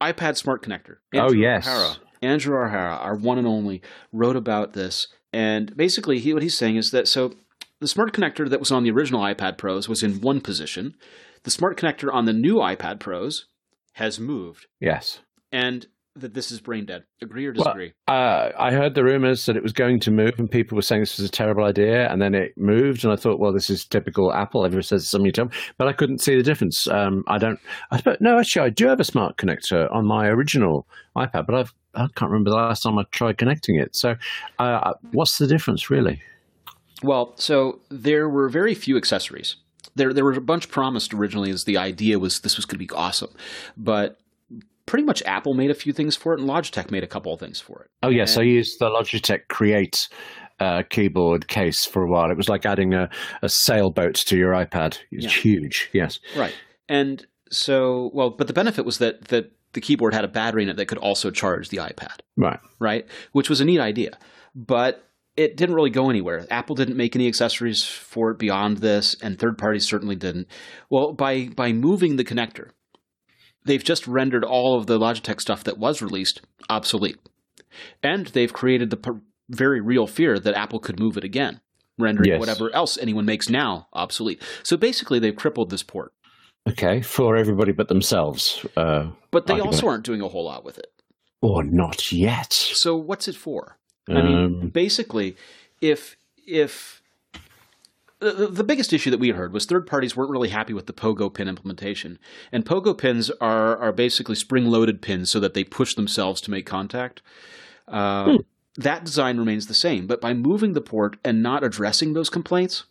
iPad 0.00 0.38
Smart 0.38 0.64
Connector. 0.64 0.96
Oh, 1.14 1.34
yes. 1.34 1.68
O'Hara, 1.68 1.96
Andrew 2.22 2.56
O'Hara, 2.56 2.96
our 2.96 3.14
one 3.14 3.38
and 3.38 3.46
only, 3.46 3.82
wrote 4.12 4.36
about 4.36 4.72
this. 4.72 5.08
And 5.32 5.76
basically, 5.76 6.18
he, 6.18 6.34
what 6.34 6.42
he's 6.42 6.56
saying 6.56 6.76
is 6.76 6.90
that 6.90 7.08
so 7.08 7.34
the 7.80 7.88
Smart 7.88 8.12
Connector 8.12 8.48
that 8.48 8.60
was 8.60 8.70
on 8.70 8.82
the 8.82 8.90
original 8.90 9.22
iPad 9.22 9.56
Pros 9.58 9.88
was 9.88 10.02
in 10.02 10.20
one 10.20 10.40
position. 10.40 10.94
The 11.44 11.50
Smart 11.50 11.78
Connector 11.78 12.12
on 12.12 12.26
the 12.26 12.32
new 12.32 12.56
iPad 12.56 13.00
Pros 13.00 13.46
has 13.94 14.20
moved, 14.20 14.66
Yes. 14.80 15.20
and 15.50 15.86
that 16.16 16.34
this 16.34 16.50
is 16.50 16.60
brain 16.60 16.86
dead. 16.86 17.04
Agree 17.22 17.46
or 17.46 17.52
Well, 17.52 17.64
disagree? 17.64 17.92
Uh, 18.08 18.50
I 18.58 18.72
heard 18.72 18.94
the 18.94 19.04
rumors 19.04 19.46
that 19.46 19.56
it 19.56 19.62
was 19.62 19.72
going 19.72 20.00
to 20.00 20.10
move, 20.10 20.38
and 20.38 20.50
people 20.50 20.76
were 20.76 20.82
saying 20.82 21.02
this 21.02 21.18
was 21.18 21.28
a 21.28 21.32
terrible 21.32 21.64
idea, 21.64 22.10
and 22.10 22.20
then 22.20 22.34
it 22.34 22.56
moved, 22.56 23.04
and 23.04 23.12
I 23.12 23.16
thought, 23.16 23.38
well, 23.38 23.52
this 23.52 23.70
is 23.70 23.84
typical 23.84 24.32
Apple. 24.32 24.64
Everyone 24.64 24.82
says 24.82 25.02
it's 25.02 25.10
something 25.10 25.32
them, 25.32 25.50
but 25.78 25.88
I 25.88 25.92
couldn't 25.92 26.18
see 26.18 26.36
the 26.36 26.42
difference. 26.42 26.88
Um, 26.88 27.24
I 27.26 27.38
don't. 27.38 27.60
I 27.90 28.02
no, 28.20 28.38
actually, 28.38 28.66
I 28.66 28.70
do 28.70 28.86
have 28.88 29.00
a 29.00 29.04
smart 29.04 29.36
connector 29.36 29.92
on 29.94 30.04
my 30.04 30.26
original 30.26 30.86
iPad, 31.16 31.46
but 31.46 31.54
I've 31.54 31.74
I 31.94 32.06
can't 32.14 32.30
remember 32.30 32.50
the 32.50 32.56
last 32.56 32.82
time 32.82 32.98
I 32.98 33.04
tried 33.10 33.38
connecting 33.38 33.76
it. 33.76 33.96
So, 33.96 34.16
uh, 34.58 34.94
what's 35.12 35.38
the 35.38 35.46
difference, 35.46 35.90
really? 35.90 36.22
Well, 37.02 37.32
so 37.36 37.80
there 37.88 38.28
were 38.28 38.48
very 38.48 38.74
few 38.74 38.96
accessories. 38.96 39.56
There, 39.96 40.12
there 40.12 40.24
were 40.24 40.32
a 40.32 40.40
bunch 40.40 40.68
promised 40.68 41.12
originally 41.12 41.50
as 41.50 41.64
the 41.64 41.76
idea 41.76 42.18
was 42.18 42.40
this 42.40 42.56
was 42.56 42.64
going 42.64 42.78
to 42.78 42.86
be 42.86 42.90
awesome, 42.94 43.30
but 43.76 44.18
pretty 44.90 45.04
much 45.04 45.22
Apple 45.24 45.54
made 45.54 45.70
a 45.70 45.74
few 45.74 45.92
things 45.92 46.16
for 46.16 46.34
it, 46.34 46.40
and 46.40 46.48
Logitech 46.48 46.90
made 46.90 47.04
a 47.04 47.06
couple 47.06 47.32
of 47.32 47.38
things 47.38 47.60
for 47.60 47.82
it. 47.82 47.90
Oh 48.02 48.08
yes, 48.10 48.36
I 48.36 48.42
used 48.42 48.78
the 48.80 48.86
Logitech 48.90 49.46
Create 49.48 50.08
uh, 50.58 50.82
keyboard 50.90 51.46
case 51.46 51.86
for 51.86 52.02
a 52.02 52.10
while. 52.10 52.30
It 52.30 52.36
was 52.36 52.48
like 52.48 52.66
adding 52.66 52.92
a, 52.92 53.08
a 53.40 53.48
sailboat 53.48 54.16
to 54.16 54.36
your 54.36 54.52
iPad. 54.52 54.98
It's 55.12 55.24
Yeah. 55.24 55.30
huge. 55.30 55.88
Yes. 55.92 56.18
Right. 56.36 56.54
And 56.88 57.24
so, 57.50 58.10
well, 58.12 58.30
but 58.30 58.48
the 58.48 58.52
benefit 58.52 58.84
was 58.84 58.98
that 58.98 59.28
that 59.28 59.52
the 59.74 59.80
keyboard 59.80 60.12
had 60.12 60.24
a 60.24 60.28
battery 60.28 60.64
in 60.64 60.68
it 60.68 60.76
that 60.76 60.86
could 60.86 60.98
also 60.98 61.30
charge 61.30 61.68
the 61.68 61.76
iPad, 61.76 62.18
Right. 62.36 62.58
right? 62.80 63.06
Which 63.30 63.48
was 63.48 63.60
a 63.60 63.64
neat 63.64 63.78
idea. 63.80 64.18
But 64.56 65.06
it 65.36 65.56
didn't 65.56 65.76
really 65.76 65.90
go 65.90 66.10
anywhere. 66.10 66.44
Apple 66.50 66.74
didn't 66.74 66.96
make 66.96 67.14
any 67.14 67.28
accessories 67.28 67.84
for 67.84 68.32
it 68.32 68.38
beyond 68.38 68.78
this, 68.78 69.14
and 69.22 69.38
third 69.38 69.56
parties 69.56 69.86
certainly 69.86 70.16
didn't. 70.16 70.48
Well, 70.90 71.12
by 71.12 71.48
by 71.54 71.72
moving 71.72 72.16
the 72.16 72.24
connector, 72.24 72.70
they've 73.64 73.84
just 73.84 74.06
rendered 74.06 74.44
all 74.44 74.76
of 74.78 74.86
the 74.86 74.98
Logitech 74.98 75.40
stuff 75.40 75.64
that 75.64 75.78
was 75.78 76.00
released 76.02 76.40
obsolete. 76.68 77.18
And 78.02 78.26
they've 78.28 78.52
created 78.52 78.90
the 78.90 78.96
p- 78.96 79.10
very 79.48 79.80
real 79.80 80.06
fear 80.06 80.38
that 80.38 80.54
Apple 80.54 80.78
could 80.80 80.98
move 80.98 81.16
it 81.16 81.24
again, 81.24 81.60
rendering 81.98 82.28
Yes. 82.30 82.40
whatever 82.40 82.72
else 82.74 82.98
anyone 82.98 83.24
makes 83.24 83.48
now 83.48 83.88
obsolete. 83.92 84.42
So 84.62 84.76
basically, 84.76 85.18
they've 85.18 85.34
crippled 85.36 85.70
this 85.70 85.82
port. 85.82 86.12
Okay, 86.68 87.00
for 87.00 87.36
everybody 87.36 87.72
but 87.72 87.88
themselves. 87.88 88.64
Uh, 88.76 89.10
But 89.30 89.46
they 89.46 89.60
also 89.60 89.86
aren't 89.88 90.04
doing 90.04 90.20
a 90.20 90.28
whole 90.28 90.44
lot 90.44 90.64
with 90.64 90.78
it. 90.78 90.86
or 91.42 91.64
not 91.64 92.12
yet. 92.12 92.52
So 92.52 92.94
what's 92.96 93.26
it 93.26 93.34
for? 93.36 93.78
I 94.08 94.20
mean, 94.22 94.36
Um, 94.36 94.68
basically, 94.68 95.36
if 95.80 96.16
if 96.46 96.99
the, 98.20 98.46
the- 98.46 98.64
biggest 98.64 98.92
issue 98.92 99.10
that 99.10 99.20
we 99.20 99.30
heard 99.30 99.52
was 99.52 99.64
third 99.66 99.86
parties 99.86 100.16
weren't 100.16 100.30
really 100.30 100.50
happy 100.50 100.72
with 100.72 100.86
the 100.86 100.92
Pogo 100.92 101.32
pin 101.32 101.48
implementation, 101.48 102.18
and 102.52 102.64
Pogo 102.64 102.96
pins 102.96 103.30
are 103.40 103.76
are 103.78 103.92
basically 103.92 104.34
spring 104.36 104.66
loaded 104.66 105.02
pins 105.02 105.30
so 105.30 105.40
that 105.40 105.54
they 105.54 105.64
push 105.64 105.94
themselves 105.94 106.40
to 106.42 106.50
make 106.50 106.66
contact. 106.66 107.22
Uh, 107.88 108.38
That 108.76 109.04
design 109.04 109.36
remains 109.38 109.66
the 109.66 109.74
same, 109.74 110.06
but 110.06 110.20
by 110.20 110.32
moving 110.32 110.74
the 110.74 110.80
port 110.80 111.16
and 111.24 111.42
not 111.42 111.64
addressing 111.64 112.12
those 112.12 112.30
complaints, 112.30 112.84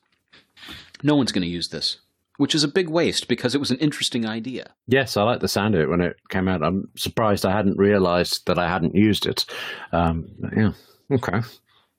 no 1.01 1.15
one's 1.15 1.31
going 1.31 1.41
to 1.43 1.47
use 1.47 1.69
this, 1.69 1.99
which 2.37 2.53
is 2.53 2.65
a 2.65 2.67
big 2.67 2.89
waste 2.89 3.29
because 3.29 3.55
it 3.55 3.59
was 3.59 3.71
an 3.71 3.77
interesting 3.77 4.25
idea. 4.27 4.73
yes, 4.87 5.15
I 5.15 5.23
like 5.23 5.39
the 5.39 5.47
sound 5.47 5.75
of 5.75 5.81
it 5.81 5.89
when 5.89 6.01
it 6.01 6.17
came 6.27 6.49
out. 6.49 6.61
I'm 6.61 6.89
surprised 6.97 7.45
I 7.45 7.53
hadn't 7.55 7.77
realised 7.77 8.45
that 8.47 8.59
I 8.59 8.67
hadn't 8.67 8.93
used 8.93 9.25
it. 9.25 9.45
Um, 9.93 10.27
yeah, 10.55 10.73
okay, 11.11 11.39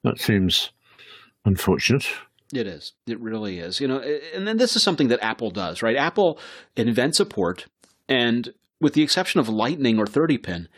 that 0.04 0.18
seems 0.20 0.70
unfortunate. 1.46 2.06
It 2.52 2.66
is. 2.66 2.92
It 3.06 3.20
really 3.20 3.58
is. 3.58 3.80
You 3.80 3.88
know, 3.88 4.00
and 4.34 4.46
then 4.46 4.56
this 4.56 4.74
is 4.74 4.82
something 4.82 5.08
that 5.08 5.22
Apple 5.22 5.50
does, 5.50 5.82
right? 5.82 5.96
Apple 5.96 6.38
invents 6.76 7.20
a 7.20 7.26
port, 7.26 7.66
and 8.08 8.52
with 8.80 8.94
the 8.94 9.02
exception 9.02 9.40
of 9.40 9.48
Lightning 9.48 9.98
or 9.98 10.06
30 10.06 10.38
pin, 10.38 10.68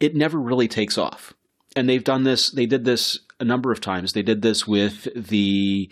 it 0.00 0.16
never 0.16 0.38
really 0.38 0.68
takes 0.68 0.98
off. 0.98 1.34
And 1.76 1.88
they've 1.88 2.02
done 2.02 2.24
this. 2.24 2.50
They 2.50 2.66
did 2.66 2.84
this 2.84 3.20
a 3.38 3.44
number 3.44 3.70
of 3.70 3.80
times. 3.80 4.12
They 4.12 4.22
did 4.22 4.42
this 4.42 4.66
with 4.66 5.08
the 5.14 5.88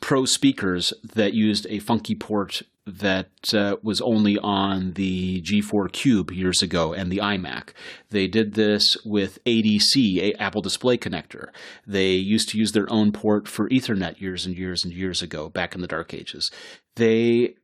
Pro 0.00 0.26
speakers 0.26 0.92
that 1.14 1.32
used 1.32 1.66
a 1.70 1.78
funky 1.78 2.14
port 2.14 2.62
that 2.88 3.54
uh, 3.54 3.76
was 3.82 4.00
only 4.00 4.38
on 4.38 4.92
the 4.92 5.42
G4 5.42 5.92
Cube 5.92 6.30
years 6.30 6.62
ago 6.62 6.92
and 6.92 7.10
the 7.10 7.18
iMac. 7.18 7.70
They 8.10 8.26
did 8.26 8.54
this 8.54 8.96
with 9.04 9.42
ADC, 9.44 10.18
a 10.18 10.42
Apple 10.42 10.62
Display 10.62 10.96
Connector. 10.96 11.48
They 11.86 12.12
used 12.12 12.48
to 12.50 12.58
use 12.58 12.72
their 12.72 12.90
own 12.90 13.12
port 13.12 13.46
for 13.46 13.68
Ethernet 13.68 14.20
years 14.20 14.46
and 14.46 14.56
years 14.56 14.84
and 14.84 14.92
years 14.92 15.22
ago, 15.22 15.48
back 15.48 15.74
in 15.74 15.80
the 15.80 15.86
dark 15.86 16.14
ages. 16.14 16.50
They 16.96 17.54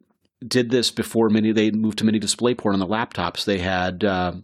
did 0.46 0.70
this 0.70 0.90
before 0.90 1.30
many. 1.30 1.52
They 1.52 1.70
moved 1.70 1.98
to 1.98 2.04
mini 2.04 2.18
display 2.18 2.54
port 2.54 2.74
on 2.74 2.80
the 2.80 2.86
laptops. 2.86 3.44
They 3.44 3.58
had. 3.58 4.04
Uh, 4.04 4.34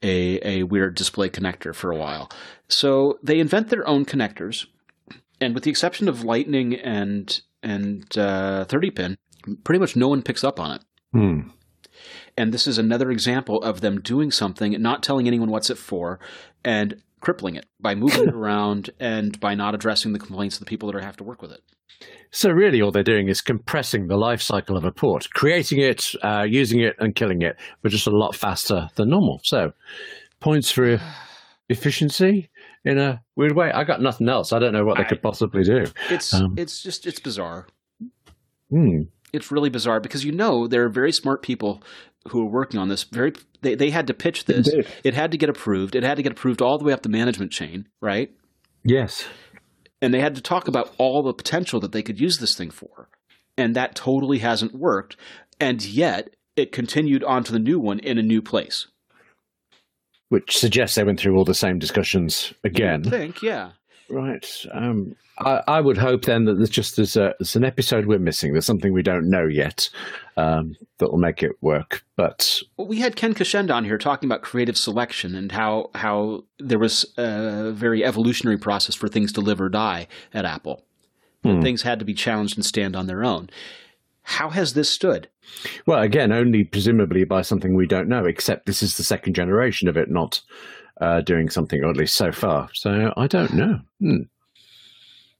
a, 0.00 0.60
a 0.60 0.62
weird 0.62 0.94
display 0.94 1.28
connector 1.28 1.74
for 1.74 1.90
a 1.90 1.96
while. 1.96 2.30
So 2.68 3.18
they 3.20 3.40
invent 3.40 3.68
their 3.68 3.84
own 3.84 4.04
connectors, 4.04 4.66
and 5.40 5.54
with 5.54 5.64
the 5.64 5.70
exception 5.70 6.08
of 6.08 6.22
Lightning 6.22 6.76
and 6.76 7.40
and 7.62 8.16
uh, 8.16 8.64
30 8.66 8.90
pin, 8.92 9.18
pretty 9.64 9.78
much 9.78 9.96
no 9.96 10.08
one 10.08 10.22
picks 10.22 10.44
up 10.44 10.58
on 10.60 10.76
it. 10.76 10.82
Hmm. 11.12 11.40
And 12.36 12.52
this 12.52 12.66
is 12.66 12.78
another 12.78 13.10
example 13.10 13.60
of 13.62 13.80
them 13.80 14.00
doing 14.00 14.30
something, 14.30 14.80
not 14.80 15.02
telling 15.02 15.26
anyone 15.26 15.50
what's 15.50 15.70
it 15.70 15.78
for, 15.78 16.20
and 16.64 17.02
crippling 17.20 17.56
it 17.56 17.66
by 17.80 17.94
moving 17.94 18.28
it 18.28 18.34
around 18.34 18.90
and 19.00 19.38
by 19.40 19.54
not 19.54 19.74
addressing 19.74 20.12
the 20.12 20.18
complaints 20.18 20.56
of 20.56 20.60
the 20.60 20.66
people 20.66 20.90
that 20.90 21.02
have 21.02 21.16
to 21.16 21.24
work 21.24 21.42
with 21.42 21.52
it. 21.52 21.60
So 22.30 22.50
really, 22.50 22.80
all 22.80 22.92
they're 22.92 23.02
doing 23.02 23.28
is 23.28 23.40
compressing 23.40 24.06
the 24.06 24.16
life 24.16 24.40
cycle 24.40 24.76
of 24.76 24.84
a 24.84 24.92
port, 24.92 25.28
creating 25.30 25.80
it, 25.80 26.04
uh, 26.22 26.46
using 26.48 26.80
it, 26.80 26.94
and 26.98 27.14
killing 27.14 27.42
it, 27.42 27.56
but 27.82 27.90
just 27.90 28.06
a 28.06 28.16
lot 28.16 28.36
faster 28.36 28.88
than 28.94 29.08
normal. 29.08 29.40
So, 29.42 29.72
points 30.38 30.70
for 30.70 31.00
efficiency 31.68 32.50
in 32.84 32.98
a 32.98 33.22
weird 33.34 33.56
way. 33.56 33.72
I 33.72 33.82
got 33.82 34.02
nothing 34.02 34.28
else. 34.28 34.52
I 34.52 34.58
don't 34.58 34.74
know 34.74 34.84
what 34.84 34.98
they 34.98 35.04
could 35.04 35.22
possibly 35.22 35.64
do. 35.64 35.86
It's 36.10 36.34
um, 36.34 36.54
it's 36.56 36.82
just 36.82 37.06
it's 37.06 37.18
bizarre. 37.18 37.66
Hmm 38.70 39.04
it's 39.32 39.50
really 39.50 39.70
bizarre 39.70 40.00
because 40.00 40.24
you 40.24 40.32
know 40.32 40.66
there 40.66 40.84
are 40.84 40.90
very 40.90 41.12
smart 41.12 41.42
people 41.42 41.82
who 42.28 42.42
are 42.42 42.50
working 42.50 42.80
on 42.80 42.88
this. 42.88 43.04
Very, 43.04 43.32
they 43.62 43.74
they 43.74 43.90
had 43.90 44.06
to 44.08 44.14
pitch 44.14 44.44
this. 44.44 44.68
Indeed. 44.68 44.86
It 45.04 45.14
had 45.14 45.30
to 45.32 45.38
get 45.38 45.48
approved. 45.48 45.94
It 45.94 46.02
had 46.02 46.16
to 46.16 46.22
get 46.22 46.32
approved 46.32 46.62
all 46.62 46.78
the 46.78 46.84
way 46.84 46.92
up 46.92 47.02
the 47.02 47.08
management 47.08 47.52
chain, 47.52 47.88
right? 48.00 48.30
Yes. 48.84 49.24
And 50.00 50.14
they 50.14 50.20
had 50.20 50.36
to 50.36 50.40
talk 50.40 50.68
about 50.68 50.94
all 50.98 51.22
the 51.22 51.32
potential 51.32 51.80
that 51.80 51.92
they 51.92 52.02
could 52.02 52.20
use 52.20 52.38
this 52.38 52.56
thing 52.56 52.70
for, 52.70 53.08
and 53.56 53.74
that 53.74 53.94
totally 53.94 54.38
hasn't 54.38 54.74
worked. 54.74 55.16
And 55.60 55.84
yet, 55.84 56.36
it 56.54 56.72
continued 56.72 57.24
on 57.24 57.44
to 57.44 57.52
the 57.52 57.58
new 57.58 57.80
one 57.80 57.98
in 57.98 58.18
a 58.18 58.22
new 58.22 58.40
place. 58.40 58.86
Which 60.28 60.58
suggests 60.58 60.94
they 60.94 61.04
went 61.04 61.18
through 61.18 61.36
all 61.36 61.44
the 61.44 61.54
same 61.54 61.78
discussions 61.78 62.52
again. 62.62 63.02
I 63.06 63.10
think, 63.10 63.42
yeah. 63.42 63.72
Right. 64.10 64.46
Um, 64.72 65.16
I, 65.38 65.62
I, 65.68 65.80
would 65.80 65.98
hope 65.98 66.24
then 66.24 66.44
that 66.46 66.54
there's 66.54 66.70
just 66.70 66.96
there's, 66.96 67.16
a, 67.16 67.34
there's 67.38 67.56
an 67.56 67.64
episode 67.64 68.06
we're 68.06 68.18
missing. 68.18 68.52
There's 68.52 68.64
something 68.64 68.92
we 68.92 69.02
don't 69.02 69.28
know 69.28 69.46
yet 69.46 69.88
um, 70.36 70.76
that 70.98 71.10
will 71.10 71.18
make 71.18 71.42
it 71.42 71.52
work. 71.60 72.04
But 72.16 72.60
well, 72.76 72.88
we 72.88 72.98
had 72.98 73.16
Ken 73.16 73.34
Kocienda 73.34 73.74
on 73.74 73.84
here 73.84 73.98
talking 73.98 74.28
about 74.28 74.42
creative 74.42 74.76
selection 74.76 75.34
and 75.34 75.52
how 75.52 75.90
how 75.94 76.44
there 76.58 76.78
was 76.78 77.04
a 77.18 77.70
very 77.72 78.04
evolutionary 78.04 78.58
process 78.58 78.94
for 78.94 79.08
things 79.08 79.32
to 79.32 79.40
live 79.40 79.60
or 79.60 79.68
die 79.68 80.08
at 80.32 80.44
Apple. 80.44 80.84
Hmm. 81.44 81.60
Things 81.60 81.82
had 81.82 81.98
to 81.98 82.04
be 82.04 82.14
challenged 82.14 82.56
and 82.56 82.64
stand 82.64 82.96
on 82.96 83.06
their 83.06 83.24
own. 83.24 83.50
How 84.22 84.50
has 84.50 84.74
this 84.74 84.90
stood? 84.90 85.28
Well, 85.86 86.02
again, 86.02 86.32
only 86.32 86.64
presumably 86.64 87.24
by 87.24 87.42
something 87.42 87.74
we 87.74 87.86
don't 87.86 88.08
know. 88.08 88.24
Except 88.26 88.66
this 88.66 88.82
is 88.82 88.96
the 88.96 89.04
second 89.04 89.34
generation 89.34 89.88
of 89.88 89.96
it, 89.96 90.10
not 90.10 90.40
uh, 91.00 91.20
doing 91.20 91.48
something, 91.48 91.82
or 91.82 91.90
at 91.90 91.96
least 91.96 92.14
so 92.14 92.32
far. 92.32 92.68
So 92.74 93.12
I 93.16 93.26
don't 93.26 93.54
know. 93.54 93.80
Hmm. 94.00 94.22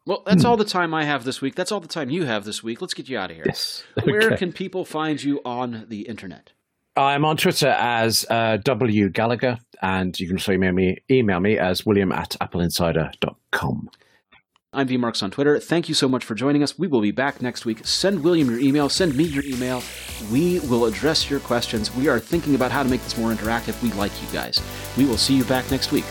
Well, 0.07 0.23
that's 0.25 0.43
hmm. 0.43 0.49
all 0.49 0.57
the 0.57 0.65
time 0.65 0.95
I 0.95 1.05
have 1.05 1.25
this 1.25 1.43
week. 1.43 1.55
That's 1.55 1.71
all 1.71 1.81
the 1.81 1.89
time 1.89 2.09
you 2.09 2.25
have 2.25 2.45
this 2.45 2.63
week. 2.63 2.81
Let's 2.81 2.95
get 2.95 3.09
you 3.09 3.19
out 3.19 3.31
of 3.31 3.37
here. 3.37 3.45
Yes. 3.47 3.85
Okay. 3.99 4.13
Where 4.13 4.37
can 4.37 4.53
people 4.53 4.85
find 4.85 5.23
you 5.23 5.41
on 5.45 5.87
the 5.89 6.03
internet? 6.03 6.53
I'm 6.97 7.25
on 7.25 7.37
Twitter 7.37 7.69
as 7.69 8.25
uh, 8.31 8.59
W 8.65 9.09
Gallagher, 9.11 9.59
and 9.83 10.19
you 10.19 10.27
can 10.27 10.37
also 10.37 10.53
email 10.53 10.73
me, 10.73 10.99
email 11.11 11.41
me 11.41 11.59
as 11.59 11.85
william 11.85 12.11
at 12.13 12.37
appleinsider.com. 12.41 13.91
I'm 14.71 14.87
V 14.87 14.99
Marks 14.99 15.23
on 15.23 15.31
Twitter. 15.31 15.59
Thank 15.59 15.89
you 15.89 15.95
so 15.95 16.11
much 16.11 16.23
for 16.27 16.35
joining 16.35 16.63
us. 16.63 16.79
We 16.79 16.89
will 16.89 17.01
be 17.01 17.11
back 17.11 17.41
next 17.41 17.65
week. 17.65 17.87
Send 17.87 18.23
William 18.23 18.51
your 18.51 18.59
email. 18.59 18.91
Send 18.91 19.17
me 19.17 19.25
your 19.25 19.43
email. 19.45 19.83
We 20.31 20.61
will 20.61 20.85
address 20.85 21.31
your 21.31 21.41
questions. 21.41 21.95
We 21.95 22.09
are 22.09 22.21
thinking 22.21 22.55
about 22.55 22.71
how 22.71 22.83
to 22.83 22.89
make 22.89 23.03
this 23.03 23.17
more 23.17 23.33
interactive. 23.33 23.83
We 23.83 23.91
like 23.93 24.13
you 24.21 24.29
guys. 24.31 24.61
We 24.99 25.07
will 25.07 25.17
see 25.17 25.35
you 25.35 25.45
back 25.45 25.71
next 25.71 25.91
week. 25.91 26.05